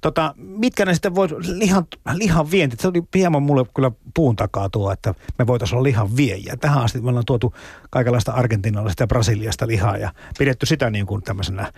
Tota, 0.00 0.34
mitkä 0.36 0.84
ne 0.84 0.94
sitten 0.94 1.14
voisi, 1.14 1.34
lihan, 1.48 1.86
lihan 2.12 2.50
vienti, 2.50 2.76
se 2.80 2.88
oli 2.88 3.02
hieman 3.14 3.42
mulle 3.42 3.64
kyllä 3.74 3.90
puun 4.14 4.36
takaa 4.36 4.70
tuo, 4.70 4.92
että 4.92 5.14
me 5.38 5.46
voitaisiin 5.46 5.76
olla 5.76 5.84
lihan 5.84 6.16
viejiä. 6.16 6.56
Tähän 6.56 6.82
asti 6.82 7.00
me 7.00 7.08
ollaan 7.08 7.24
tuotu 7.24 7.54
kaikenlaista 7.90 8.32
argentinalaista 8.32 9.02
ja 9.02 9.06
brasiliasta 9.06 9.66
lihaa 9.66 9.96
ja 9.96 10.12
pidetty 10.38 10.66
sitä 10.66 10.90
niin 10.90 11.06
kuin 11.06 11.22
tämmöisenä 11.22 11.72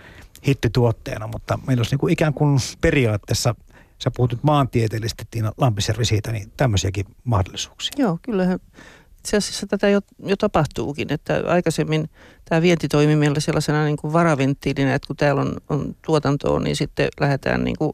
hittituotteena, 0.47 1.27
mutta 1.27 1.59
meillä 1.67 1.79
olisi 1.79 1.91
niin 1.91 1.99
kuin 1.99 2.13
ikään 2.13 2.33
kuin 2.33 2.59
periaatteessa 2.81 3.55
sä 4.03 4.11
puhut 4.15 4.31
nyt 4.31 4.43
maantieteellisesti 4.43 5.23
Tiina 5.31 5.51
Lampisjärvi 5.57 6.05
siitä, 6.05 6.31
niin 6.31 6.51
tämmöisiäkin 6.57 7.05
mahdollisuuksia. 7.23 7.91
Joo, 7.97 8.19
kyllähän 8.21 8.59
itse 9.17 9.37
asiassa 9.37 9.67
tätä 9.67 9.89
jo, 9.89 9.99
jo 10.25 10.37
tapahtuukin, 10.37 11.13
että 11.13 11.43
aikaisemmin 11.47 12.09
tämä 12.45 12.61
vienti 12.61 12.87
toimi 12.87 13.15
meillä 13.15 13.39
sellaisena 13.39 13.85
niin 13.85 13.97
kuin 13.97 14.13
varaventtiilinä, 14.13 14.95
että 14.95 15.07
kun 15.07 15.15
täällä 15.15 15.41
on, 15.41 15.57
on 15.69 15.95
tuotantoa, 16.05 16.59
niin 16.59 16.75
sitten 16.75 17.09
lähdetään 17.19 17.63
niin 17.63 17.75
kuin 17.77 17.93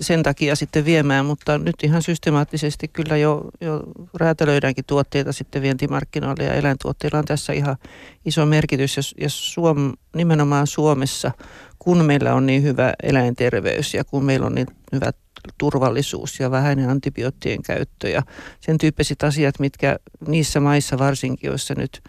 sen 0.00 0.22
takia 0.22 0.56
sitten 0.56 0.84
viemään, 0.84 1.26
mutta 1.26 1.58
nyt 1.58 1.74
ihan 1.82 2.02
systemaattisesti 2.02 2.88
kyllä 2.88 3.16
jo, 3.16 3.44
jo 3.60 3.82
räätälöidäänkin 4.14 4.84
tuotteita 4.84 5.32
sitten 5.32 5.62
vientimarkkinoille 5.62 6.44
ja 6.44 6.54
eläintuotteilla 6.54 7.18
on 7.18 7.24
tässä 7.24 7.52
ihan 7.52 7.76
iso 8.24 8.46
merkitys. 8.46 8.96
Ja, 8.96 9.02
ja 9.20 9.30
Suom, 9.30 9.92
nimenomaan 10.16 10.66
Suomessa, 10.66 11.30
kun 11.78 12.04
meillä 12.04 12.34
on 12.34 12.46
niin 12.46 12.62
hyvä 12.62 12.94
eläinterveys 13.02 13.94
ja 13.94 14.04
kun 14.04 14.24
meillä 14.24 14.46
on 14.46 14.54
niin 14.54 14.66
hyvä 14.92 15.10
turvallisuus 15.58 16.40
ja 16.40 16.50
vähäinen 16.50 16.90
antibioottien 16.90 17.62
käyttö 17.62 18.08
ja 18.08 18.22
sen 18.60 18.78
tyyppiset 18.78 19.22
asiat, 19.22 19.58
mitkä 19.58 19.96
niissä 20.26 20.60
maissa 20.60 20.98
varsinkin, 20.98 21.48
joissa 21.48 21.74
nyt 21.74 22.02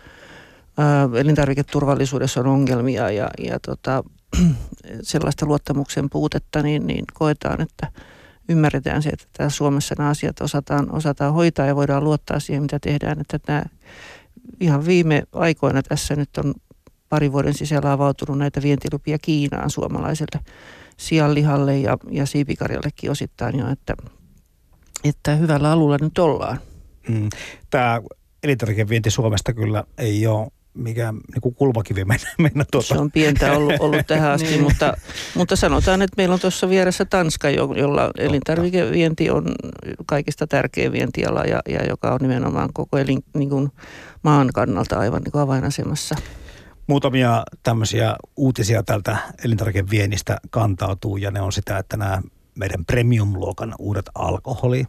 ää, 0.78 1.10
elintarviketurvallisuudessa 1.20 2.40
on 2.40 2.48
ongelmia 2.48 3.12
ja, 3.12 3.30
ja 3.40 3.60
tota, 3.60 4.04
sellaista 5.02 5.46
luottamuksen 5.46 6.10
puutetta, 6.10 6.62
niin, 6.62 6.88
niin 6.88 7.06
koetaan, 7.14 7.62
että 7.62 7.92
ymmärretään 8.50 9.04
se, 9.04 9.10
että 9.10 9.26
täällä 9.38 9.52
Suomessa 9.52 9.96
nämä 9.98 10.10
asiat 10.10 10.42
osataan, 10.42 10.92
osataan 10.92 11.34
hoitaa 11.34 11.66
ja 11.66 11.76
voidaan 11.76 12.04
luottaa 12.04 12.40
siihen, 12.40 12.62
mitä 12.62 12.80
tehdään. 12.80 13.22
Että 13.22 13.40
nämä 13.48 13.64
ihan 14.60 14.86
viime 14.86 15.24
aikoina 15.34 15.84
tässä 15.84 16.16
nyt 16.16 16.38
on 16.38 16.54
pari 17.10 17.32
vuoden 17.32 17.54
sisällä 17.54 17.92
avautunut 17.92 18.38
näitä 18.38 18.62
vientilupia 18.62 19.18
Kiinaan 19.20 19.70
suomalaiselle 19.70 20.40
sianlihalle 20.98 21.78
ja, 21.78 21.98
ja 22.12 22.26
siipikarjallekin 22.26 23.12
osittain 23.12 23.60
jo, 23.60 23.70
että, 23.70 23.94
että 25.04 25.36
hyvällä 25.36 25.72
alulla 25.72 25.98
nyt 26.02 26.18
ollaan. 26.18 26.60
Mm. 27.08 27.30
Tämä 27.70 28.02
elintarvikevienti 28.44 29.12
Suomesta 29.12 29.54
kyllä 29.54 29.84
ei 29.98 30.28
ole 30.28 30.48
mikään 30.74 31.16
niin 31.16 31.42
kuin 31.42 31.56
kulmakivi 31.56 32.06
mennä, 32.06 32.30
mennä 32.38 32.66
tuota. 32.72 32.88
Se 32.88 32.98
on 32.98 33.12
pientä 33.12 33.54
ollut, 33.54 33.74
ollut 33.80 34.08
tähän 34.08 34.32
asti, 34.36 34.50
niin. 34.50 34.64
mutta, 34.64 34.98
mutta 35.36 35.56
sanotaan, 35.56 36.02
että 36.02 36.14
meillä 36.18 36.34
on 36.34 36.40
tuossa 36.40 36.70
vieressä 36.70 37.06
Tanska, 37.06 37.50
jolla 37.50 38.12
elintarvikevienti 38.18 39.30
on 39.30 39.46
kaikista 40.06 40.48
tärkein 40.48 40.92
vientiala 40.92 41.44
ja, 41.44 41.60
ja 41.70 41.84
joka 41.84 42.12
on 42.12 42.20
nimenomaan 42.22 42.70
koko 42.74 42.98
elin, 42.98 43.24
niin 43.34 43.50
kuin 43.50 43.70
maan 44.24 44.50
kannalta 44.54 45.00
aivan 45.00 45.22
niin 45.22 45.32
kuin 45.32 45.42
avainasemassa. 45.42 46.16
Muutamia 46.88 47.44
tämmöisiä 47.64 48.16
uutisia 48.38 48.84
tältä 48.84 49.18
elintarvikeviennistä 49.44 50.38
kantautuu 50.50 51.18
ja 51.18 51.32
ne 51.32 51.42
on 51.42 51.52
sitä, 51.52 51.78
että 51.78 51.98
nämä 51.98 52.22
meidän 52.56 52.86
premium-luokan 52.86 53.76
uudet 53.80 54.10
alkoholi, 54.16 54.86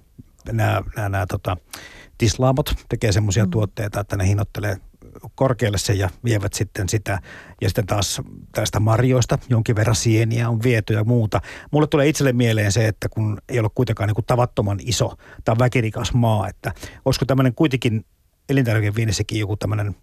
nämä, 0.53 0.83
nämä, 0.97 1.09
nämä 1.09 1.26
tota, 1.26 1.57
tislaamot 2.18 2.74
tekee 2.89 3.12
semmoisia 3.12 3.45
mm. 3.45 3.51
tuotteita, 3.51 4.01
että 4.01 4.16
ne 4.16 4.26
hinnoittelee 4.26 4.76
korkealle 5.35 5.79
se 5.79 5.93
ja 5.93 6.11
vievät 6.25 6.53
sitten 6.53 6.89
sitä. 6.89 7.18
Ja 7.61 7.68
sitten 7.68 7.87
taas 7.87 8.23
tästä 8.53 8.81
marjoista 8.81 9.39
jonkin 9.49 9.77
verran 9.77 9.97
sieniä 9.97 10.49
on 10.49 10.62
viety 10.62 10.95
ja 10.95 11.05
muuta. 11.05 11.41
Mulle 11.71 11.87
tulee 11.87 12.09
itselle 12.09 12.33
mieleen 12.33 12.73
se, 12.73 12.89
että 12.89 13.09
kun 13.09 13.39
ei 13.49 13.59
ole 13.59 13.71
kuitenkaan 13.75 14.07
niin 14.07 14.14
kuin 14.14 14.27
tavattoman 14.27 14.79
iso 14.83 15.14
tai 15.45 15.57
väkirikas 15.59 16.12
maa, 16.12 16.49
että 16.49 16.73
olisiko 17.05 17.25
tämmöinen 17.25 17.55
kuitenkin 17.55 18.05
elintarvikeviinissäkin 18.49 19.39
joku 19.39 19.57
tämmöinen 19.57 19.97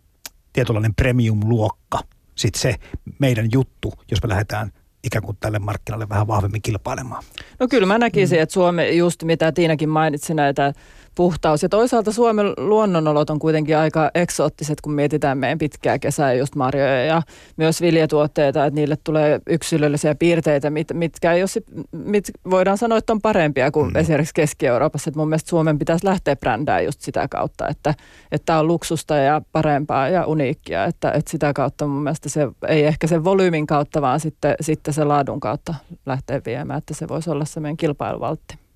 tietynlainen 0.53 0.95
premium-luokka, 0.95 1.99
sitten 2.35 2.61
se 2.61 2.75
meidän 3.19 3.47
juttu, 3.51 3.93
jos 4.11 4.23
me 4.23 4.29
lähdetään 4.29 4.71
ikään 5.03 5.23
kuin 5.23 5.37
tälle 5.39 5.59
markkinalle 5.59 6.09
vähän 6.09 6.27
vahvemmin 6.27 6.61
kilpailemaan. 6.61 7.23
No 7.59 7.67
kyllä 7.67 7.87
mä 7.87 7.97
näkisin, 7.97 8.37
mm. 8.37 8.43
että 8.43 8.53
Suomi, 8.53 8.97
just 8.97 9.23
mitä 9.23 9.51
Tiinakin 9.51 9.89
mainitsi 9.89 10.33
näitä 10.33 10.73
puhtaus. 11.17 11.63
Ja 11.63 11.69
toisaalta 11.69 12.11
Suomen 12.11 12.53
luonnonolot 12.57 13.29
on 13.29 13.39
kuitenkin 13.39 13.77
aika 13.77 14.11
eksoottiset, 14.15 14.81
kun 14.81 14.93
mietitään 14.93 15.37
meidän 15.37 15.57
pitkää 15.57 15.99
kesää, 15.99 16.33
just 16.33 16.55
marjoja 16.55 17.05
ja 17.05 17.21
myös 17.57 17.81
viljatuotteita, 17.81 18.65
että 18.65 18.75
niille 18.75 18.97
tulee 19.03 19.39
yksilöllisiä 19.47 20.15
piirteitä, 20.15 20.69
mit, 20.69 20.87
mitkä 20.93 21.33
ei 21.33 21.41
ole, 21.41 21.77
mit 21.91 22.31
voidaan 22.49 22.77
sanoa, 22.77 22.97
että 22.97 23.13
on 23.13 23.21
parempia 23.21 23.71
kuin 23.71 23.89
mm. 23.89 23.95
esimerkiksi 23.95 24.33
Keski-Euroopassa. 24.33 25.09
Että 25.09 25.19
mun 25.19 25.29
mielestä 25.29 25.49
Suomen 25.49 25.79
pitäisi 25.79 26.05
lähteä 26.05 26.35
brändään 26.35 26.85
just 26.85 27.01
sitä 27.01 27.27
kautta, 27.27 27.67
että, 27.67 27.93
että 28.31 28.59
on 28.59 28.67
luksusta 28.67 29.15
ja 29.15 29.41
parempaa 29.51 30.09
ja 30.09 30.25
uniikkia, 30.25 30.85
että, 30.85 31.11
että 31.11 31.31
sitä 31.31 31.53
kautta 31.53 31.87
mun 31.87 32.03
mielestä 32.03 32.29
se 32.29 32.47
ei 32.67 32.83
ehkä 32.83 33.07
sen 33.07 33.23
volyymin 33.23 33.67
kautta, 33.67 34.01
vaan 34.01 34.19
sitten, 34.19 34.55
sitten 34.61 34.93
se 34.93 35.03
laadun 35.03 35.39
kautta 35.39 35.75
lähteä 36.05 36.41
viemään, 36.45 36.77
että 36.77 36.93
se 36.93 37.07
voisi 37.07 37.29
olla 37.29 37.45
se 37.45 37.59
meidän 37.59 37.77
kilpailuvaltti. 37.77 38.66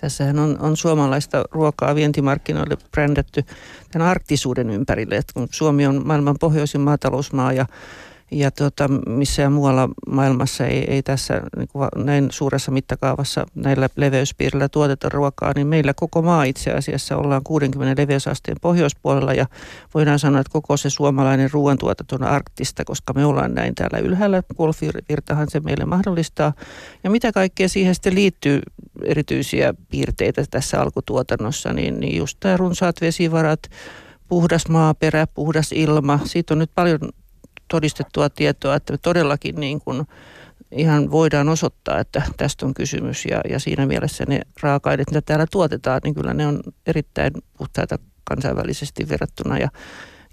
Tässähän 0.00 0.38
on, 0.38 0.58
on 0.60 0.76
suomalaista 0.76 1.44
ruokaa 1.50 1.94
vientimarkkinoille 1.94 2.76
brändätty 2.90 3.44
tämän 3.90 4.08
arktisuuden 4.08 4.70
ympärille. 4.70 5.16
Että 5.16 5.32
kun 5.32 5.48
Suomi 5.50 5.86
on 5.86 6.06
maailman 6.06 6.36
pohjoisin 6.40 6.80
maatalousmaa 6.80 7.52
ja 7.52 7.66
ja 8.30 8.50
tuota, 8.50 8.88
missään 9.06 9.52
muualla 9.52 9.88
maailmassa 10.06 10.66
ei, 10.66 10.90
ei 10.90 11.02
tässä 11.02 11.42
niin 11.56 11.68
kuin 11.68 11.88
näin 11.96 12.28
suuressa 12.30 12.70
mittakaavassa 12.70 13.46
näillä 13.54 13.88
leveyspiirillä 13.96 14.68
tuoteta 14.68 15.08
ruokaa, 15.08 15.52
niin 15.54 15.66
meillä 15.66 15.94
koko 15.94 16.22
maa 16.22 16.44
itse 16.44 16.70
asiassa 16.70 17.16
ollaan 17.16 17.42
60 17.44 18.02
leveysasteen 18.02 18.56
pohjoispuolella 18.60 19.34
ja 19.34 19.46
voidaan 19.94 20.18
sanoa, 20.18 20.40
että 20.40 20.52
koko 20.52 20.76
se 20.76 20.90
suomalainen 20.90 21.50
ruoantuotanto 21.52 22.16
on 22.16 22.22
arktista, 22.22 22.84
koska 22.84 23.12
me 23.12 23.24
ollaan 23.24 23.54
näin 23.54 23.74
täällä 23.74 23.98
ylhäällä. 23.98 24.42
Puolivirtahan 24.56 25.50
se 25.50 25.60
meille 25.60 25.84
mahdollistaa. 25.84 26.52
Ja 27.04 27.10
mitä 27.10 27.32
kaikkea 27.32 27.68
siihen 27.68 27.94
sitten 27.94 28.14
liittyy 28.14 28.60
erityisiä 29.04 29.74
piirteitä 29.90 30.44
tässä 30.50 30.80
alkutuotannossa, 30.80 31.72
niin, 31.72 32.00
niin 32.00 32.16
just 32.16 32.36
tämä 32.40 32.56
runsaat 32.56 33.00
vesivarat, 33.00 33.60
puhdas 34.28 34.68
maaperä, 34.68 35.26
puhdas 35.26 35.72
ilma. 35.72 36.20
Siitä 36.24 36.54
on 36.54 36.58
nyt 36.58 36.70
paljon 36.74 37.00
todistettua 37.70 38.30
tietoa, 38.30 38.74
että 38.74 38.98
todellakin 38.98 39.54
niin 39.60 39.80
kuin 39.80 40.06
ihan 40.72 41.10
voidaan 41.10 41.48
osoittaa, 41.48 41.98
että 41.98 42.22
tästä 42.36 42.66
on 42.66 42.74
kysymys 42.74 43.24
ja, 43.24 43.40
ja 43.48 43.58
siinä 43.58 43.86
mielessä 43.86 44.24
ne 44.28 44.40
raaka-aineet, 44.62 45.10
mitä 45.10 45.20
täällä 45.20 45.46
tuotetaan, 45.50 46.00
niin 46.04 46.14
kyllä 46.14 46.34
ne 46.34 46.46
on 46.46 46.60
erittäin 46.86 47.32
puhtaita 47.58 47.98
kansainvälisesti 48.24 49.08
verrattuna 49.08 49.58
ja, 49.58 49.68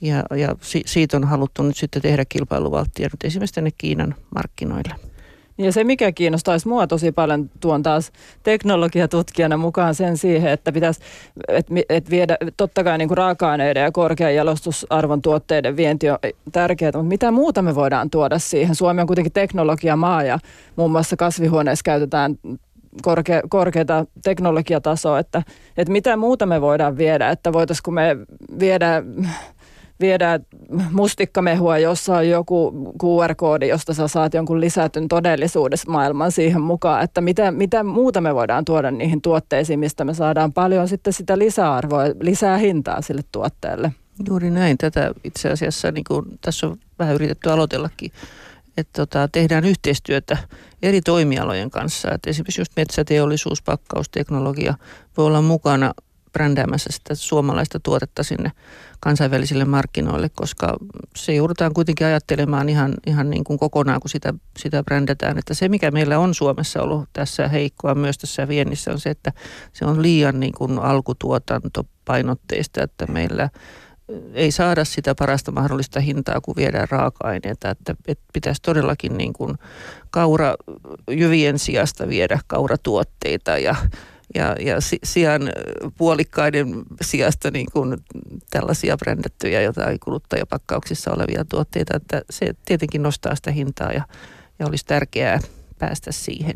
ja, 0.01 0.23
ja 0.35 0.55
si, 0.61 0.81
siitä 0.85 1.17
on 1.17 1.23
haluttu 1.23 1.63
nyt 1.63 1.77
sitten 1.77 2.01
tehdä 2.01 2.25
kilpailuvalttia 2.29 3.09
nyt 3.11 3.23
esimerkiksi 3.23 3.55
tänne 3.55 3.71
Kiinan 3.77 4.15
markkinoille. 4.35 4.95
Ja 5.58 5.72
se, 5.72 5.84
mikä 5.84 6.12
kiinnostaisi 6.12 6.68
mua 6.68 6.88
tosi 6.88 7.12
paljon, 7.12 7.49
tuon 7.60 7.84
taas 7.84 8.12
teknologiatutkijana 8.43 9.58
mukaan 9.58 9.95
sen 9.95 10.18
siihen, 10.18 10.51
että 10.51 10.72
pitäisi 10.72 11.01
et, 11.47 11.68
et 11.89 12.10
viedä, 12.10 12.38
totta 12.58 12.84
kai 12.84 12.97
niin 12.97 13.08
kuin 13.08 13.18
raaka-aineiden 13.18 13.84
ja 13.84 13.91
korkean 13.91 14.36
jalostusarvon 14.36 15.22
tuotteiden 15.22 15.78
vienti 15.78 16.10
on 16.10 16.18
tärkeää, 16.51 16.91
mutta 16.91 17.03
mitä 17.03 17.32
muuta 17.32 17.62
me 17.62 17.76
voidaan 17.76 18.10
tuoda 18.10 18.39
siihen? 18.39 18.76
Suomi 18.76 19.01
on 19.01 19.08
kuitenkin 19.08 19.34
teknologiamaa 19.34 20.24
ja 20.24 20.39
muun 20.76 20.91
muassa 20.91 21.16
kasvihuoneessa 21.16 21.84
käytetään 21.84 22.36
korkea, 23.01 23.41
korkeata 23.49 24.05
teknologiatasoa, 24.24 25.20
että, 25.20 25.43
että 25.78 25.91
mitä 25.91 26.18
muuta 26.18 26.45
me 26.45 26.62
voidaan 26.62 26.97
viedä, 26.97 27.30
että 27.30 27.53
voitaisiko 27.53 27.91
me 27.91 28.18
viedä 28.60 29.03
viedä 30.00 30.39
mustikkamehua, 30.91 31.78
jossa 31.78 32.18
on 32.18 32.30
joku 32.30 32.74
QR-koodi, 33.04 33.68
josta 33.68 33.93
sä 33.93 34.08
saat 34.08 34.34
jonkun 34.34 34.62
lisätyn 34.62 35.08
todellisuudessa 35.08 35.91
maailman 35.91 36.32
siihen 36.32 36.62
mukaan, 36.62 37.04
että 37.04 37.22
mitä, 37.22 37.52
mitä 37.52 37.84
muuta 37.84 38.22
me 38.22 38.36
voidaan 38.36 38.66
tuoda 38.66 38.91
niihin 38.91 39.22
tuotteisiin, 39.22 39.80
mistä 39.80 40.06
me 40.06 40.14
saadaan 40.14 40.54
paljon 40.54 40.88
sitten 40.88 41.14
sitä 41.14 41.38
lisäarvoa, 41.38 42.04
lisää 42.22 42.58
hintaa 42.58 43.02
sille 43.02 43.22
tuotteelle. 43.32 43.91
Juuri 44.28 44.50
näin. 44.50 44.78
Tätä 44.78 45.12
itse 45.24 45.50
asiassa 45.50 45.91
niin 45.91 46.04
kuin 46.08 46.26
tässä 46.41 46.68
on 46.68 46.78
vähän 47.00 47.16
yritetty 47.16 47.52
aloitellakin 47.52 48.12
että 48.78 48.93
tota, 48.93 49.28
tehdään 49.32 49.66
yhteistyötä 49.66 50.38
eri 50.82 51.02
toimialojen 51.02 51.70
kanssa. 51.70 52.12
Et 52.12 52.28
esimerkiksi 52.28 52.62
just 52.62 52.72
metsäteollisuus, 52.76 53.62
pakkausteknologia 53.62 54.74
voi 55.18 55.26
olla 55.26 55.41
mukana 55.41 55.93
brändäämässä 56.34 56.89
sitä 56.91 57.15
suomalaista 57.15 57.80
tuotetta 57.80 58.23
sinne 58.23 58.51
kansainvälisille 58.99 59.65
markkinoille, 59.65 60.30
koska 60.30 60.78
se 61.15 61.34
joudutaan 61.34 61.73
kuitenkin 61.73 62.07
ajattelemaan 62.07 62.69
ihan, 62.69 62.93
ihan 63.07 63.30
niin 63.30 63.43
kuin 63.43 63.59
kokonaan, 63.59 63.99
kun 63.99 64.09
sitä, 64.09 64.34
sitä 64.57 64.84
brändätään. 64.84 65.38
Että 65.38 65.53
se, 65.53 65.69
mikä 65.69 65.91
meillä 65.91 66.19
on 66.19 66.34
Suomessa 66.34 66.82
ollut 66.82 67.09
tässä 67.13 67.47
heikkoa 67.47 67.95
myös 67.95 68.17
tässä 68.17 68.47
viennissä, 68.47 68.91
on 68.91 68.99
se, 68.99 69.09
että 69.09 69.34
se 69.73 69.86
on 69.86 70.01
liian 70.01 70.39
niin 70.39 70.53
kuin 70.53 70.80
alkutuotantopainotteista, 70.80 72.84
että 72.84 73.07
meillä– 73.07 73.49
ei 74.34 74.51
saada 74.51 74.86
sitä 74.86 75.15
parasta 75.15 75.51
mahdollista 75.51 75.99
hintaa, 75.99 76.41
kun 76.41 76.55
viedään 76.55 76.88
raaka-aineita. 76.91 77.69
Että, 77.69 77.95
että 78.07 78.23
pitäisi 78.34 78.61
todellakin 78.61 79.17
niin 79.17 79.34
kuin 79.34 79.55
kaurajyvien 80.09 81.59
sijasta 81.59 82.07
viedä 82.07 82.39
kauratuotteita 82.47 83.57
ja, 83.57 83.75
ja, 84.36 84.55
ja 84.59 84.75
sijaan 85.03 85.41
puolikkaiden 85.97 86.84
sijasta 87.01 87.51
niin 87.51 87.67
kuin 87.73 87.97
tällaisia 88.49 88.97
brändättyjä 88.97 89.61
jotain 89.61 89.99
kuluttajapakkauksissa 89.99 91.13
olevia 91.13 91.45
tuotteita. 91.45 91.97
Että 91.97 92.21
se 92.30 92.53
tietenkin 92.65 93.03
nostaa 93.03 93.36
sitä 93.36 93.51
hintaa 93.51 93.91
ja, 93.91 94.03
ja 94.59 94.67
olisi 94.67 94.86
tärkeää 94.86 95.39
päästä 95.80 96.11
siihen. 96.11 96.53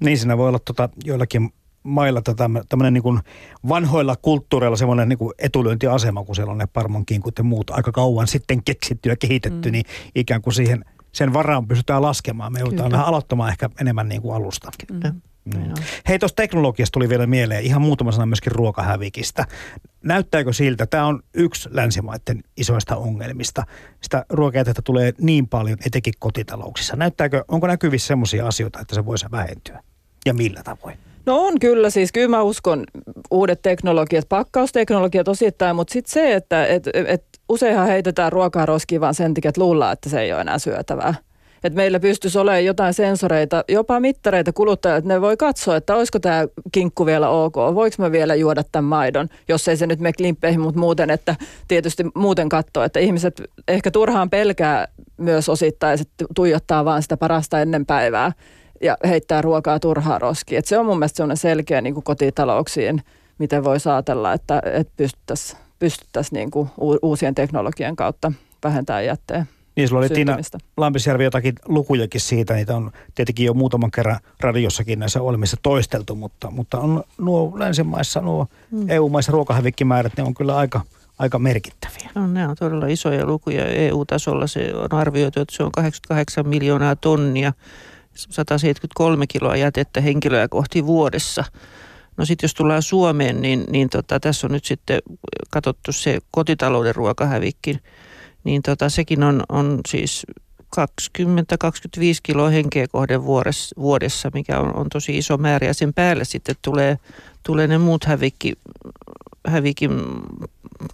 Niin 0.00 0.18
siinä 0.18 0.36
voi 0.36 0.48
olla 0.48 0.58
tuota, 0.58 0.88
joillakin 1.04 1.52
mailla 1.82 2.22
tämmöinen 2.68 2.94
niin 2.94 3.02
kuin 3.02 3.20
vanhoilla 3.68 4.16
kulttuureilla 4.16 4.76
semmoinen 4.76 5.08
niin 5.08 5.18
kuin 5.18 5.34
etulyöntiasema, 5.38 6.24
kun 6.24 6.36
siellä 6.36 6.52
on 6.52 6.58
ne 6.58 6.66
parmon 6.66 7.06
kinkut 7.06 7.38
ja 7.38 7.44
muut 7.44 7.70
aika 7.70 7.92
kauan 7.92 8.26
sitten 8.26 8.64
keksitty 8.64 9.08
ja 9.08 9.16
kehitetty, 9.16 9.68
mm. 9.68 9.72
niin 9.72 9.84
ikään 10.14 10.42
kuin 10.42 10.54
siihen 10.54 10.84
sen 11.12 11.32
varaan 11.32 11.68
pystytään 11.68 12.02
laskemaan. 12.02 12.52
Me 12.52 12.58
joudutaan 12.58 12.92
vähän 12.92 13.06
aloittamaan 13.06 13.50
ehkä 13.50 13.70
enemmän 13.80 14.08
niin 14.08 14.22
kuin 14.22 14.36
alusta. 14.36 14.70
Kyllä. 14.86 15.10
Mm. 15.10 15.20
Mm. 15.54 15.74
Hei, 16.08 16.18
tuosta 16.18 16.36
teknologiasta 16.42 16.92
tuli 16.92 17.08
vielä 17.08 17.26
mieleen 17.26 17.64
ihan 17.64 17.82
muutama 17.82 18.12
sana 18.12 18.26
myöskin 18.26 18.52
ruokahävikistä. 18.52 19.44
Näyttääkö 20.04 20.52
siltä, 20.52 20.86
tämä 20.86 21.06
on 21.06 21.22
yksi 21.34 21.68
länsimaiden 21.72 22.40
isoista 22.56 22.96
ongelmista. 22.96 23.62
Sitä 24.00 24.24
ruokajätettä 24.28 24.82
tulee 24.82 25.12
niin 25.20 25.48
paljon, 25.48 25.78
etenkin 25.86 26.14
kotitalouksissa. 26.18 26.96
Näyttääkö, 26.96 27.44
onko 27.48 27.66
näkyvissä 27.66 28.06
sellaisia 28.06 28.46
asioita, 28.46 28.80
että 28.80 28.94
se 28.94 29.04
voisi 29.04 29.26
vähentyä? 29.30 29.82
Ja 30.26 30.34
millä 30.34 30.62
tavoin? 30.62 30.98
No 31.26 31.46
on 31.46 31.60
kyllä, 31.60 31.90
siis 31.90 32.12
kyllä 32.12 32.28
mä 32.28 32.42
uskon 32.42 32.84
uudet 33.30 33.62
teknologiat, 33.62 34.28
pakkausteknologiat 34.28 35.28
osittain, 35.28 35.76
mutta 35.76 35.92
sitten 35.92 36.12
se, 36.12 36.34
että 36.34 36.66
et, 36.66 36.86
et 37.06 37.24
useinhan 37.48 37.86
heitetään 37.86 38.32
ruokaa 38.32 38.66
roskiin 38.66 39.00
vaan 39.00 39.14
sen 39.14 39.34
takia, 39.34 39.48
että 39.48 39.60
luullaan, 39.60 39.92
että 39.92 40.08
se 40.08 40.20
ei 40.20 40.32
ole 40.32 40.40
enää 40.40 40.58
syötävää. 40.58 41.14
Et 41.64 41.74
meillä 41.74 42.00
pystyisi 42.00 42.38
olemaan 42.38 42.64
jotain 42.64 42.94
sensoreita, 42.94 43.64
jopa 43.68 44.00
mittareita 44.00 44.52
kuluttajille, 44.52 44.98
että 44.98 45.08
ne 45.08 45.20
voi 45.20 45.36
katsoa, 45.36 45.76
että 45.76 45.94
olisiko 45.94 46.18
tämä 46.18 46.46
kinkku 46.72 47.06
vielä 47.06 47.28
ok, 47.28 47.56
voiko 47.56 47.96
mä 47.98 48.12
vielä 48.12 48.34
juoda 48.34 48.64
tämän 48.72 48.84
maidon, 48.84 49.28
jos 49.48 49.68
ei 49.68 49.76
se 49.76 49.86
nyt 49.86 50.00
mene 50.00 50.12
klimppeihin, 50.12 50.60
mutta 50.60 50.80
muuten, 50.80 51.10
että 51.10 51.36
tietysti 51.68 52.04
muuten 52.14 52.48
katsoa, 52.48 52.84
että 52.84 53.00
ihmiset 53.00 53.42
ehkä 53.68 53.90
turhaan 53.90 54.30
pelkää 54.30 54.88
myös 55.16 55.48
osittain, 55.48 56.00
että 56.00 56.24
tuijottaa 56.34 56.84
vaan 56.84 57.02
sitä 57.02 57.16
parasta 57.16 57.60
ennen 57.60 57.86
päivää 57.86 58.32
ja 58.82 58.96
heittää 59.08 59.42
ruokaa 59.42 59.80
turhaa 59.80 60.18
roskiin. 60.18 60.58
Et 60.58 60.66
se 60.66 60.78
on 60.78 60.86
mun 60.86 60.98
mielestä 60.98 61.16
sellainen 61.16 61.36
selkeä 61.36 61.80
niin 61.80 61.94
kuin 61.94 62.04
kotitalouksien, 62.04 63.02
miten 63.38 63.64
voi 63.64 63.76
ajatella, 63.92 64.32
että, 64.32 64.62
että 64.64 64.92
pystyttäisiin 64.96 65.60
pystyttäisi 65.78 66.34
niin 66.34 66.50
uusien 67.02 67.34
teknologian 67.34 67.96
kautta 67.96 68.32
vähentämään 68.64 69.04
jätteen 69.04 69.48
niin, 69.76 69.88
sulla 69.88 70.00
oli 70.00 70.08
Tiina 70.08 70.38
Lampisjärvi 70.76 71.24
jotakin 71.24 71.54
lukujakin 71.64 72.20
siitä, 72.20 72.54
niitä 72.54 72.76
on 72.76 72.90
tietenkin 73.14 73.46
jo 73.46 73.54
muutaman 73.54 73.90
kerran 73.90 74.20
radiossakin 74.40 74.98
näissä 74.98 75.22
olemissa 75.22 75.56
toisteltu, 75.62 76.14
mutta, 76.14 76.50
mutta 76.50 76.78
on 76.78 77.04
nuo 77.18 77.52
länsimaissa, 77.58 78.20
nuo 78.20 78.46
hmm. 78.70 78.90
EU-maissa 78.90 79.32
ruokahävikkimäärät, 79.32 80.16
ne 80.16 80.22
on 80.22 80.34
kyllä 80.34 80.56
aika, 80.56 80.80
aika 81.18 81.38
merkittäviä. 81.38 82.10
No, 82.14 82.26
ne 82.26 82.48
on 82.48 82.56
todella 82.58 82.86
isoja 82.86 83.26
lukuja. 83.26 83.66
EU-tasolla 83.66 84.46
se 84.46 84.74
on 84.74 84.98
arvioitu, 84.98 85.40
että 85.40 85.56
se 85.56 85.62
on 85.62 85.72
88 85.72 86.48
miljoonaa 86.48 86.96
tonnia 86.96 87.52
173 88.14 89.26
kiloa 89.26 89.56
jätettä 89.56 90.00
henkilöä 90.00 90.48
kohti 90.48 90.86
vuodessa. 90.86 91.44
No 92.16 92.24
sitten 92.24 92.44
jos 92.44 92.54
tullaan 92.54 92.82
Suomeen, 92.82 93.42
niin, 93.42 93.64
niin 93.70 93.88
tota, 93.88 94.20
tässä 94.20 94.46
on 94.46 94.52
nyt 94.52 94.64
sitten 94.64 94.98
katsottu 95.50 95.92
se 95.92 96.18
kotitalouden 96.30 96.94
ruokahävikki, 96.94 97.78
niin 98.46 98.62
tota, 98.62 98.88
sekin 98.88 99.22
on, 99.22 99.42
on 99.48 99.80
siis 99.88 100.26
20-25 100.62 100.80
kiloa 102.22 102.48
henkeä 102.50 102.86
kohden 102.88 103.22
vuodessa, 103.76 104.30
mikä 104.34 104.60
on, 104.60 104.76
on 104.76 104.88
tosi 104.88 105.18
iso 105.18 105.36
määrä. 105.36 105.66
Ja 105.66 105.74
sen 105.74 105.94
päälle 105.94 106.24
sitten 106.24 106.54
tulee, 106.62 106.98
tulee 107.42 107.66
ne 107.66 107.78
muut 107.78 108.04
hävikki, 108.04 108.52
hävikin 109.46 109.90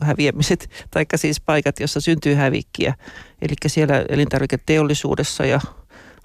häviämiset, 0.00 0.70
taikka 0.90 1.16
siis 1.16 1.40
paikat, 1.40 1.80
jossa 1.80 2.00
syntyy 2.00 2.34
hävikkiä. 2.34 2.94
Eli 3.42 3.54
siellä 3.66 4.04
elintarviketeollisuudessa 4.08 5.46
ja 5.46 5.60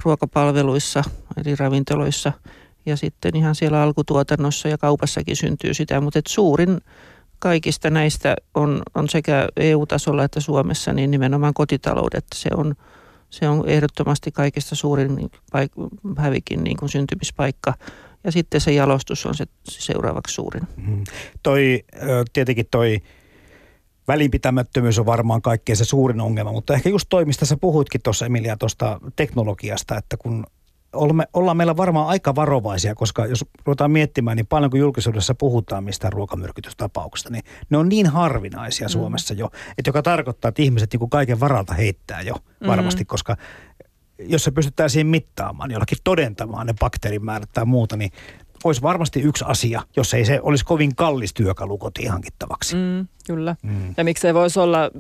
ruokapalveluissa, 0.04 1.04
eli 1.38 1.56
ravintoloissa 1.56 2.32
ja 2.86 2.98
sitten 2.98 3.36
ihan 3.36 3.56
siellä 3.56 3.82
alkutuotannossa 3.82 4.68
ja 4.68 4.78
kaupassakin 4.78 5.36
syntyy 5.36 5.74
sitä, 5.74 6.02
mutta 6.02 6.20
suurin 6.28 6.82
kaikista 7.40 7.90
näistä 7.90 8.36
on, 8.54 8.82
on 8.96 9.10
sekä 9.10 9.48
EU-tasolla 9.58 10.24
että 10.24 10.40
Suomessa 10.40 10.94
niin 10.94 11.12
nimenomaan 11.12 11.54
kotitaloudet. 11.54 12.26
Se 12.36 12.50
on, 12.56 12.76
se 13.30 13.50
on 13.50 13.70
ehdottomasti 13.70 14.32
kaikista 14.32 14.76
suurin 14.76 15.30
paik- 15.52 16.18
hävikin 16.18 16.64
niin 16.64 16.78
kuin 16.78 16.90
syntymispaikka. 16.90 17.74
Ja 18.24 18.32
sitten 18.32 18.62
se 18.62 18.72
jalostus 18.72 19.26
on 19.26 19.36
se 19.36 19.46
seuraavaksi 19.70 20.34
suurin. 20.34 20.64
Mm. 20.78 21.04
Toi, 21.44 21.84
tietenkin 22.34 22.66
toi 22.72 23.02
välinpitämättömyys 24.08 25.00
on 25.00 25.06
varmaan 25.06 25.42
kaikkein 25.42 25.78
se 25.78 25.86
suurin 25.86 26.22
ongelma, 26.22 26.52
mutta 26.52 26.74
ehkä 26.74 26.90
just 26.90 27.06
toi, 27.10 27.26
mistä 27.26 27.46
sä 27.46 27.58
puhuitkin 27.58 28.02
tuossa 28.02 28.26
Emilia 28.26 28.58
tuosta 28.58 29.00
teknologiasta, 29.16 29.98
että 29.98 30.18
kun 30.18 30.46
olemme, 30.94 31.28
ollaan 31.34 31.58
meillä 31.58 31.78
varmaan 31.78 32.08
aika 32.08 32.36
varovaisia, 32.36 32.96
koska 32.96 33.26
jos 33.26 33.46
ruvetaan 33.66 33.92
miettimään, 33.92 34.38
niin 34.38 34.48
paljon 34.48 34.72
kun 34.72 34.80
julkisuudessa 34.80 35.36
puhutaan 35.36 35.84
mistään 35.84 36.14
ruokamyrkytystapauksesta, 36.14 37.30
niin 37.30 37.44
ne 37.70 37.78
on 37.78 37.90
niin 37.90 38.08
harvinaisia 38.08 38.88
mm. 38.88 38.92
Suomessa 38.92 39.34
jo, 39.34 39.46
että 39.78 39.90
joka 39.90 40.02
tarkoittaa, 40.02 40.50
että 40.50 40.62
ihmiset 40.62 40.94
niin 40.94 41.00
kuin 41.00 41.10
kaiken 41.10 41.40
varalta 41.40 41.74
heittää 41.74 42.22
jo 42.22 42.36
mm. 42.60 42.68
varmasti, 42.68 43.04
mm. 43.04 43.08
koska 43.08 43.38
jos 44.20 44.44
se 44.44 44.52
pystyttäisiin 44.52 45.08
mittaamaan, 45.08 45.72
jollakin 45.72 45.98
todentamaan 46.04 46.68
ne 46.68 46.74
bakteerimäärät 46.80 47.50
tai 47.54 47.66
muuta, 47.66 47.98
niin 47.98 48.12
olisi 48.64 48.82
varmasti 48.82 49.22
yksi 49.22 49.46
asia, 49.48 49.82
jos 49.96 50.14
ei 50.14 50.26
se 50.26 50.40
olisi 50.44 50.66
kovin 50.66 50.96
kallis 50.96 51.34
työkalu 51.34 51.78
kotiin 51.78 52.12
hankittavaksi. 52.12 52.76
Mm, 52.76 53.08
kyllä. 53.28 53.56
Mm. 53.64 53.94
Ja 53.98 54.04
miksei 54.04 54.34
voisi 54.34 54.60
olla 54.60 54.92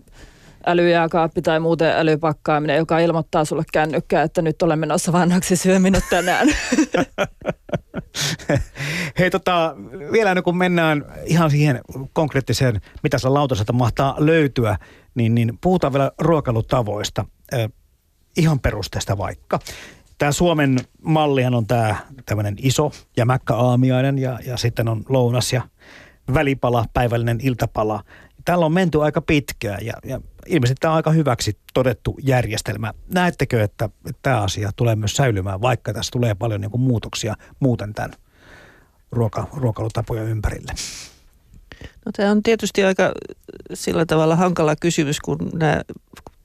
älyjääkaappi 0.67 1.41
tai 1.41 1.59
muuten 1.59 1.93
älypakkaaminen, 1.95 2.77
joka 2.77 2.99
ilmoittaa 2.99 3.45
sulle 3.45 3.63
kännykkää, 3.73 4.23
että 4.23 4.41
nyt 4.41 4.61
olen 4.61 4.79
menossa 4.79 5.11
vanhaksi 5.11 5.55
syö 5.55 5.79
minut 5.79 6.03
tänään. 6.09 6.47
Hei 9.19 9.29
tota, 9.29 9.75
vielä 10.11 10.31
ennen 10.31 10.43
kuin 10.43 10.57
mennään 10.57 11.05
ihan 11.25 11.51
siihen 11.51 11.81
konkreettiseen, 12.13 12.81
mitä 13.03 13.17
se 13.17 13.29
lautaselta 13.29 13.73
mahtaa 13.73 14.15
löytyä, 14.17 14.77
niin, 15.15 15.35
niin 15.35 15.57
puhutaan 15.61 15.93
vielä 15.93 16.11
ruokailutavoista. 16.19 17.25
Ihan 18.37 18.59
perusteesta 18.59 19.17
vaikka. 19.17 19.59
Tämä 20.17 20.31
Suomen 20.31 20.79
mallihan 21.01 21.55
on 21.55 21.67
tämä 21.67 21.95
tämmöinen 22.25 22.55
iso 22.57 22.91
jämäkkä 23.17 23.55
aamiainen 23.55 24.19
ja, 24.19 24.39
ja 24.45 24.57
sitten 24.57 24.87
on 24.87 25.03
lounas 25.09 25.53
ja 25.53 25.61
välipala, 26.33 26.85
päivällinen 26.93 27.39
iltapala. 27.41 28.03
Täällä 28.47 28.65
on 28.65 28.73
menty 28.73 29.03
aika 29.03 29.21
pitkään 29.21 29.85
ja, 29.85 29.93
ja 30.05 30.21
ilmeisesti 30.45 30.79
tämä 30.79 30.91
on 30.91 30.95
aika 30.95 31.11
hyväksi 31.11 31.57
todettu 31.73 32.17
järjestelmä. 32.23 32.93
Näettekö, 33.13 33.63
että, 33.63 33.85
että 33.85 34.19
tämä 34.21 34.41
asia 34.41 34.71
tulee 34.75 34.95
myös 34.95 35.13
säilymään, 35.13 35.61
vaikka 35.61 35.93
tässä 35.93 36.11
tulee 36.11 36.35
paljon 36.35 36.61
niin 36.61 36.71
kuin 36.71 36.81
muutoksia 36.81 37.35
muuten 37.59 37.93
tämän 37.93 38.11
ruoka, 39.11 39.47
ruokailutapojen 39.53 40.27
ympärille? 40.27 40.71
No 42.05 42.11
tämä 42.15 42.31
on 42.31 42.43
tietysti 42.43 42.83
aika 42.83 43.11
sillä 43.73 44.05
tavalla 44.05 44.35
hankala 44.35 44.75
kysymys, 44.75 45.19
kun 45.19 45.37
nämä 45.53 45.81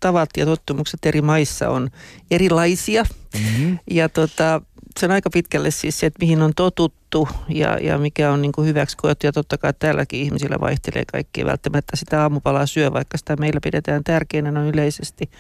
tavat 0.01 0.31
ja 0.37 0.47
tottumukset 0.47 1.07
eri 1.07 1.23
maissa 1.23 1.69
on 1.69 1.91
erilaisia. 2.31 3.05
Mm-hmm. 3.35 3.79
Ja 3.91 4.09
tota, 4.09 4.63
se 5.01 5.07
on 5.07 5.13
aika 5.13 5.31
pitkälle 5.31 5.71
siis 5.71 6.01
se, 6.01 6.07
että 6.07 6.19
mihin 6.21 6.43
on 6.43 6.53
totuttu 6.57 7.29
ja, 7.49 7.79
ja 7.79 7.99
mikä 7.99 8.33
on 8.33 8.43
niin 8.43 8.53
kuin 8.53 8.69
hyväksi 8.69 8.97
koettu. 8.97 9.27
Ja 9.27 9.33
totta 9.33 9.59
kai 9.59 9.73
täälläkin 9.79 10.21
ihmisillä 10.21 10.57
vaihtelee 10.61 11.05
kaikki. 11.13 11.45
Välttämättä 11.45 11.97
sitä 11.97 12.23
aamupalaa 12.23 12.67
syö, 12.67 12.93
vaikka 12.93 13.19
sitä 13.19 13.37
meillä 13.37 13.61
pidetään 13.63 14.05
tärkeänä 14.05 14.51
noin 14.51 14.69
yleisesti. 14.69 15.31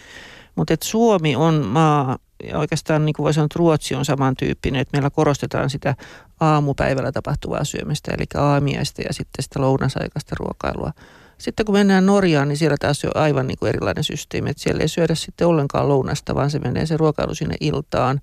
Mutta 0.56 0.74
Suomi 0.82 1.36
on 1.36 1.66
maa, 1.66 2.18
ja 2.48 2.58
oikeastaan 2.58 3.04
niin 3.04 3.14
kuin 3.14 3.24
voi 3.24 3.34
sanoa, 3.34 3.44
että 3.44 3.58
Ruotsi 3.58 3.94
on 3.94 4.04
samantyyppinen, 4.04 4.80
että 4.80 4.96
meillä 4.96 5.10
korostetaan 5.10 5.70
sitä 5.70 5.94
aamupäivällä 6.40 7.12
tapahtuvaa 7.12 7.64
syömistä, 7.64 8.12
eli 8.14 8.24
aamiaista 8.34 9.02
ja 9.02 9.12
sitten 9.12 9.42
sitä 9.42 9.60
lounasaikaista 9.60 10.36
ruokailua. 10.38 10.92
Sitten 11.38 11.66
kun 11.66 11.74
mennään 11.74 12.06
Norjaan, 12.06 12.48
niin 12.48 12.56
siellä 12.56 12.76
taas 12.80 13.04
on 13.04 13.10
aivan 13.14 13.46
niin 13.46 13.58
kuin 13.58 13.68
erilainen 13.68 14.04
systeemi, 14.04 14.50
että 14.50 14.62
siellä 14.62 14.82
ei 14.82 14.88
syödä 14.88 15.14
sitten 15.14 15.46
ollenkaan 15.46 15.88
lounasta, 15.88 16.34
vaan 16.34 16.50
se 16.50 16.58
menee 16.58 16.86
se 16.86 16.96
ruokailu 16.96 17.34
sinne 17.34 17.54
iltaan. 17.60 18.20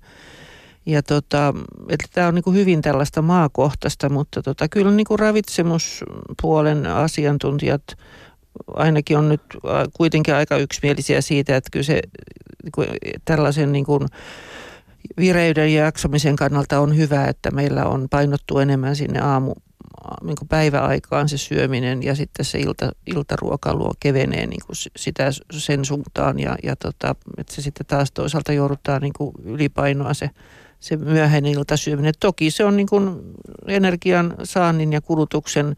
Ja 0.86 1.02
tota, 1.02 1.54
että 1.88 2.06
tämä 2.12 2.28
on 2.28 2.34
niin 2.34 2.42
kuin 2.42 2.56
hyvin 2.56 2.82
tällaista 2.82 3.22
maakohtaista, 3.22 4.08
mutta 4.08 4.42
tota, 4.42 4.68
kyllä 4.68 4.90
niin 4.90 5.06
kuin 5.06 5.18
ravitsemuspuolen 5.18 6.86
asiantuntijat 6.86 7.82
ainakin 8.74 9.18
on 9.18 9.28
nyt 9.28 9.42
kuitenkin 9.92 10.34
aika 10.34 10.56
yksimielisiä 10.56 11.20
siitä, 11.20 11.56
että 11.56 11.68
kyllä 11.72 11.84
se 11.84 12.00
niin 12.62 12.72
kuin 12.74 12.88
tällaisen 13.24 13.72
niin 13.72 13.84
kuin 13.84 14.08
vireyden 15.16 15.74
ja 15.74 15.84
jaksamisen 15.84 16.36
kannalta 16.36 16.80
on 16.80 16.96
hyvä, 16.96 17.24
että 17.24 17.50
meillä 17.50 17.86
on 17.86 18.06
painottu 18.10 18.58
enemmän 18.58 18.96
sinne 18.96 19.20
aamu, 19.20 19.54
niin 20.22 20.36
päiväaikaan 20.48 21.28
se 21.28 21.38
syöminen 21.38 22.02
ja 22.02 22.14
sitten 22.14 22.44
se 22.44 22.58
ilta, 22.58 22.92
iltaruokailu 23.06 23.92
kevenee 24.00 24.46
niin 24.46 24.60
kuin 24.66 24.76
sitä 24.96 25.30
sen 25.52 25.84
suuntaan 25.84 26.38
ja, 26.38 26.56
ja 26.62 26.76
tota, 26.76 27.14
että 27.38 27.54
se 27.54 27.62
sitten 27.62 27.86
taas 27.86 28.12
toisaalta 28.12 28.52
joudutaan 28.52 29.02
niin 29.02 29.12
ylipainoa 29.44 30.14
se, 30.14 30.30
se 30.80 30.96
myöhäinen 30.96 31.52
iltasyöminen. 31.52 32.14
Toki 32.20 32.50
se 32.50 32.64
on 32.64 32.76
niin 32.76 32.86
kuin 32.86 33.20
energian 33.66 34.34
saannin 34.44 34.92
ja 34.92 35.00
kulutuksen 35.00 35.76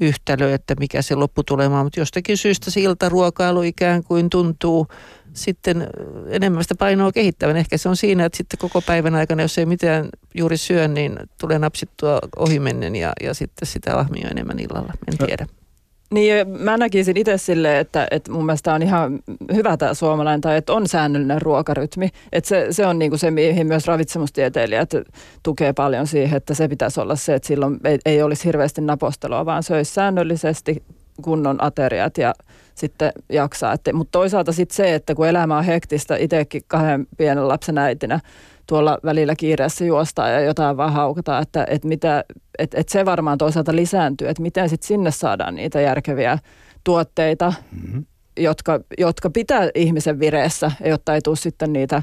yhtälö, 0.00 0.54
että 0.54 0.74
mikä 0.80 1.02
se 1.02 1.14
lopputulema 1.14 1.78
on, 1.78 1.86
mutta 1.86 2.00
jostakin 2.00 2.36
syystä 2.36 2.70
se 2.70 2.80
iltaruokailu 2.80 3.62
ikään 3.62 4.04
kuin 4.04 4.30
tuntuu 4.30 4.86
sitten 5.32 5.86
enemmän 6.28 6.64
sitä 6.64 6.74
painoa 6.74 7.12
kehittävän. 7.12 7.56
Ehkä 7.56 7.78
se 7.78 7.88
on 7.88 7.96
siinä, 7.96 8.24
että 8.24 8.36
sitten 8.36 8.58
koko 8.58 8.80
päivän 8.80 9.14
aikana, 9.14 9.42
jos 9.42 9.58
ei 9.58 9.66
mitään 9.66 10.08
juuri 10.34 10.56
syö, 10.56 10.88
niin 10.88 11.16
tulee 11.40 11.58
napsittua 11.58 12.18
ohimennen 12.36 12.96
ja, 12.96 13.12
ja 13.22 13.34
sitten 13.34 13.68
sitä 13.68 13.98
ahmia 13.98 14.28
enemmän 14.28 14.60
illalla. 14.60 14.92
En 15.08 15.14
no. 15.20 15.26
tiedä. 15.26 15.46
Niin, 16.14 16.48
mä 16.48 16.76
näkisin 16.76 17.16
itse 17.16 17.38
silleen, 17.38 17.80
että, 17.80 18.08
että 18.10 18.32
mun 18.32 18.46
mielestä 18.46 18.74
on 18.74 18.82
ihan 18.82 19.18
hyvä 19.54 19.76
tämä 19.76 19.94
suomalainen, 19.94 20.40
tai 20.40 20.56
että 20.56 20.72
on 20.72 20.88
säännöllinen 20.88 21.42
ruokarytmi. 21.42 22.08
Että 22.32 22.48
se, 22.48 22.66
se 22.70 22.86
on 22.86 22.98
niinku 22.98 23.18
se, 23.18 23.30
mihin 23.30 23.66
myös 23.66 23.86
ravitsemustieteilijät 23.86 24.90
tukee 25.42 25.72
paljon 25.72 26.06
siihen, 26.06 26.36
että 26.36 26.54
se 26.54 26.68
pitäisi 26.68 27.00
olla 27.00 27.16
se, 27.16 27.34
että 27.34 27.48
silloin 27.48 27.80
ei, 27.84 27.98
ei 28.06 28.22
olisi 28.22 28.44
hirveästi 28.44 28.80
napostelua, 28.80 29.46
vaan 29.46 29.62
söisi 29.62 29.94
säännöllisesti 29.94 30.82
kunnon 31.22 31.62
ateriat 31.64 32.18
ja 32.18 32.34
sitten 32.74 33.12
jaksaa. 33.28 33.76
Mutta 33.92 34.18
toisaalta 34.18 34.52
sitten 34.52 34.76
se, 34.76 34.94
että 34.94 35.14
kun 35.14 35.28
elämä 35.28 35.58
on 35.58 35.64
hektistä, 35.64 36.16
itsekin 36.16 36.62
kahden 36.66 37.06
pienen 37.16 37.48
lapsen 37.48 37.78
äitinä, 37.78 38.20
tuolla 38.70 38.98
välillä 39.04 39.34
kiireessä 39.36 39.84
juostaa 39.84 40.28
ja 40.28 40.40
jotain 40.40 40.76
vaan 40.76 40.92
haukataan, 40.92 41.42
että, 41.42 41.66
että, 41.70 41.88
mitä, 41.88 42.24
että, 42.58 42.80
että 42.80 42.92
se 42.92 43.04
varmaan 43.04 43.38
toisaalta 43.38 43.76
lisääntyy, 43.76 44.28
että 44.28 44.42
miten 44.42 44.68
sitten 44.68 44.88
sinne 44.88 45.10
saadaan 45.10 45.54
niitä 45.54 45.80
järkeviä 45.80 46.38
tuotteita, 46.84 47.52
mm-hmm. 47.72 48.04
jotka, 48.36 48.80
jotka 48.98 49.30
pitää 49.30 49.68
ihmisen 49.74 50.20
vireessä, 50.20 50.70
jotta 50.84 51.14
ei 51.14 51.20
tule 51.20 51.36
sitten 51.36 51.72
niitä 51.72 52.02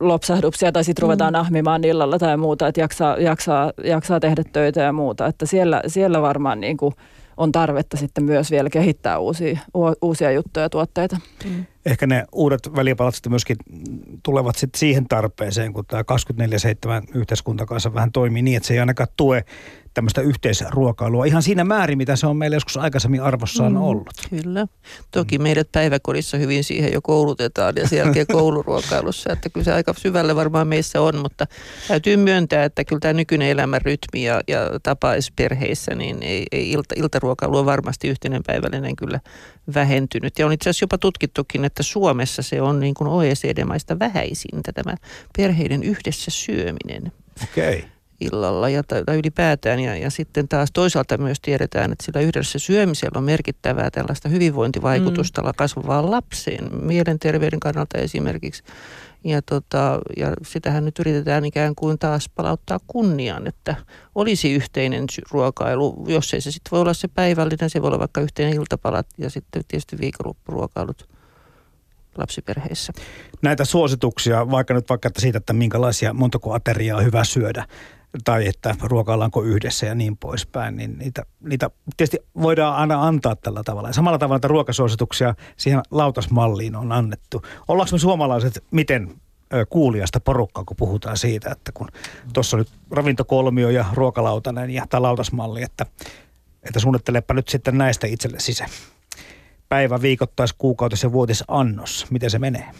lopsahduksia 0.00 0.72
tai 0.72 0.84
sitten 0.84 1.02
ruvetaan 1.02 1.34
mm. 1.34 1.40
ahmimaan 1.40 1.84
illalla 1.84 2.18
tai 2.18 2.36
muuta, 2.36 2.68
että 2.68 2.80
jaksaa, 2.80 3.16
jaksaa, 3.16 3.72
jaksaa 3.84 4.20
tehdä 4.20 4.44
töitä 4.52 4.80
ja 4.80 4.92
muuta. 4.92 5.26
Että 5.26 5.46
siellä, 5.46 5.82
siellä 5.86 6.22
varmaan 6.22 6.60
niin 6.60 6.76
kuin 6.76 6.94
on 7.36 7.52
tarvetta 7.52 7.96
sitten 7.96 8.24
myös 8.24 8.50
vielä 8.50 8.70
kehittää 8.70 9.18
uusia, 9.18 9.58
uusia 10.02 10.30
juttuja 10.30 10.64
ja 10.64 10.70
tuotteita. 10.70 11.16
Mm. 11.44 11.64
Ehkä 11.86 12.06
ne 12.06 12.24
uudet 12.32 12.70
välipalat 12.76 13.14
sitten 13.14 13.32
myöskin 13.32 13.56
tulevat 14.22 14.56
sitten 14.56 14.78
siihen 14.78 15.08
tarpeeseen, 15.08 15.72
kun 15.72 15.86
tämä 15.86 16.02
24-7 16.02 16.04
yhteiskunta 17.14 17.66
kanssa 17.66 17.94
vähän 17.94 18.12
toimii 18.12 18.42
niin, 18.42 18.56
että 18.56 18.66
se 18.66 18.74
ei 18.74 18.80
ainakaan 18.80 19.08
tue 19.16 19.44
tämmöistä 19.94 20.20
yhteisruokailua 20.20 21.24
ihan 21.24 21.42
siinä 21.42 21.64
määrin, 21.64 21.98
mitä 21.98 22.16
se 22.16 22.26
on 22.26 22.36
meillä 22.36 22.56
joskus 22.56 22.76
aikaisemmin 22.76 23.22
arvossaan 23.22 23.72
mm, 23.72 23.82
ollut. 23.82 24.10
Kyllä. 24.30 24.66
Toki 25.10 25.38
meidät 25.38 25.68
päiväkodissa 25.72 26.36
hyvin 26.36 26.64
siihen 26.64 26.92
jo 26.92 27.02
koulutetaan 27.02 27.74
ja 27.76 27.88
sen 27.88 27.98
jälkeen 27.98 28.26
kouluruokailussa, 28.38 29.32
että 29.32 29.48
kyllä 29.48 29.64
se 29.64 29.72
aika 29.72 29.94
syvälle 29.98 30.36
varmaan 30.36 30.68
meissä 30.68 31.00
on, 31.00 31.16
mutta 31.16 31.46
täytyy 31.88 32.16
myöntää, 32.16 32.64
että 32.64 32.84
kyllä 32.84 33.00
tämä 33.00 33.12
nykyinen 33.12 33.48
elämän 33.48 33.82
rytmi 33.82 34.24
ja, 34.24 34.40
ja 34.48 34.58
tapa 34.82 35.08
perheissä, 35.36 35.94
niin 35.94 36.22
ei, 36.22 36.46
ei 36.52 36.70
ilta, 36.70 36.94
iltaruokailu 36.98 37.58
on 37.58 37.66
varmasti 37.66 38.08
yhteinen 38.08 38.42
päivällinen 38.46 38.96
kyllä 38.96 39.20
vähentynyt. 39.74 40.38
Ja 40.38 40.46
on 40.46 40.52
itse 40.52 40.70
asiassa 40.70 40.84
jopa 40.84 40.98
tutkittukin, 40.98 41.64
että 41.64 41.82
Suomessa 41.82 42.42
se 42.42 42.62
on 42.62 42.80
niin 42.80 42.94
kuin 42.94 43.08
OECD-maista 43.08 43.98
vähäisintä 43.98 44.72
tämä 44.72 44.94
perheiden 45.36 45.82
yhdessä 45.82 46.30
syöminen. 46.30 47.12
Okei. 47.42 47.78
Okay 47.78 47.93
illalla 48.24 48.68
ja, 48.68 48.82
tai 48.82 49.18
ylipäätään. 49.18 49.80
Ja, 49.80 49.96
ja 49.96 50.10
sitten 50.10 50.48
taas 50.48 50.68
toisaalta 50.72 51.18
myös 51.18 51.40
tiedetään, 51.40 51.92
että 51.92 52.04
sillä 52.04 52.20
yhdessä 52.20 52.58
syömisellä 52.58 53.18
on 53.18 53.24
merkittävää 53.24 53.90
tällaista 53.90 54.28
hyvinvointivaikutusta 54.28 55.42
mm. 55.42 55.48
kasvavaan 55.56 56.10
lapseen, 56.10 56.84
mielenterveyden 56.84 57.60
kannalta 57.60 57.98
esimerkiksi. 57.98 58.62
Ja, 59.24 59.42
tota, 59.42 60.00
ja 60.16 60.32
sitähän 60.42 60.84
nyt 60.84 60.98
yritetään 60.98 61.44
ikään 61.44 61.74
kuin 61.74 61.98
taas 61.98 62.28
palauttaa 62.34 62.78
kunniaan, 62.86 63.46
että 63.46 63.76
olisi 64.14 64.52
yhteinen 64.52 65.04
ruokailu. 65.30 66.04
Jos 66.08 66.34
ei 66.34 66.40
se 66.40 66.50
sitten 66.50 66.70
voi 66.70 66.80
olla 66.80 66.94
se 66.94 67.08
päivällinen, 67.08 67.70
se 67.70 67.82
voi 67.82 67.88
olla 67.88 67.98
vaikka 67.98 68.20
yhteinen 68.20 68.54
iltapalat 68.54 69.06
ja 69.18 69.30
sitten 69.30 69.62
tietysti 69.68 69.98
viikonloppuruokailut 70.00 71.08
lapsiperheissä. 72.18 72.92
Näitä 73.42 73.64
suosituksia, 73.64 74.50
vaikka 74.50 74.74
nyt 74.74 74.88
vaikka 74.88 75.08
että 75.08 75.20
siitä, 75.20 75.38
että 75.38 75.52
minkälaisia 75.52 76.12
montako 76.12 76.52
ateriaa 76.52 76.98
on 76.98 77.04
hyvä 77.04 77.24
syödä, 77.24 77.66
tai 78.24 78.48
että 78.48 78.74
ruokaillaanko 78.82 79.42
yhdessä 79.42 79.86
ja 79.86 79.94
niin 79.94 80.16
poispäin, 80.16 80.76
niin 80.76 80.98
niitä, 80.98 81.22
niitä 81.40 81.70
tietysti 81.96 82.18
voidaan 82.42 82.76
aina 82.76 83.06
antaa 83.06 83.36
tällä 83.36 83.62
tavalla. 83.64 83.88
Ja 83.88 83.92
samalla 83.92 84.18
tavalla 84.18 84.36
että 84.36 84.48
ruokasuosituksia 84.48 85.34
siihen 85.56 85.82
lautasmalliin 85.90 86.76
on 86.76 86.92
annettu. 86.92 87.42
Ollaanko 87.68 87.92
me 87.92 87.98
suomalaiset 87.98 88.64
miten 88.70 89.14
kuulijasta 89.68 90.20
porukkaa, 90.20 90.64
kun 90.64 90.76
puhutaan 90.76 91.16
siitä, 91.16 91.50
että 91.50 91.72
kun 91.72 91.88
tuossa 92.32 92.56
nyt 92.56 92.68
ravintokolmio 92.90 93.70
ja 93.70 93.84
ruokalautanen 93.92 94.70
ja 94.70 94.86
tämä 94.90 95.02
lautasmalli, 95.02 95.62
että, 95.62 95.86
että 96.62 96.80
suunnittelepa 96.80 97.34
nyt 97.34 97.48
sitten 97.48 97.78
näistä 97.78 98.06
itselle 98.06 98.40
sisään. 98.40 98.70
Päivä, 99.68 100.02
viikoittais, 100.02 100.52
kuukautis 100.52 101.02
ja 101.02 101.12
vuotisannos. 101.12 102.06
Miten 102.10 102.30
se 102.30 102.38
menee? 102.38 102.70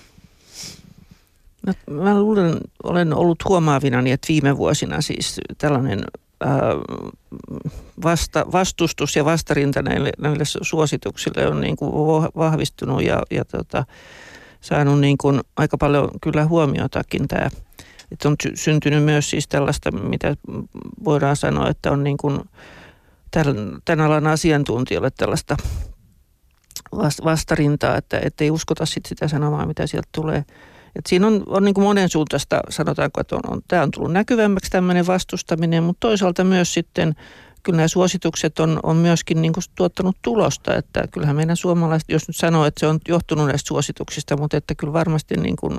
No, 1.67 1.73
mä 1.91 2.21
luulen, 2.21 2.61
olen 2.83 3.15
ollut 3.15 3.45
huomaavinani, 3.49 4.11
että 4.11 4.29
viime 4.29 4.57
vuosina 4.57 5.01
siis 5.01 5.41
tällainen 5.59 6.05
vasta, 8.05 8.47
vastustus 8.53 9.17
ja 9.17 9.25
vastarinta 9.25 9.83
näille, 9.83 10.13
näille 10.19 10.45
suosituksille 10.45 11.47
on 11.47 11.61
niin 11.61 11.77
kuin 11.77 11.93
vahvistunut 12.37 13.03
ja, 13.03 13.23
ja 13.31 13.45
tota, 13.45 13.85
saanut 14.61 15.01
niin 15.01 15.19
kuin 15.19 15.41
aika 15.57 15.79
paljon 15.79 16.09
kyllä 16.23 16.47
huomiotakin 16.47 17.29
tämä. 17.29 17.49
Että 18.13 18.29
on 18.29 18.37
syntynyt 18.55 19.05
myös 19.05 19.31
siis 19.31 19.49
tällaista, 19.49 19.91
mitä 19.91 20.37
voidaan 21.05 21.37
sanoa, 21.37 21.69
että 21.69 21.91
on 21.91 22.05
niin 22.05 22.17
kuin 22.17 22.41
tämän 23.85 24.07
alan 24.07 24.27
asiantuntijoille 24.27 25.11
tällaista 25.11 25.57
vastarintaa, 27.25 27.97
että 27.97 28.21
ei 28.41 28.51
uskota 28.51 28.87
sit 28.87 29.07
sitä 29.07 29.29
sanomaa, 29.29 29.67
mitä 29.67 29.87
sieltä 29.87 30.09
tulee– 30.13 30.45
et 30.97 31.07
siinä 31.07 31.27
on, 31.27 31.43
on 31.47 31.65
niin 31.65 31.75
kuin 31.75 31.85
monen 31.85 32.09
suuntaista, 32.09 32.61
sanotaanko, 32.69 33.21
että 33.21 33.37
on, 33.37 33.43
on, 33.49 33.61
tämä 33.69 33.83
on 33.83 33.91
tullut 33.91 34.13
näkyvämmäksi 34.13 34.71
tämmöinen 34.71 35.07
vastustaminen, 35.07 35.83
mutta 35.83 36.01
toisaalta 36.01 36.45
myös 36.45 36.75
sitten 36.75 37.15
kyllä 37.65 37.77
nämä 37.77 37.89
suositukset 37.89 38.59
on, 38.59 38.81
on 38.83 38.97
myöskin 38.97 39.43
niin 39.43 39.53
kuin 39.53 39.65
tuottanut 39.75 40.17
tulosta, 40.23 40.77
että 40.77 41.05
kyllähän 41.13 41.37
meidän 41.37 41.57
suomalaiset, 41.57 42.09
jos 42.09 42.29
nyt 42.29 42.37
sanoo, 42.37 42.65
että 42.65 42.81
se 42.81 42.87
on 42.87 42.99
johtunut 43.09 43.47
näistä 43.47 43.69
suosituksista, 43.69 44.37
mutta 44.37 44.57
että 44.57 44.75
kyllä 44.75 44.93
varmasti 44.93 45.37
niin 45.37 45.57
kuin 45.57 45.79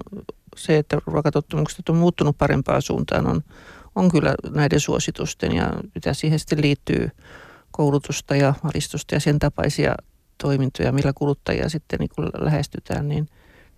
se, 0.57 0.78
että 0.78 0.97
ruokatottumukset 1.05 1.89
on 1.89 1.95
muuttunut 1.95 2.38
parempaan 2.38 2.82
suuntaan, 2.82 3.28
on, 3.28 3.41
on 3.95 4.11
kyllä 4.11 4.36
näiden 4.49 4.80
suositusten 4.80 5.55
ja 5.55 5.74
mitä 5.95 6.13
siihen 6.13 6.39
sitten 6.39 6.61
liittyy 6.61 7.09
koulutusta 7.72 8.36
ja 8.36 8.53
valistusta 8.63 9.16
ja 9.16 9.20
sen 9.20 9.39
tapaisia 9.39 9.95
toimintoja, 10.38 10.91
millä 10.91 11.13
kuluttajia 11.16 11.70
sitten 11.70 11.99
niin 11.99 12.09
kuin 12.16 12.30
lähestytään, 12.39 13.07
niin, 13.07 13.30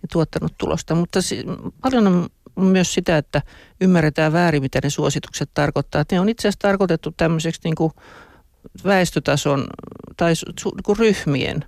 niin 0.02 0.08
tuottanut 0.12 0.52
tulosta. 0.58 0.94
Mutta 0.94 1.22
si- 1.22 1.44
paljon 1.82 2.06
on 2.06 2.28
myös 2.56 2.94
sitä, 2.94 3.18
että 3.18 3.42
ymmärretään 3.80 4.32
väärin, 4.32 4.62
mitä 4.62 4.78
ne 4.82 4.90
suositukset 4.90 5.50
tarkoittaa. 5.54 6.00
Että 6.00 6.14
ne 6.14 6.20
on 6.20 6.28
itse 6.28 6.48
asiassa 6.48 6.68
tarkoitettu 6.68 7.14
tämmöiseksi 7.16 7.60
niin 7.64 7.74
kuin 7.74 7.92
väestötason 8.84 9.66
tai 10.16 10.32
su- 10.32 10.74
niin 10.74 10.82
kuin 10.84 10.98
ryhmien 10.98 11.64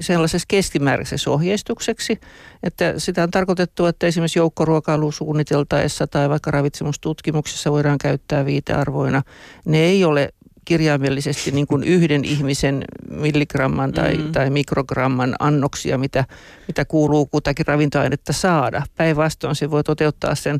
sellaisessa 0.00 0.46
keskimääräisessä 0.48 1.30
ohjeistukseksi, 1.30 2.20
että 2.62 2.94
sitä 2.98 3.22
on 3.22 3.30
tarkoitettu, 3.30 3.86
että 3.86 4.06
esimerkiksi 4.06 4.38
joukkoruokailu 4.38 5.12
suunniteltaessa 5.12 6.06
tai 6.06 6.28
vaikka 6.28 6.50
ravitsemustutkimuksessa 6.50 7.72
voidaan 7.72 7.98
käyttää 7.98 8.44
viitearvoina. 8.44 9.22
Ne 9.64 9.78
ei 9.78 10.04
ole 10.04 10.32
kirjaimellisesti 10.64 11.50
niin 11.50 11.66
kuin 11.66 11.84
yhden 11.84 12.24
ihmisen 12.24 12.84
milligramman 13.10 13.92
tai, 13.92 14.16
mm. 14.16 14.32
tai 14.32 14.50
mikrogramman 14.50 15.34
annoksia, 15.38 15.98
mitä, 15.98 16.24
mitä 16.68 16.84
kuuluu 16.84 17.26
kutakin 17.26 17.66
ravintoainetta 17.66 18.32
saada. 18.32 18.82
Päinvastoin 18.96 19.56
se 19.56 19.70
voi 19.70 19.84
toteuttaa 19.84 20.34
sen 20.34 20.58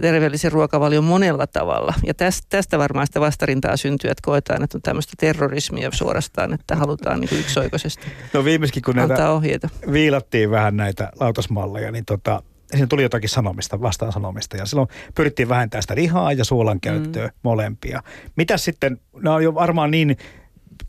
terveellisen 0.00 0.52
ruokavalion 0.52 1.04
monella 1.04 1.46
tavalla. 1.46 1.94
Ja 2.06 2.14
tästä, 2.14 2.46
tästä 2.48 2.78
varmaan 2.78 3.06
sitä 3.06 3.20
vastarintaa 3.20 3.76
syntyy, 3.76 4.10
että 4.10 4.22
koetaan, 4.24 4.62
että 4.62 4.78
on 4.78 4.82
tämmöistä 4.82 5.12
terrorismia 5.20 5.90
suorastaan, 5.92 6.54
että 6.54 6.76
halutaan 6.76 7.20
niin 7.20 7.40
yksioikoisesti 7.40 8.06
No 8.32 8.44
viimeiskin, 8.44 8.82
kun 8.82 8.96
näitä 8.96 9.14
antaa 9.14 9.32
ohjeita. 9.32 9.68
viilattiin 9.92 10.50
vähän 10.50 10.76
näitä 10.76 11.12
lautasmalleja, 11.20 11.92
niin 11.92 12.04
tota, 12.04 12.42
siinä 12.70 12.86
tuli 12.86 13.02
jotakin 13.02 13.28
sanomista, 13.28 13.80
vastaan 13.80 14.12
sanomista. 14.12 14.56
Ja 14.56 14.66
silloin 14.66 14.88
pyrittiin 15.14 15.48
vähentämään 15.48 15.82
sitä 15.82 15.94
lihaa 15.94 16.32
ja 16.32 16.44
suolan 16.44 16.80
käyttöä 16.80 17.26
mm. 17.26 17.32
molempia. 17.42 18.02
Mitä 18.36 18.56
sitten, 18.56 19.00
nämä 19.22 19.36
on 19.36 19.44
jo 19.44 19.54
varmaan 19.54 19.90
niin 19.90 20.16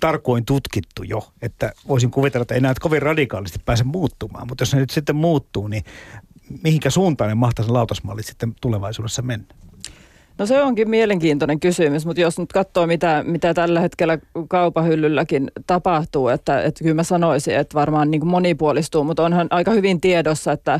tarkoin 0.02 0.46
tutkittu 0.46 1.04
jo, 1.04 1.30
että 1.42 1.74
voisin 1.88 2.12
kuvitella, 2.12 2.42
että 2.42 2.56
ei 2.56 2.62
näitä 2.62 2.82
kovin 2.82 3.02
radikaalisti 3.02 3.60
pääse 3.66 3.84
muuttumaan. 3.84 4.48
Mutta 4.48 4.62
jos 4.62 4.74
ne 4.74 4.80
nyt 4.80 4.90
sitten 4.90 5.16
muuttuu, 5.16 5.68
niin 5.68 5.84
mihinkä 6.64 6.90
suuntaan 6.90 7.30
ne 7.30 7.36
mahtaisi 7.36 7.72
lautasmallit 7.72 8.26
sitten 8.26 8.56
tulevaisuudessa 8.62 9.22
mennä? 9.22 9.46
No 10.38 10.46
se 10.46 10.62
onkin 10.62 10.90
mielenkiintoinen 10.90 11.60
kysymys, 11.60 12.06
mutta 12.06 12.22
jos 12.22 12.40
nyt 12.40 12.54
katsoo, 12.54 12.88
mitä, 12.88 13.24
mitä 13.28 13.54
tällä 13.54 13.80
hetkellä 13.80 14.18
kaupahyllylläkin 14.48 15.52
tapahtuu, 15.68 16.28
että, 16.28 16.62
että 16.62 16.84
kyllä 16.84 16.96
mä 16.96 17.04
sanoisin, 17.04 17.56
että 17.56 17.74
varmaan 17.74 18.12
niin 18.12 18.22
kuin 18.22 18.30
monipuolistuu, 18.30 19.04
mutta 19.04 19.24
onhan 19.24 19.48
aika 19.50 19.72
hyvin 19.72 20.02
tiedossa, 20.02 20.52
että 20.52 20.80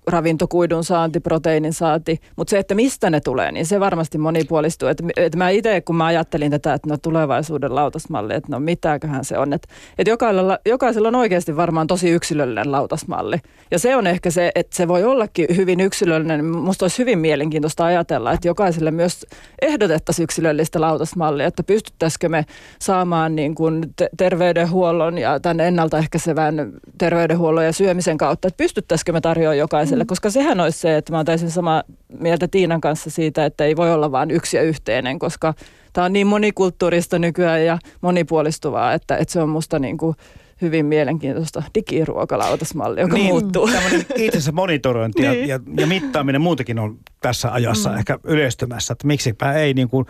ravintokuidun 0.07 0.83
saanti, 0.83 1.19
proteiinin 1.19 1.73
saanti, 1.73 2.19
mutta 2.35 2.51
se, 2.51 2.59
että 2.59 2.75
mistä 2.75 3.09
ne 3.09 3.19
tulee, 3.19 3.51
niin 3.51 3.65
se 3.65 3.79
varmasti 3.79 4.17
monipuolistuu. 4.17 4.89
Että, 4.89 5.03
että 5.15 5.37
mä 5.37 5.49
itse, 5.49 5.81
kun 5.81 5.95
mä 5.95 6.05
ajattelin 6.05 6.51
tätä, 6.51 6.73
että 6.73 6.89
no 6.89 6.97
tulevaisuuden 6.97 7.75
lautasmalli, 7.75 8.33
että 8.33 8.51
no 8.51 8.59
mitäköhän 8.59 9.25
se 9.25 9.37
on, 9.37 9.53
että, 9.53 9.67
että 9.97 10.09
jokaisella, 10.09 10.59
jokaisella 10.65 11.07
on 11.07 11.15
oikeasti 11.15 11.55
varmaan 11.55 11.87
tosi 11.87 12.09
yksilöllinen 12.09 12.71
lautasmalli. 12.71 13.37
Ja 13.71 13.79
se 13.79 13.95
on 13.95 14.07
ehkä 14.07 14.31
se, 14.31 14.51
että 14.55 14.75
se 14.75 14.87
voi 14.87 15.03
ollakin 15.03 15.47
hyvin 15.55 15.79
yksilöllinen. 15.79 16.45
Musta 16.45 16.85
olisi 16.85 16.97
hyvin 16.99 17.19
mielenkiintoista 17.19 17.85
ajatella, 17.85 18.31
että 18.31 18.47
jokaiselle 18.47 18.91
myös 18.91 19.25
ehdotettaisiin 19.61 20.23
yksilöllistä 20.23 20.81
lautasmallia, 20.81 21.47
että 21.47 21.63
pystyttäisikö 21.63 22.29
me 22.29 22.45
saamaan 22.79 23.35
niin 23.35 23.55
kuin 23.55 23.83
terveydenhuollon 24.17 25.17
ja 25.17 25.39
tämän 25.39 25.59
ennaltaehkäisevän 25.59 26.73
terveydenhuollon 26.97 27.65
ja 27.65 27.73
syömisen 27.73 28.17
kautta, 28.17 28.47
että 28.47 28.57
pystyttäisikö 28.57 29.13
me 29.13 29.21
tarjoamaan 29.21 29.57
jokaiselle, 29.57 29.90
mm. 29.99 30.07
koska 30.07 30.29
sehän 30.29 30.59
olisi 30.59 30.79
se, 30.79 30.97
että 30.97 31.11
mä 31.11 31.17
oon 31.17 31.25
täysin 31.25 31.51
samaa 31.51 31.83
mieltä 32.19 32.47
Tiinan 32.47 32.81
kanssa 32.81 33.09
siitä, 33.09 33.45
että 33.45 33.65
ei 33.65 33.75
voi 33.75 33.93
olla 33.93 34.11
vain 34.11 34.31
yksi 34.31 34.57
ja 34.57 34.63
yhteinen, 34.63 35.19
koska 35.19 35.53
tämä 35.93 36.05
on 36.05 36.13
niin 36.13 36.27
monikulttuurista 36.27 37.19
nykyään 37.19 37.65
ja 37.65 37.79
monipuolistuvaa, 38.01 38.93
että, 38.93 39.17
että 39.17 39.31
se 39.31 39.41
on 39.41 39.49
musta 39.49 39.79
niin 39.79 39.97
kuin 39.97 40.15
hyvin 40.61 40.85
mielenkiintoista 40.85 41.63
digiruokalautasmalli, 41.75 43.01
joka 43.01 43.15
niin, 43.15 43.27
muuttuu. 43.27 43.67
Tämmöinen 43.67 44.05
itsensä 44.15 44.51
monitorointi 44.51 45.23
ja, 45.23 45.31
Niin. 45.31 45.47
ja, 45.47 45.59
ja 45.77 45.87
mittaaminen 45.87 46.41
muutenkin 46.41 46.79
on 46.79 46.97
tässä 47.21 47.53
ajassa 47.53 47.89
mm. 47.89 47.97
ehkä 47.97 48.19
yleistymässä, 48.23 48.91
että 48.91 49.07
miksipä 49.07 49.53
ei 49.53 49.73
niin 49.73 49.89
kuin 49.89 50.05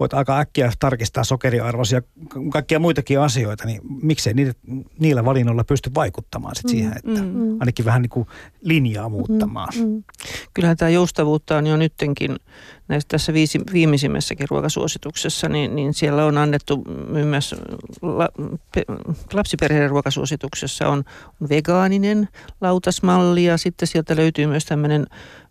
voit 0.00 0.14
aika 0.14 0.38
äkkiä 0.38 0.72
tarkistaa 0.78 1.24
sokeriarvoisia 1.24 1.98
ja 1.98 2.02
kaikkia 2.52 2.78
muitakin 2.78 3.20
asioita, 3.20 3.66
niin 3.66 3.80
miksei 4.02 4.34
niitä, 4.34 4.52
niillä 4.98 5.24
valinnoilla 5.24 5.64
pysty 5.64 5.90
vaikuttamaan 5.94 6.56
sit 6.56 6.68
siihen, 6.68 6.92
että 6.96 7.22
Mm. 7.22 7.60
ainakin 7.60 7.84
vähän 7.84 8.02
niin 8.02 8.10
kuin 8.10 8.26
linjaa 8.62 9.08
muuttamaan. 9.08 9.68
Mm. 9.78 10.02
Kyllähän 10.54 10.76
tämä 10.76 10.88
joustavuutta 10.88 11.56
on 11.56 11.66
jo 11.66 11.76
nyttenkin 11.76 12.36
näissä 12.88 13.08
tässä 13.08 13.32
viisi, 13.32 13.60
viimeisimmässäkin 13.72 14.46
ruokasuosituksessa, 14.50 15.48
niin, 15.48 15.76
niin 15.76 15.94
siellä 15.94 16.24
on 16.24 16.38
annettu 16.38 16.84
myös 17.08 17.54
la, 18.02 18.28
pe, 18.74 18.84
lapsiperheiden 19.32 19.90
ruokasuosituksessa 19.90 20.88
on, 20.88 21.04
on 21.42 21.48
vegaaninen 21.48 22.28
lautasmalli 22.60 23.44
ja 23.44 23.56
sitten 23.56 23.88
sieltä 23.88 24.16
löytyy 24.16 24.46
myös 24.46 24.64
tämmöinen 24.64 25.06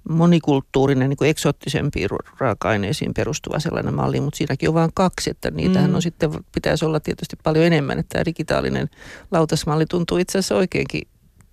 monikulttuurinen, 0.10 1.10
niin 1.10 1.18
kuin 1.18 1.30
eksoottisempiin 1.30 2.10
raaka-aineisiin 2.38 3.14
perustuva 3.14 3.60
sellainen 3.60 3.94
malli, 3.94 4.22
mutta 4.22 4.38
siinäkin 4.38 4.70
on 4.70 4.76
vain 4.76 4.92
kaksi, 4.94 5.30
että 5.30 5.52
niitähän 5.52 5.90
Mm. 5.90 5.96
on 5.96 6.02
sitten, 6.02 6.32
pitäisi 6.56 6.86
olla 6.86 7.00
tietysti 7.00 7.36
paljon 7.44 7.66
enemmän, 7.66 8.00
että 8.00 8.14
tämä 8.14 8.26
digitaalinen 8.26 8.90
lautasmalli 9.32 9.86
tuntuu 9.86 10.18
itse 10.18 10.38
asiassa 10.38 10.56
oikeinkin 10.56 11.02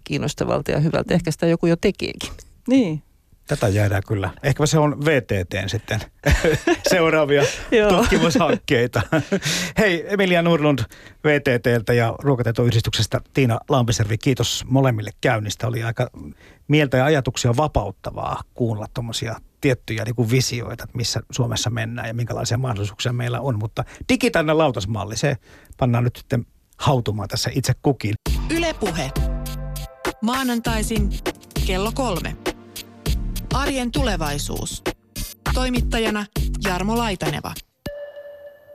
kiinnostavalta 0.05 0.71
ja 0.71 0.81
hyvältä. 0.81 1.15
Ehkä 1.15 1.31
sitä 1.31 1.47
joku 1.47 1.67
jo 1.67 1.77
tekeekin. 1.77 2.33
Niin. 2.69 3.03
Tätä 3.53 3.69
jäädään 3.69 4.03
kyllä. 4.09 4.31
Ehkä 4.43 4.67
se 4.67 4.79
on 4.79 5.05
VTTn 5.05 5.69
sitten 5.69 6.01
seuraavia 6.93 7.43
tutkimushankkeita. 7.89 9.03
Hei, 9.79 10.05
Emilia 10.09 10.43
Nurlund 10.43 10.79
VTTltä 11.25 11.93
ja 11.93 12.15
Ruokatietoyhdistyksestä 12.19 13.21
Tiina 13.35 13.59
Lampiservi, 13.69 14.19
kiitos 14.19 14.65
molemmille 14.69 15.11
käynnistä. 15.21 15.67
Oli 15.67 15.83
aika 15.83 16.11
mieltä 16.69 16.97
ja 16.97 17.05
ajatuksia 17.05 17.57
vapauttavaa 17.57 18.43
kuunnella 18.55 18.87
tuommoisia 18.95 19.37
tiettyjä 19.61 20.05
niin 20.05 20.15
kuin 20.15 20.31
visioita, 20.31 20.85
että 20.85 20.97
missä 20.97 21.21
Suomessa 21.31 21.71
mennään 21.71 22.09
ja 22.09 22.15
minkälaisia 22.15 22.59
mahdollisuuksia 22.59 23.13
meillä 23.13 23.41
on. 23.41 23.59
Mutta 23.59 23.85
digitaalinen 24.09 24.59
lautasmalli, 24.59 25.17
se 25.17 25.37
pannaan 25.79 26.05
nyt 26.05 26.17
sitten 26.17 26.47
hautumaan 26.79 27.29
tässä 27.29 27.51
itse 27.55 27.73
kukin. 27.83 28.15
Ylepuhe. 28.51 29.11
Maanantaisin 30.23 31.11
kello 31.67 31.93
kolme. 31.95 32.37
Arjen 33.55 33.91
tulevaisuus. 33.91 34.83
Toimittajana 35.55 36.27
Jarmo 36.65 36.97
Laitaneva. 36.97 37.55